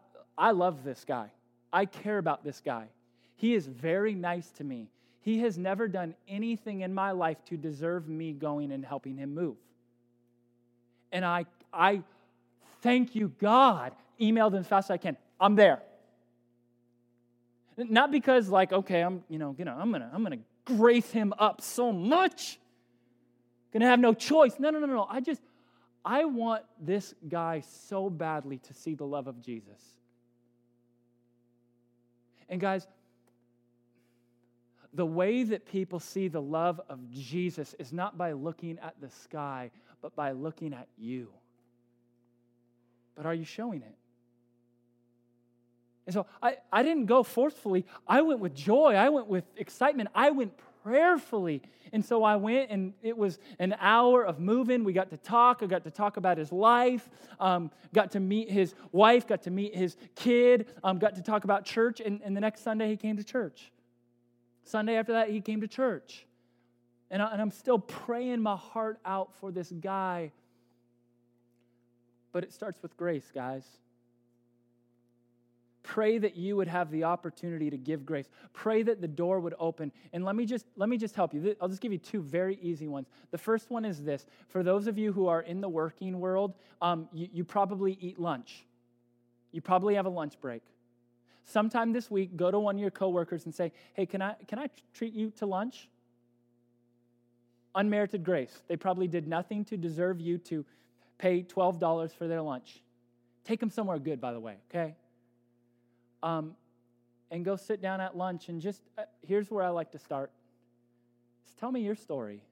I 0.43 0.51
love 0.51 0.83
this 0.83 1.05
guy. 1.07 1.31
I 1.73 1.87
care 1.87 2.19
about 2.19 2.43
this 2.43 2.61
guy. 2.65 2.89
He 3.37 3.55
is 3.55 3.65
very 3.65 4.13
nice 4.13 4.51
to 4.57 4.65
me. 4.65 4.89
He 5.21 5.39
has 5.39 5.57
never 5.57 5.87
done 5.87 6.17
anything 6.27 6.81
in 6.81 6.93
my 6.93 7.13
life 7.13 7.37
to 7.45 7.57
deserve 7.57 8.09
me 8.09 8.33
going 8.33 8.73
and 8.73 8.85
helping 8.85 9.17
him 9.17 9.37
move. 9.37 9.55
And 11.13 11.25
I, 11.25 11.47
I 11.73 12.03
thank 12.81 13.15
you, 13.15 13.29
God, 13.39 13.93
emailed 14.21 14.59
as 14.59 14.67
fast 14.67 14.87
as 14.87 14.95
I 14.95 14.97
can. 14.97 15.17
I'm 15.41 15.55
there. 15.55 15.81
Not 17.77 18.11
because, 18.11 18.49
like, 18.49 18.73
okay, 18.73 19.01
I'm, 19.01 19.23
you 19.29 19.39
know, 19.39 19.53
gonna, 19.53 19.77
I'm 19.79 19.93
gonna, 19.93 20.11
I'm 20.13 20.25
gonna 20.25 20.39
grace 20.65 21.13
him 21.13 21.33
up 21.39 21.61
so 21.61 21.93
much. 21.93 22.59
Gonna 23.73 23.87
have 23.87 24.01
no 24.01 24.13
choice. 24.13 24.55
No, 24.59 24.71
no, 24.71 24.81
no, 24.81 24.87
no. 24.87 25.07
I 25.09 25.21
just, 25.21 25.41
I 26.05 26.25
want 26.25 26.65
this 26.81 27.15
guy 27.29 27.63
so 27.87 28.11
badly 28.11 28.59
to 28.59 28.75
see 28.75 28.97
the 28.97 29.07
love 29.07 29.29
of 29.29 29.41
Jesus. 29.41 30.02
And 32.53 32.61
guys, 32.61 32.87
the 34.93 35.07
way 35.07 35.43
that 35.43 35.65
people 35.65 35.99
see 35.99 36.29
the 36.29 36.43
love 36.43 36.83
of 36.91 37.11
Jesus 37.11 37.75
is 37.79 37.95
not 37.95 38.19
by 38.19 38.33
looking 38.33 38.79
at 38.81 38.95
the 39.01 39.09
sky, 39.09 39.71
but 40.03 40.15
by 40.15 40.33
looking 40.33 40.75
at 40.75 40.87
you. 40.99 41.29
But 43.15 43.25
are 43.25 43.33
you 43.33 43.47
showing 43.47 43.81
it? 43.81 43.97
And 46.07 46.13
so 46.13 46.27
I, 46.43 46.59
I 46.71 46.83
didn't 46.83 47.07
go 47.07 47.23
forcefully. 47.23 47.87
I 48.07 48.21
went 48.21 48.41
with 48.41 48.55
joy. 48.55 48.97
I 48.97 49.09
went 49.09 49.29
with 49.29 49.45
excitement. 49.57 50.11
I 50.15 50.29
went 50.31 50.53
prayerfully. 50.83 51.63
And 51.93 52.05
so 52.05 52.25
I 52.25 52.37
went, 52.37 52.71
and 52.71 52.95
it 53.03 53.17
was 53.17 53.39
an 53.59 53.75
hour 53.81 54.25
of 54.25 54.41
moving. 54.41 54.85
We 54.85 54.93
got 54.93 55.11
to 55.11 55.17
talk. 55.17 55.63
I 55.63 55.67
got 55.67 55.85
to 55.85 55.91
talk 55.91 56.17
about 56.17 56.39
his 56.39 56.53
life, 56.53 57.09
um, 57.39 57.71
got 57.93 58.13
to 58.13 58.21
meet 58.21 58.51
his 58.51 58.75
wife, 58.93 59.27
got 59.27 59.43
to 59.43 59.51
meet 59.51 59.75
his 59.75 59.97
kid, 60.15 60.69
um, 60.83 60.99
got 60.99 61.17
to 61.17 61.23
talk 61.23 61.45
about 61.45 61.65
church. 61.65 62.01
And, 62.01 62.21
and 62.25 62.37
the 62.37 62.41
next 62.41 62.63
Sunday, 62.63 62.89
he 62.91 62.97
came 62.97 63.17
to 63.17 63.25
church. 63.25 63.71
Sunday 64.65 64.97
after 64.97 65.13
that, 65.13 65.31
he 65.31 65.41
came 65.41 65.61
to 65.61 65.69
church. 65.69 66.27
And, 67.11 67.21
I, 67.21 67.33
and 67.33 67.43
I'm 67.43 67.51
still 67.51 67.79
praying 67.79 68.41
my 68.41 68.57
heart 68.57 68.99
out 69.05 69.35
for 69.35 69.51
this 69.51 69.71
guy. 69.71 70.33
But 72.33 72.45
it 72.45 72.53
starts 72.53 72.83
with 72.83 72.97
grace, 72.97 73.31
guys. 73.35 73.65
Pray 75.83 76.19
that 76.19 76.37
you 76.37 76.55
would 76.57 76.69
have 76.69 76.91
the 76.91 77.05
opportunity 77.05 77.69
to 77.69 77.77
give 77.77 78.07
grace. 78.07 78.29
Pray 78.53 78.85
that 78.85 79.01
the 79.01 79.09
door 79.09 79.41
would 79.41 79.55
open. 79.59 79.91
And 80.13 80.25
let 80.25 80.37
me 80.37 80.47
just 80.47 80.65
let 80.77 80.89
me 80.89 80.97
just 80.97 81.17
help 81.17 81.35
you. 81.35 81.57
I'll 81.61 81.69
just 81.69 81.81
give 81.81 81.93
you 81.93 81.99
two 81.99 82.23
very 82.23 82.57
easy 82.63 82.87
ones. 82.87 83.09
The 83.33 83.39
first 83.39 83.69
one 83.69 83.85
is 83.85 84.03
this: 84.03 84.27
for 84.49 84.63
those 84.63 84.87
of 84.87 84.97
you 84.97 85.13
who 85.13 85.27
are 85.27 85.41
in 85.41 85.61
the 85.61 85.69
working 85.69 86.21
world, 86.21 86.55
um, 86.81 87.09
you, 87.13 87.29
you 87.33 87.45
probably 87.45 87.99
eat 88.01 88.19
lunch. 88.21 88.65
You 89.51 89.61
probably 89.61 89.97
have 89.97 90.07
a 90.07 90.11
lunch 90.11 90.41
break. 90.41 90.63
Sometime 91.45 91.93
this 91.93 92.09
week, 92.09 92.37
go 92.37 92.53
to 92.53 92.61
one 92.61 92.77
of 92.77 92.81
your 92.81 92.93
coworkers 92.93 93.45
and 93.47 93.55
say, 93.55 93.73
"Hey, 93.95 94.07
can 94.07 94.23
I 94.23 94.35
can 94.47 94.61
I 94.61 94.69
treat 94.95 95.15
you 95.15 95.31
to 95.39 95.47
lunch?" 95.47 95.89
Unmerited 97.75 98.23
grace. 98.23 98.63
They 98.69 98.77
probably 98.77 99.09
did 99.09 99.27
nothing 99.27 99.65
to 99.65 99.77
deserve 99.77 100.21
you 100.21 100.39
to 100.39 100.65
pay 101.19 101.43
twelve 101.43 101.81
dollars 101.81 102.13
for 102.13 102.29
their 102.29 102.41
lunch. 102.41 102.83
Take 103.45 103.59
them 103.59 103.71
somewhere 103.71 103.99
good, 103.99 104.21
by 104.21 104.33
the 104.33 104.39
way. 104.39 104.59
Okay 104.71 104.95
um, 106.23 106.55
and 107.31 107.45
go 107.45 107.57
sit 107.57 107.81
down 107.81 108.01
at 108.01 108.17
lunch 108.17 108.49
and 108.49 108.61
just 108.61 108.83
uh, 108.99 109.03
here's 109.27 109.51
where 109.51 109.65
I 109.65 109.71
like 109.71 109.93
to 109.93 109.99
start. 109.99 110.31
Just 111.47 111.59
tell 111.59 111.73
me 111.73 111.81
your 111.81 111.95
story. 111.95 112.43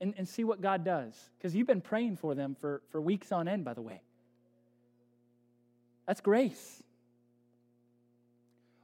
And, 0.00 0.14
and 0.18 0.28
see 0.28 0.42
what 0.42 0.60
God 0.60 0.84
does. 0.84 1.14
Because 1.38 1.54
you've 1.54 1.68
been 1.68 1.80
praying 1.80 2.16
for 2.16 2.34
them 2.34 2.56
for, 2.60 2.82
for 2.90 3.00
weeks 3.00 3.30
on 3.30 3.46
end, 3.46 3.64
by 3.64 3.72
the 3.72 3.82
way. 3.82 4.00
That's 6.08 6.20
grace. 6.20 6.82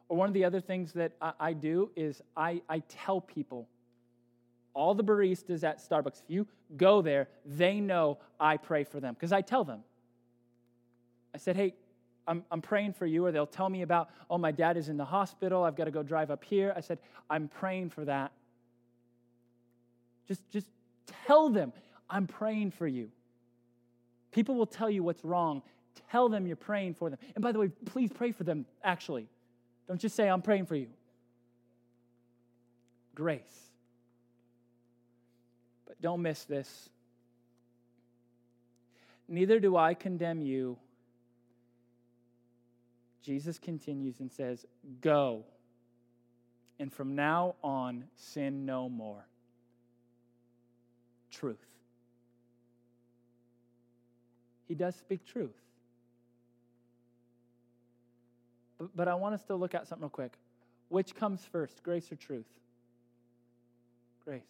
Or 0.09 0.17
one 0.17 0.29
of 0.29 0.35
the 0.35 0.45
other 0.45 0.61
things 0.61 0.93
that 0.93 1.13
I, 1.21 1.33
I 1.41 1.53
do 1.55 1.91
is 1.97 2.23
I, 2.37 2.63
I 2.69 2.85
tell 2.89 3.21
people, 3.21 3.69
all 4.75 4.95
the 4.95 5.03
baristas 5.03 5.65
at 5.65 5.81
Starbucks, 5.81 6.23
if 6.23 6.29
you 6.29 6.47
go 6.77 7.03
there, 7.03 7.27
they 7.45 7.81
know 7.81 8.19
I 8.39 8.57
pray 8.57 8.85
for 8.85 9.01
them. 9.01 9.15
Because 9.15 9.33
I 9.33 9.41
tell 9.41 9.65
them. 9.65 9.81
I 11.35 11.39
said, 11.39 11.57
hey, 11.57 11.75
I'm, 12.29 12.45
I'm 12.51 12.61
praying 12.61 12.93
for 12.93 13.07
you, 13.07 13.25
or 13.25 13.33
they'll 13.33 13.47
tell 13.47 13.71
me 13.71 13.83
about, 13.83 14.11
oh, 14.29 14.39
my 14.39 14.53
dad 14.53 14.77
is 14.77 14.89
in 14.91 14.97
the 14.97 15.05
hospital. 15.05 15.65
I've 15.65 15.75
got 15.75 15.85
to 15.85 15.91
go 15.91 16.03
drive 16.03 16.31
up 16.31 16.45
here. 16.45 16.73
I 16.77 16.81
said, 16.81 16.99
I'm 17.31 17.49
praying 17.49 17.91
for 17.91 18.05
that. 18.05 18.33
Just, 20.29 20.49
just 20.51 20.69
tell 21.27 21.49
them, 21.49 21.73
I'm 22.11 22.27
praying 22.27 22.73
for 22.73 22.87
you. 22.87 23.11
People 24.31 24.57
will 24.57 24.67
tell 24.67 24.91
you 24.91 25.03
what's 25.03 25.25
wrong. 25.25 25.63
Tell 26.11 26.29
them 26.29 26.47
you're 26.47 26.57
praying 26.57 26.95
for 26.95 27.09
them. 27.09 27.19
And 27.35 27.43
by 27.43 27.51
the 27.51 27.59
way, 27.59 27.69
please 27.87 28.11
pray 28.13 28.31
for 28.33 28.45
them, 28.45 28.67
actually. 28.85 29.27
Don't 29.89 30.01
just 30.01 30.15
say, 30.15 30.29
I'm 30.29 30.43
praying 30.43 30.67
for 30.67 30.77
you. 30.77 30.89
Grace. 33.15 33.71
But 35.87 36.01
don't 36.03 36.21
miss 36.21 36.45
this. 36.45 36.91
Neither 39.29 39.59
do 39.61 39.77
I 39.77 39.95
condemn 39.95 40.43
you 40.43 40.77
Jesus 43.29 43.59
continues 43.59 44.21
and 44.21 44.33
says, 44.33 44.65
Go, 45.03 45.45
and 46.81 46.91
from 46.91 47.15
now 47.15 47.57
on, 47.63 48.05
sin 48.17 48.65
no 48.65 48.89
more. 48.89 49.27
Truth. 51.31 51.63
He 54.67 54.75
does 54.75 54.97
speak 54.97 55.27
truth. 55.27 55.61
But, 58.79 58.97
but 58.97 59.09
I 59.09 59.15
want 59.15 59.35
us 59.35 59.43
to 59.49 59.57
look 59.57 59.75
at 59.75 59.87
something 59.87 60.05
real 60.05 60.09
quick. 60.09 60.33
Which 60.89 61.15
comes 61.15 61.45
first, 61.45 61.83
grace 61.83 62.11
or 62.11 62.17
truth? 62.17 62.49
Grace. 64.25 64.41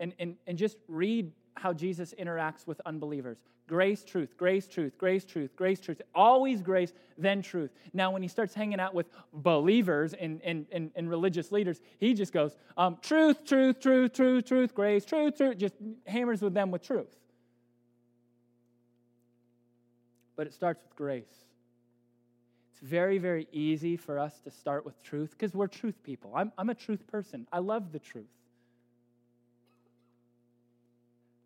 And, 0.00 0.14
and, 0.18 0.34
and 0.48 0.58
just 0.58 0.78
read 0.88 1.30
how 1.56 1.72
Jesus 1.72 2.14
interacts 2.18 2.66
with 2.66 2.80
unbelievers. 2.86 3.38
Grace, 3.68 4.04
truth, 4.04 4.36
grace, 4.36 4.66
truth, 4.66 4.98
grace, 4.98 5.24
truth, 5.24 5.54
grace, 5.56 5.80
truth. 5.80 6.02
Always 6.14 6.60
grace, 6.60 6.92
then 7.16 7.42
truth. 7.42 7.70
Now, 7.92 8.10
when 8.10 8.22
he 8.22 8.28
starts 8.28 8.54
hanging 8.54 8.80
out 8.80 8.94
with 8.94 9.06
believers 9.32 10.14
and, 10.14 10.40
and, 10.42 10.66
and, 10.72 10.90
and 10.94 11.08
religious 11.08 11.52
leaders, 11.52 11.80
he 11.98 12.12
just 12.14 12.32
goes, 12.32 12.56
um, 12.76 12.98
truth, 13.00 13.44
truth, 13.44 13.80
truth, 13.80 14.12
truth, 14.12 14.44
truth, 14.44 14.74
grace, 14.74 15.04
truth, 15.04 15.36
truth, 15.36 15.58
just 15.58 15.74
hammers 16.06 16.42
with 16.42 16.54
them 16.54 16.70
with 16.70 16.82
truth. 16.82 17.16
But 20.36 20.46
it 20.46 20.54
starts 20.54 20.82
with 20.82 20.96
grace. 20.96 21.24
It's 22.72 22.80
very, 22.80 23.18
very 23.18 23.46
easy 23.52 23.96
for 23.96 24.18
us 24.18 24.40
to 24.40 24.50
start 24.50 24.84
with 24.84 25.00
truth 25.02 25.30
because 25.30 25.54
we're 25.54 25.68
truth 25.68 26.02
people. 26.02 26.32
I'm, 26.34 26.52
I'm 26.58 26.70
a 26.70 26.74
truth 26.74 27.06
person. 27.06 27.46
I 27.52 27.60
love 27.60 27.92
the 27.92 28.00
truth. 28.00 28.26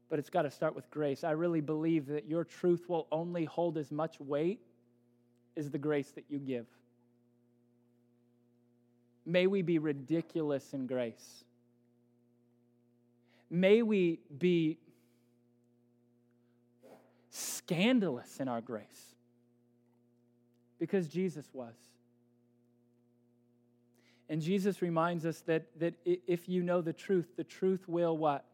But 0.09 0.18
it's 0.18 0.30
got 0.30 0.42
to 0.42 0.50
start 0.50 0.76
with 0.76 0.90
grace. 0.90 1.24
I 1.24 1.32
really 1.32 1.61
believe 1.61 2.07
that 2.07 2.28
your 2.28 2.44
truth 2.44 2.88
will 2.88 3.07
only 3.11 3.44
hold 3.44 3.76
as 3.76 3.90
much 3.90 4.20
weight 4.20 4.61
as 5.57 5.70
the 5.70 5.78
grace 5.78 6.11
that 6.12 6.24
you 6.28 6.38
give. 6.38 6.66
May 9.24 9.48
we 9.48 9.62
be 9.62 9.78
ridiculous 9.78 10.72
in 10.72 10.86
grace. 10.86 11.44
May 13.50 13.82
we 13.82 14.20
be 14.38 14.78
scandalous 17.30 18.38
in 18.38 18.48
our 18.48 18.61
grace 18.61 19.14
because 20.78 21.09
Jesus 21.09 21.46
was. 21.52 21.74
And 24.28 24.40
Jesus 24.40 24.82
reminds 24.82 25.24
us 25.24 25.40
that, 25.42 25.66
that 25.78 25.94
if 26.04 26.48
you 26.48 26.62
know 26.62 26.80
the 26.80 26.92
truth, 26.92 27.36
the 27.36 27.44
truth 27.44 27.88
will 27.88 28.16
what? 28.16 28.44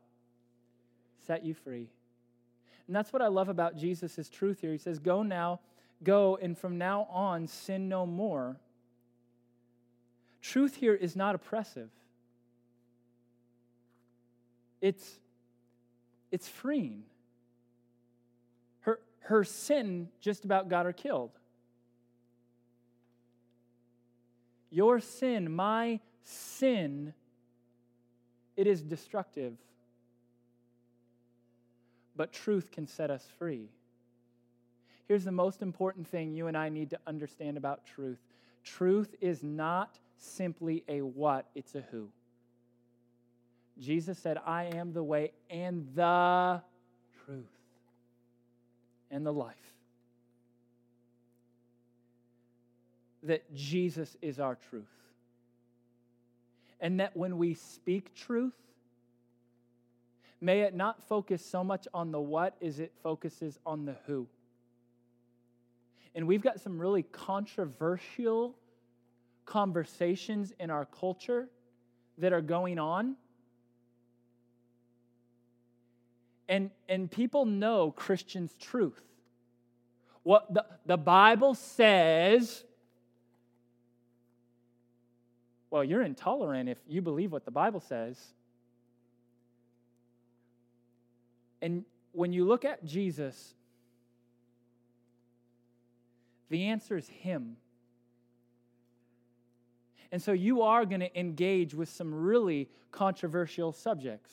Set 1.27 1.45
you 1.45 1.55
free. 1.55 1.89
And 2.87 2.97
that's 2.97 3.13
what 3.13 3.23
I 3.23 3.29
love 3.29 3.49
about 3.49 3.77
Jesus' 3.77 4.29
truth 4.29 4.61
here. 4.61 4.73
He 4.73 4.79
says, 4.79 4.99
Go 4.99 5.23
now, 5.23 5.61
go, 6.03 6.37
and 6.41 6.59
from 6.59 6.79
now 6.79 7.07
on, 7.11 7.47
sin 7.47 7.89
no 7.89 8.07
more. 8.07 8.57
Truth 10.41 10.77
here 10.77 10.95
is 10.95 11.15
not 11.15 11.35
oppressive. 11.35 11.89
It's, 14.81 15.21
it's 16.33 16.49
freeing. 16.49 17.05
Her, 18.81 18.99
her 19.21 19.45
sin 19.45 20.09
just 20.21 20.45
about 20.45 20.69
got 20.69 20.85
her 20.85 20.93
killed. 20.93 21.31
Your 24.71 24.99
sin, 24.99 25.53
my 25.55 26.01
sin, 26.25 27.15
it 28.57 28.67
is 28.67 28.83
destructive. 28.83 29.55
But 32.23 32.33
truth 32.33 32.71
can 32.71 32.87
set 32.87 33.11
us 33.11 33.27
free. 33.37 33.69
Here's 35.09 35.25
the 35.25 35.33
most 35.33 35.61
important 35.61 36.07
thing 36.07 36.33
you 36.33 36.47
and 36.47 36.57
I 36.57 36.69
need 36.69 36.91
to 36.91 36.99
understand 37.05 37.57
about 37.57 37.85
truth 37.85 38.21
truth 38.63 39.13
is 39.21 39.43
not 39.43 39.99
simply 40.19 40.85
a 40.87 41.01
what, 41.01 41.49
it's 41.57 41.75
a 41.75 41.81
who. 41.91 42.11
Jesus 43.81 44.21
said, 44.21 44.39
I 44.47 44.67
am 44.67 44.93
the 44.93 45.03
way 45.03 45.33
and 45.51 45.85
the 45.97 46.63
truth 47.25 47.59
and 49.11 49.27
the 49.27 49.33
life. 49.33 49.57
that 53.25 53.53
Jesus 53.53 54.17
is 54.23 54.39
our 54.39 54.57
truth. 54.71 54.85
And 56.79 57.01
that 57.01 57.17
when 57.17 57.37
we 57.37 57.55
speak 57.55 58.15
truth, 58.15 58.55
may 60.43 60.63
it 60.63 60.75
not 60.75 61.03
focus 61.09 61.45
so 61.45 61.63
much 61.63 61.87
on 61.95 62.11
the 62.11 62.21
what 62.21 62.57
as 62.61 62.81
it 62.81 62.93
focuses 63.03 63.59
on 63.65 63.85
the 63.85 63.97
who. 64.07 64.27
And 66.15 66.27
we've 66.27 66.43
got 66.43 66.61
some 66.61 66.79
really 66.79 67.05
controversial 67.05 68.57
conversations 69.47 70.53
in 70.59 70.71
our 70.71 70.85
culture 70.85 71.49
that 72.19 72.33
are 72.33 72.43
going 72.43 72.79
on. 72.79 73.17
And, 76.49 76.71
and 76.89 77.11
people 77.11 77.47
know 77.47 77.93
Christians' 77.93 78.55
truth. 78.61 79.01
What 80.23 80.53
the, 80.53 80.67
the 80.87 80.99
Bible 80.99 81.55
says 81.55 82.65
well, 85.73 85.83
you're 85.83 86.03
intolerant 86.03 86.69
if 86.69 86.77
you 86.87 87.01
believe 87.01 87.33
what 87.33 87.47
the 87.47 87.51
Bible 87.51 87.81
says. 87.81 88.23
And 91.63 91.85
when 92.11 92.33
you 92.33 92.45
look 92.45 92.65
at 92.65 92.85
Jesus, 92.85 93.55
the 96.51 96.65
answer 96.65 96.97
is 96.97 97.09
Him. 97.09 97.57
And 100.11 100.21
so 100.21 100.33
you 100.33 100.63
are 100.63 100.85
going 100.85 101.01
to 101.01 101.19
engage 101.19 101.73
with 101.73 101.89
some 101.89 102.13
really 102.13 102.69
controversial 102.91 103.73
subjects. 103.73 104.31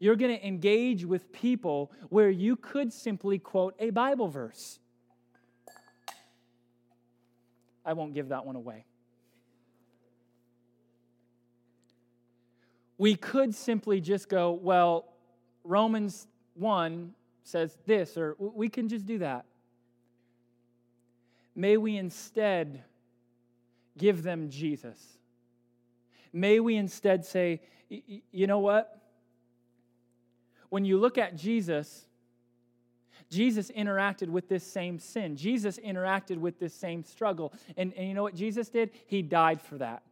You're 0.00 0.16
going 0.16 0.36
to 0.36 0.44
engage 0.44 1.04
with 1.04 1.30
people 1.32 1.92
where 2.08 2.30
you 2.30 2.56
could 2.56 2.92
simply 2.92 3.38
quote 3.38 3.76
a 3.78 3.90
Bible 3.90 4.26
verse. 4.26 4.80
I 7.84 7.92
won't 7.92 8.14
give 8.14 8.30
that 8.30 8.44
one 8.44 8.56
away. 8.56 8.86
we 13.02 13.16
could 13.16 13.52
simply 13.52 14.00
just 14.00 14.28
go, 14.28 14.52
well, 14.52 15.11
Romans 15.64 16.26
1 16.54 17.12
says 17.44 17.76
this, 17.86 18.16
or 18.16 18.36
we 18.38 18.68
can 18.68 18.88
just 18.88 19.06
do 19.06 19.18
that. 19.18 19.44
May 21.54 21.76
we 21.76 21.96
instead 21.96 22.82
give 23.98 24.22
them 24.22 24.48
Jesus. 24.48 25.18
May 26.32 26.60
we 26.60 26.76
instead 26.76 27.24
say, 27.26 27.60
you 27.88 28.46
know 28.46 28.58
what? 28.58 28.98
When 30.70 30.84
you 30.86 30.98
look 30.98 31.18
at 31.18 31.36
Jesus, 31.36 32.06
Jesus 33.28 33.70
interacted 33.70 34.28
with 34.28 34.48
this 34.48 34.64
same 34.64 34.98
sin. 34.98 35.36
Jesus 35.36 35.78
interacted 35.78 36.38
with 36.38 36.58
this 36.58 36.72
same 36.74 37.04
struggle. 37.04 37.52
And, 37.76 37.92
and 37.94 38.08
you 38.08 38.14
know 38.14 38.22
what 38.22 38.34
Jesus 38.34 38.68
did? 38.70 38.90
He 39.06 39.20
died 39.20 39.60
for 39.60 39.76
that. 39.78 40.02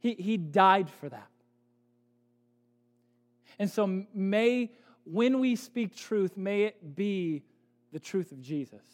He, 0.00 0.14
he 0.14 0.36
died 0.36 0.90
for 0.90 1.08
that. 1.08 1.28
And 3.58 3.70
so, 3.70 4.04
may, 4.14 4.70
when 5.04 5.40
we 5.40 5.56
speak 5.56 5.96
truth, 5.96 6.36
may 6.36 6.64
it 6.64 6.94
be 6.94 7.42
the 7.92 8.00
truth 8.00 8.32
of 8.32 8.40
Jesus. 8.40 8.84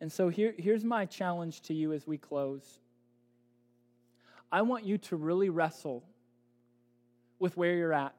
And 0.00 0.10
so, 0.10 0.28
here, 0.28 0.54
here's 0.56 0.84
my 0.84 1.06
challenge 1.06 1.62
to 1.62 1.74
you 1.74 1.92
as 1.92 2.06
we 2.06 2.16
close. 2.16 2.80
I 4.50 4.62
want 4.62 4.84
you 4.84 4.98
to 4.98 5.16
really 5.16 5.50
wrestle 5.50 6.04
with 7.38 7.56
where 7.56 7.74
you're 7.74 7.92
at. 7.92 8.14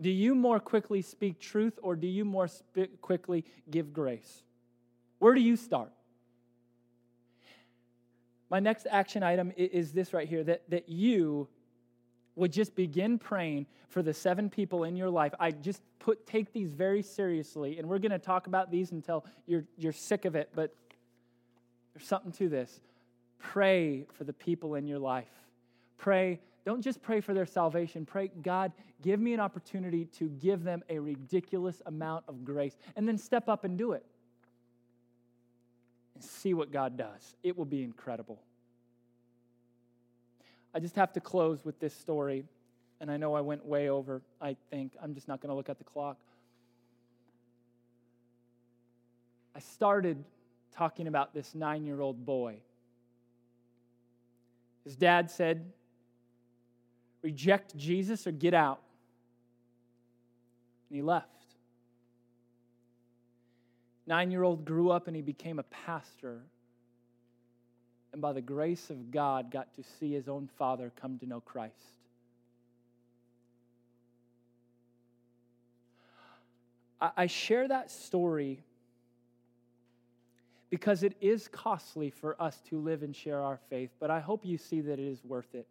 Do 0.00 0.10
you 0.10 0.34
more 0.34 0.60
quickly 0.60 1.02
speak 1.02 1.40
truth 1.40 1.78
or 1.82 1.96
do 1.96 2.06
you 2.06 2.24
more 2.24 2.48
sp- 2.48 3.00
quickly 3.00 3.44
give 3.70 3.92
grace? 3.92 4.42
Where 5.18 5.34
do 5.34 5.40
you 5.40 5.56
start? 5.56 5.90
My 8.50 8.60
next 8.60 8.86
action 8.90 9.22
item 9.22 9.52
is 9.56 9.92
this 9.92 10.12
right 10.12 10.28
here 10.28 10.42
that, 10.44 10.68
that 10.70 10.88
you 10.88 11.48
would 12.36 12.52
just 12.52 12.74
begin 12.74 13.18
praying 13.18 13.66
for 13.88 14.02
the 14.02 14.14
seven 14.14 14.48
people 14.48 14.84
in 14.84 14.96
your 14.96 15.10
life. 15.10 15.34
I 15.38 15.50
just 15.50 15.82
put 15.98 16.26
take 16.26 16.52
these 16.52 16.70
very 16.70 17.02
seriously, 17.02 17.78
and 17.78 17.88
we're 17.88 17.98
going 17.98 18.12
to 18.12 18.18
talk 18.18 18.46
about 18.46 18.70
these 18.70 18.92
until 18.92 19.24
you're 19.46 19.64
you're 19.76 19.92
sick 19.92 20.24
of 20.24 20.34
it, 20.34 20.50
but 20.54 20.74
there's 21.94 22.06
something 22.06 22.32
to 22.32 22.48
this. 22.48 22.80
Pray 23.38 24.06
for 24.12 24.24
the 24.24 24.32
people 24.32 24.74
in 24.74 24.86
your 24.86 24.98
life. 24.98 25.30
Pray, 25.98 26.40
don't 26.64 26.82
just 26.82 27.02
pray 27.02 27.20
for 27.20 27.34
their 27.34 27.46
salvation. 27.46 28.06
Pray, 28.06 28.30
God, 28.42 28.72
give 29.02 29.18
me 29.18 29.34
an 29.34 29.40
opportunity 29.40 30.04
to 30.04 30.28
give 30.28 30.62
them 30.62 30.82
a 30.88 30.98
ridiculous 30.98 31.80
amount 31.86 32.24
of 32.28 32.44
grace. 32.44 32.76
And 32.96 33.08
then 33.08 33.18
step 33.18 33.48
up 33.48 33.64
and 33.64 33.76
do 33.76 33.92
it. 33.92 34.04
And 36.14 36.22
see 36.22 36.54
what 36.54 36.70
God 36.70 36.96
does. 36.96 37.36
It 37.42 37.56
will 37.56 37.64
be 37.64 37.82
incredible. 37.82 38.40
I 40.74 40.80
just 40.80 40.96
have 40.96 41.12
to 41.14 41.20
close 41.20 41.64
with 41.64 41.78
this 41.80 41.94
story. 41.94 42.44
And 43.00 43.10
I 43.10 43.16
know 43.16 43.34
I 43.34 43.40
went 43.40 43.64
way 43.64 43.88
over, 43.88 44.20
I 44.40 44.56
think. 44.70 44.92
I'm 45.02 45.14
just 45.14 45.26
not 45.26 45.40
going 45.40 45.48
to 45.48 45.54
look 45.54 45.68
at 45.68 45.78
the 45.78 45.84
clock. 45.84 46.18
I 49.56 49.60
started 49.60 50.22
talking 50.76 51.06
about 51.06 51.34
this 51.34 51.54
nine 51.54 51.84
year 51.84 52.00
old 52.00 52.24
boy. 52.24 52.56
His 54.84 54.96
dad 54.96 55.30
said, 55.30 55.72
Reject 57.22 57.76
Jesus 57.76 58.26
or 58.26 58.32
get 58.32 58.54
out. 58.54 58.80
And 60.88 60.96
he 60.96 61.02
left. 61.02 61.26
Nine 64.06 64.30
year 64.30 64.42
old 64.42 64.64
grew 64.64 64.90
up 64.90 65.06
and 65.06 65.14
he 65.14 65.22
became 65.22 65.58
a 65.58 65.62
pastor 65.64 66.40
and 68.12 68.20
by 68.20 68.32
the 68.32 68.40
grace 68.40 68.90
of 68.90 69.10
God, 69.10 69.50
got 69.50 69.72
to 69.74 69.82
see 69.98 70.12
his 70.12 70.28
own 70.28 70.48
father 70.58 70.92
come 71.00 71.18
to 71.18 71.26
know 71.26 71.40
Christ. 71.40 71.74
I 77.16 77.28
share 77.28 77.66
that 77.66 77.90
story 77.90 78.62
because 80.68 81.02
it 81.02 81.16
is 81.20 81.48
costly 81.48 82.10
for 82.10 82.40
us 82.40 82.60
to 82.68 82.78
live 82.78 83.02
and 83.02 83.16
share 83.16 83.42
our 83.42 83.58
faith, 83.70 83.90
but 83.98 84.10
I 84.10 84.20
hope 84.20 84.44
you 84.44 84.58
see 84.58 84.82
that 84.82 84.98
it 84.98 85.08
is 85.08 85.24
worth 85.24 85.54
it. 85.54 85.66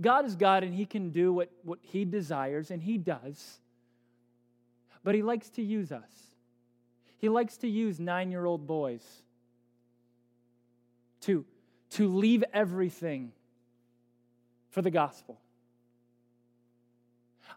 God 0.00 0.26
is 0.26 0.36
God 0.36 0.64
and 0.64 0.74
He 0.74 0.84
can 0.84 1.10
do 1.10 1.32
what, 1.32 1.50
what 1.64 1.78
He 1.80 2.04
desires, 2.04 2.70
and 2.70 2.82
He 2.82 2.98
does. 2.98 3.58
but 5.02 5.14
He 5.14 5.22
likes 5.22 5.48
to 5.50 5.62
use 5.62 5.90
us. 5.90 6.10
He 7.16 7.30
likes 7.30 7.56
to 7.58 7.68
use 7.68 7.98
nine 7.98 8.30
year 8.30 8.44
old 8.44 8.66
boys 8.66 9.22
to, 11.22 11.44
to 11.90 12.08
leave 12.08 12.44
everything 12.52 13.32
for 14.70 14.82
the 14.82 14.90
gospel. 14.90 15.40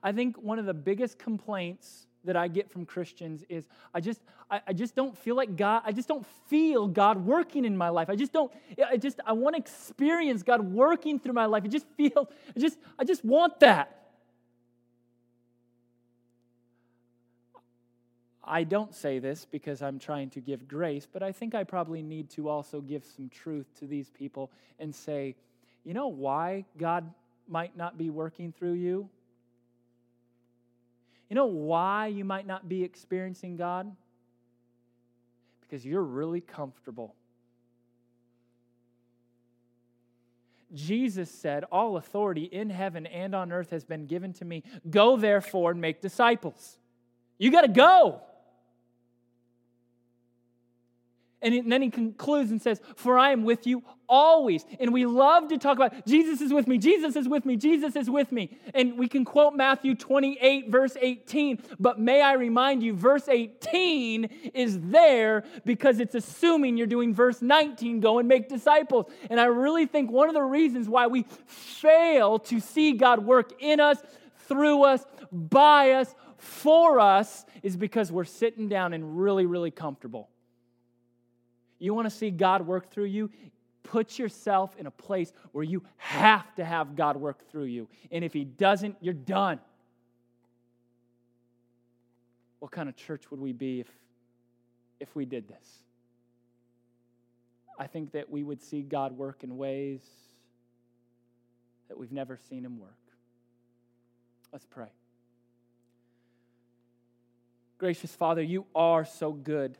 I 0.04 0.12
think 0.12 0.38
one 0.38 0.60
of 0.60 0.66
the 0.66 0.74
biggest 0.74 1.20
complaints 1.20 2.08
that 2.24 2.36
I 2.36 2.48
get 2.48 2.72
from 2.72 2.86
Christians 2.86 3.44
is 3.50 3.68
I 3.94 4.00
just 4.00 4.22
I, 4.50 4.62
I, 4.68 4.74
just 4.74 4.96
don't 4.96 5.18
feel 5.18 5.36
like 5.36 5.56
God, 5.56 5.82
I 5.86 5.92
just 5.94 6.08
don't 6.08 6.26
feel 6.48 6.88
God 6.88 7.26
working 7.26 7.64
in 7.64 7.76
my 7.76 7.90
life. 7.90 8.10
I 8.10 8.16
just 8.16 8.34
don't, 8.34 8.52
I 8.86 8.98
just 8.98 9.20
I 9.26 9.32
want 9.32 9.56
to 9.56 9.62
experience 9.62 10.44
God 10.44 10.62
working 10.62 11.20
through 11.20 11.34
my 11.34 11.46
life. 11.46 11.64
I 11.64 11.68
just 11.68 11.88
feel, 11.96 12.30
I 12.56 12.60
just, 12.60 12.78
I 13.00 13.06
just 13.06 13.24
want 13.24 13.60
that. 13.62 14.01
I 18.44 18.64
don't 18.64 18.94
say 18.94 19.20
this 19.20 19.46
because 19.50 19.82
I'm 19.82 20.00
trying 20.00 20.30
to 20.32 20.42
give 20.42 20.68
grace, 20.68 21.08
but 21.12 21.22
I 21.22 21.32
think 21.32 21.54
I 21.54 21.64
probably 21.64 22.02
need 22.02 22.30
to 22.32 22.50
also 22.50 22.82
give 22.82 23.06
some 23.06 23.30
truth 23.30 23.68
to 23.80 23.86
these 23.86 24.10
people 24.10 24.52
and 24.80 24.94
say, 24.94 25.36
you 25.84 25.94
know 25.94 26.08
why 26.08 26.66
God 26.78 27.12
might 27.48 27.76
not 27.78 27.98
be 27.98 28.10
working 28.10 28.52
through 28.52 28.74
you? 28.74 29.10
You 31.30 31.36
know 31.36 31.46
why 31.46 32.08
you 32.08 32.26
might 32.26 32.46
not 32.46 32.68
be 32.68 32.84
experiencing 32.84 33.56
God? 33.56 33.92
Because 35.62 35.86
you're 35.86 36.04
really 36.04 36.42
comfortable. 36.42 37.16
Jesus 40.74 41.30
said, 41.30 41.64
All 41.72 41.98
authority 41.98 42.44
in 42.44 42.70
heaven 42.70 43.06
and 43.06 43.36
on 43.36 43.52
earth 43.52 43.70
has 43.72 43.84
been 43.84 44.06
given 44.06 44.34
to 44.34 44.46
me. 44.46 44.64
Go 44.90 45.18
therefore 45.18 45.72
and 45.72 45.82
make 45.82 46.02
disciples. 46.02 46.78
You 47.38 47.52
got 47.52 47.62
to 47.62 47.68
go. 47.70 48.22
And 51.42 51.72
then 51.72 51.82
he 51.82 51.90
concludes 51.90 52.52
and 52.52 52.62
says, 52.62 52.80
For 52.96 53.18
I 53.18 53.32
am 53.32 53.44
with 53.44 53.66
you 53.66 53.84
always. 54.08 54.66
And 54.80 54.94
we 54.94 55.06
love 55.06 55.48
to 55.48 55.58
talk 55.58 55.78
about 55.78 56.06
Jesus 56.06 56.42
is 56.42 56.54
with 56.54 56.68
me, 56.68 56.78
Jesus 56.78 57.16
is 57.16 57.28
with 57.28 57.46
me, 57.46 57.56
Jesus 57.56 57.96
is 57.96 58.10
with 58.10 58.32
me. 58.32 58.58
And 58.76 58.98
we 58.98 59.08
can 59.08 59.26
quote 59.26 59.56
Matthew 59.56 59.96
28, 59.96 60.70
verse 60.70 60.98
18. 61.00 61.64
But 61.80 62.00
may 62.00 62.22
I 62.22 62.34
remind 62.34 62.84
you, 62.84 62.94
verse 62.94 63.28
18 63.28 64.52
is 64.54 64.80
there 64.82 65.46
because 65.66 66.00
it's 66.00 66.14
assuming 66.14 66.78
you're 66.78 66.88
doing 66.88 67.14
verse 67.14 67.42
19, 67.42 68.02
go 68.02 68.20
and 68.20 68.28
make 68.28 68.50
disciples. 68.50 69.06
And 69.30 69.40
I 69.40 69.46
really 69.46 69.86
think 69.86 70.12
one 70.12 70.28
of 70.28 70.36
the 70.36 70.44
reasons 70.44 70.90
why 70.90 71.08
we 71.08 71.26
fail 71.48 72.38
to 72.40 72.60
see 72.60 72.92
God 72.92 73.26
work 73.26 73.54
in 73.60 73.80
us, 73.80 73.98
through 74.48 74.84
us, 74.84 75.06
by 75.32 75.92
us, 75.92 76.14
for 76.38 77.00
us, 77.00 77.46
is 77.64 77.78
because 77.78 78.12
we're 78.12 78.26
sitting 78.26 78.68
down 78.68 78.94
and 78.94 79.18
really, 79.18 79.46
really 79.46 79.72
comfortable. 79.72 80.30
You 81.82 81.96
want 81.96 82.08
to 82.08 82.16
see 82.16 82.30
God 82.30 82.68
work 82.68 82.92
through 82.92 83.06
you? 83.06 83.32
Put 83.82 84.20
yourself 84.20 84.76
in 84.78 84.86
a 84.86 84.92
place 84.92 85.34
where 85.52 85.64
you 85.64 85.82
have 85.98 86.54
to 86.56 86.64
have 86.64 86.96
God 86.96 87.18
work 87.18 87.50
through 87.50 87.66
you. 87.66 87.88
And 88.12 88.24
if 88.24 88.34
He 88.34 88.46
doesn't, 88.46 88.96
you're 89.02 89.16
done. 89.16 89.60
What 92.60 92.72
kind 92.72 92.88
of 92.88 92.96
church 92.96 93.32
would 93.32 93.40
we 93.40 93.52
be 93.52 93.80
if, 93.80 93.88
if 95.00 95.16
we 95.16 95.26
did 95.26 95.48
this? 95.48 95.68
I 97.80 97.88
think 97.88 98.12
that 98.12 98.30
we 98.30 98.44
would 98.44 98.62
see 98.62 98.84
God 98.84 99.18
work 99.18 99.44
in 99.44 99.58
ways 99.58 100.02
that 101.90 101.98
we've 101.98 102.12
never 102.12 102.38
seen 102.48 102.64
Him 102.64 102.80
work. 102.80 102.92
Let's 104.54 104.68
pray. 104.68 104.92
Gracious 107.80 108.14
Father, 108.14 108.44
you 108.44 108.68
are 108.76 109.04
so 109.04 109.32
good. 109.32 109.80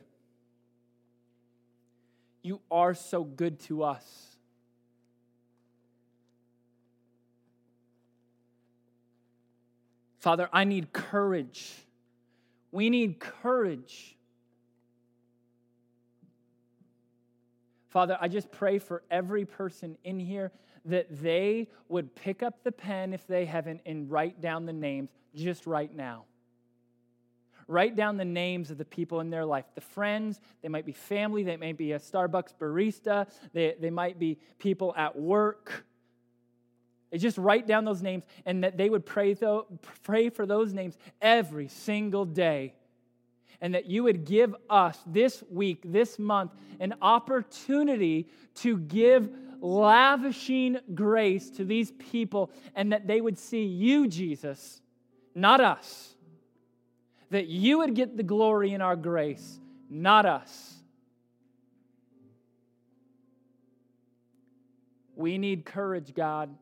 You 2.42 2.60
are 2.70 2.94
so 2.94 3.24
good 3.24 3.60
to 3.60 3.84
us. 3.84 4.04
Father, 10.18 10.48
I 10.52 10.64
need 10.64 10.92
courage. 10.92 11.72
We 12.70 12.90
need 12.90 13.18
courage. 13.18 14.16
Father, 17.88 18.16
I 18.20 18.28
just 18.28 18.50
pray 18.50 18.78
for 18.78 19.02
every 19.10 19.44
person 19.44 19.98
in 20.04 20.18
here 20.18 20.52
that 20.84 21.06
they 21.22 21.68
would 21.88 22.14
pick 22.14 22.42
up 22.42 22.64
the 22.64 22.72
pen 22.72 23.12
if 23.12 23.26
they 23.26 23.44
haven't 23.44 23.80
and 23.84 24.10
write 24.10 24.40
down 24.40 24.64
the 24.64 24.72
names 24.72 25.10
just 25.34 25.66
right 25.66 25.94
now. 25.94 26.24
Write 27.72 27.96
down 27.96 28.18
the 28.18 28.24
names 28.26 28.70
of 28.70 28.76
the 28.76 28.84
people 28.84 29.20
in 29.20 29.30
their 29.30 29.46
life 29.46 29.64
the 29.74 29.80
friends, 29.80 30.40
they 30.60 30.68
might 30.68 30.84
be 30.84 30.92
family, 30.92 31.42
they 31.42 31.56
might 31.56 31.78
be 31.78 31.92
a 31.92 31.98
Starbucks 31.98 32.52
barista, 32.60 33.26
they, 33.54 33.74
they 33.80 33.88
might 33.88 34.18
be 34.18 34.38
people 34.58 34.92
at 34.94 35.18
work. 35.18 35.86
They 37.10 37.16
just 37.16 37.38
write 37.38 37.66
down 37.66 37.86
those 37.86 38.02
names 38.02 38.24
and 38.44 38.62
that 38.62 38.76
they 38.76 38.90
would 38.90 39.06
pray, 39.06 39.32
though, 39.32 39.66
pray 40.02 40.28
for 40.28 40.44
those 40.44 40.74
names 40.74 40.98
every 41.22 41.68
single 41.68 42.26
day. 42.26 42.74
And 43.62 43.74
that 43.74 43.86
you 43.86 44.02
would 44.02 44.26
give 44.26 44.54
us 44.68 44.98
this 45.06 45.42
week, 45.50 45.80
this 45.82 46.18
month, 46.18 46.52
an 46.78 46.94
opportunity 47.00 48.28
to 48.56 48.76
give 48.76 49.30
lavishing 49.62 50.76
grace 50.94 51.48
to 51.52 51.64
these 51.64 51.92
people 51.92 52.50
and 52.74 52.92
that 52.92 53.06
they 53.06 53.22
would 53.22 53.38
see 53.38 53.64
you, 53.64 54.08
Jesus, 54.08 54.82
not 55.34 55.62
us 55.62 56.11
that 57.32 57.46
you 57.46 57.78
would 57.78 57.94
get 57.94 58.14
the 58.14 58.22
glory 58.22 58.72
in 58.74 58.82
our 58.82 58.94
grace, 58.94 59.58
not 59.88 60.26
us. 60.26 60.74
We 65.16 65.38
need 65.38 65.64
courage, 65.64 66.12
God. 66.14 66.54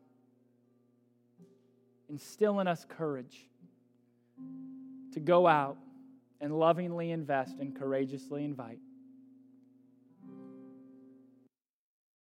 Instill 2.09 2.61
in 2.61 2.67
us 2.67 2.85
courage 2.87 3.49
to 5.13 5.19
go 5.19 5.45
out 5.45 5.77
and 6.39 6.57
lovingly 6.57 7.11
invest 7.11 7.59
and 7.59 7.77
courageously 7.77 8.45
invite. 8.45 8.79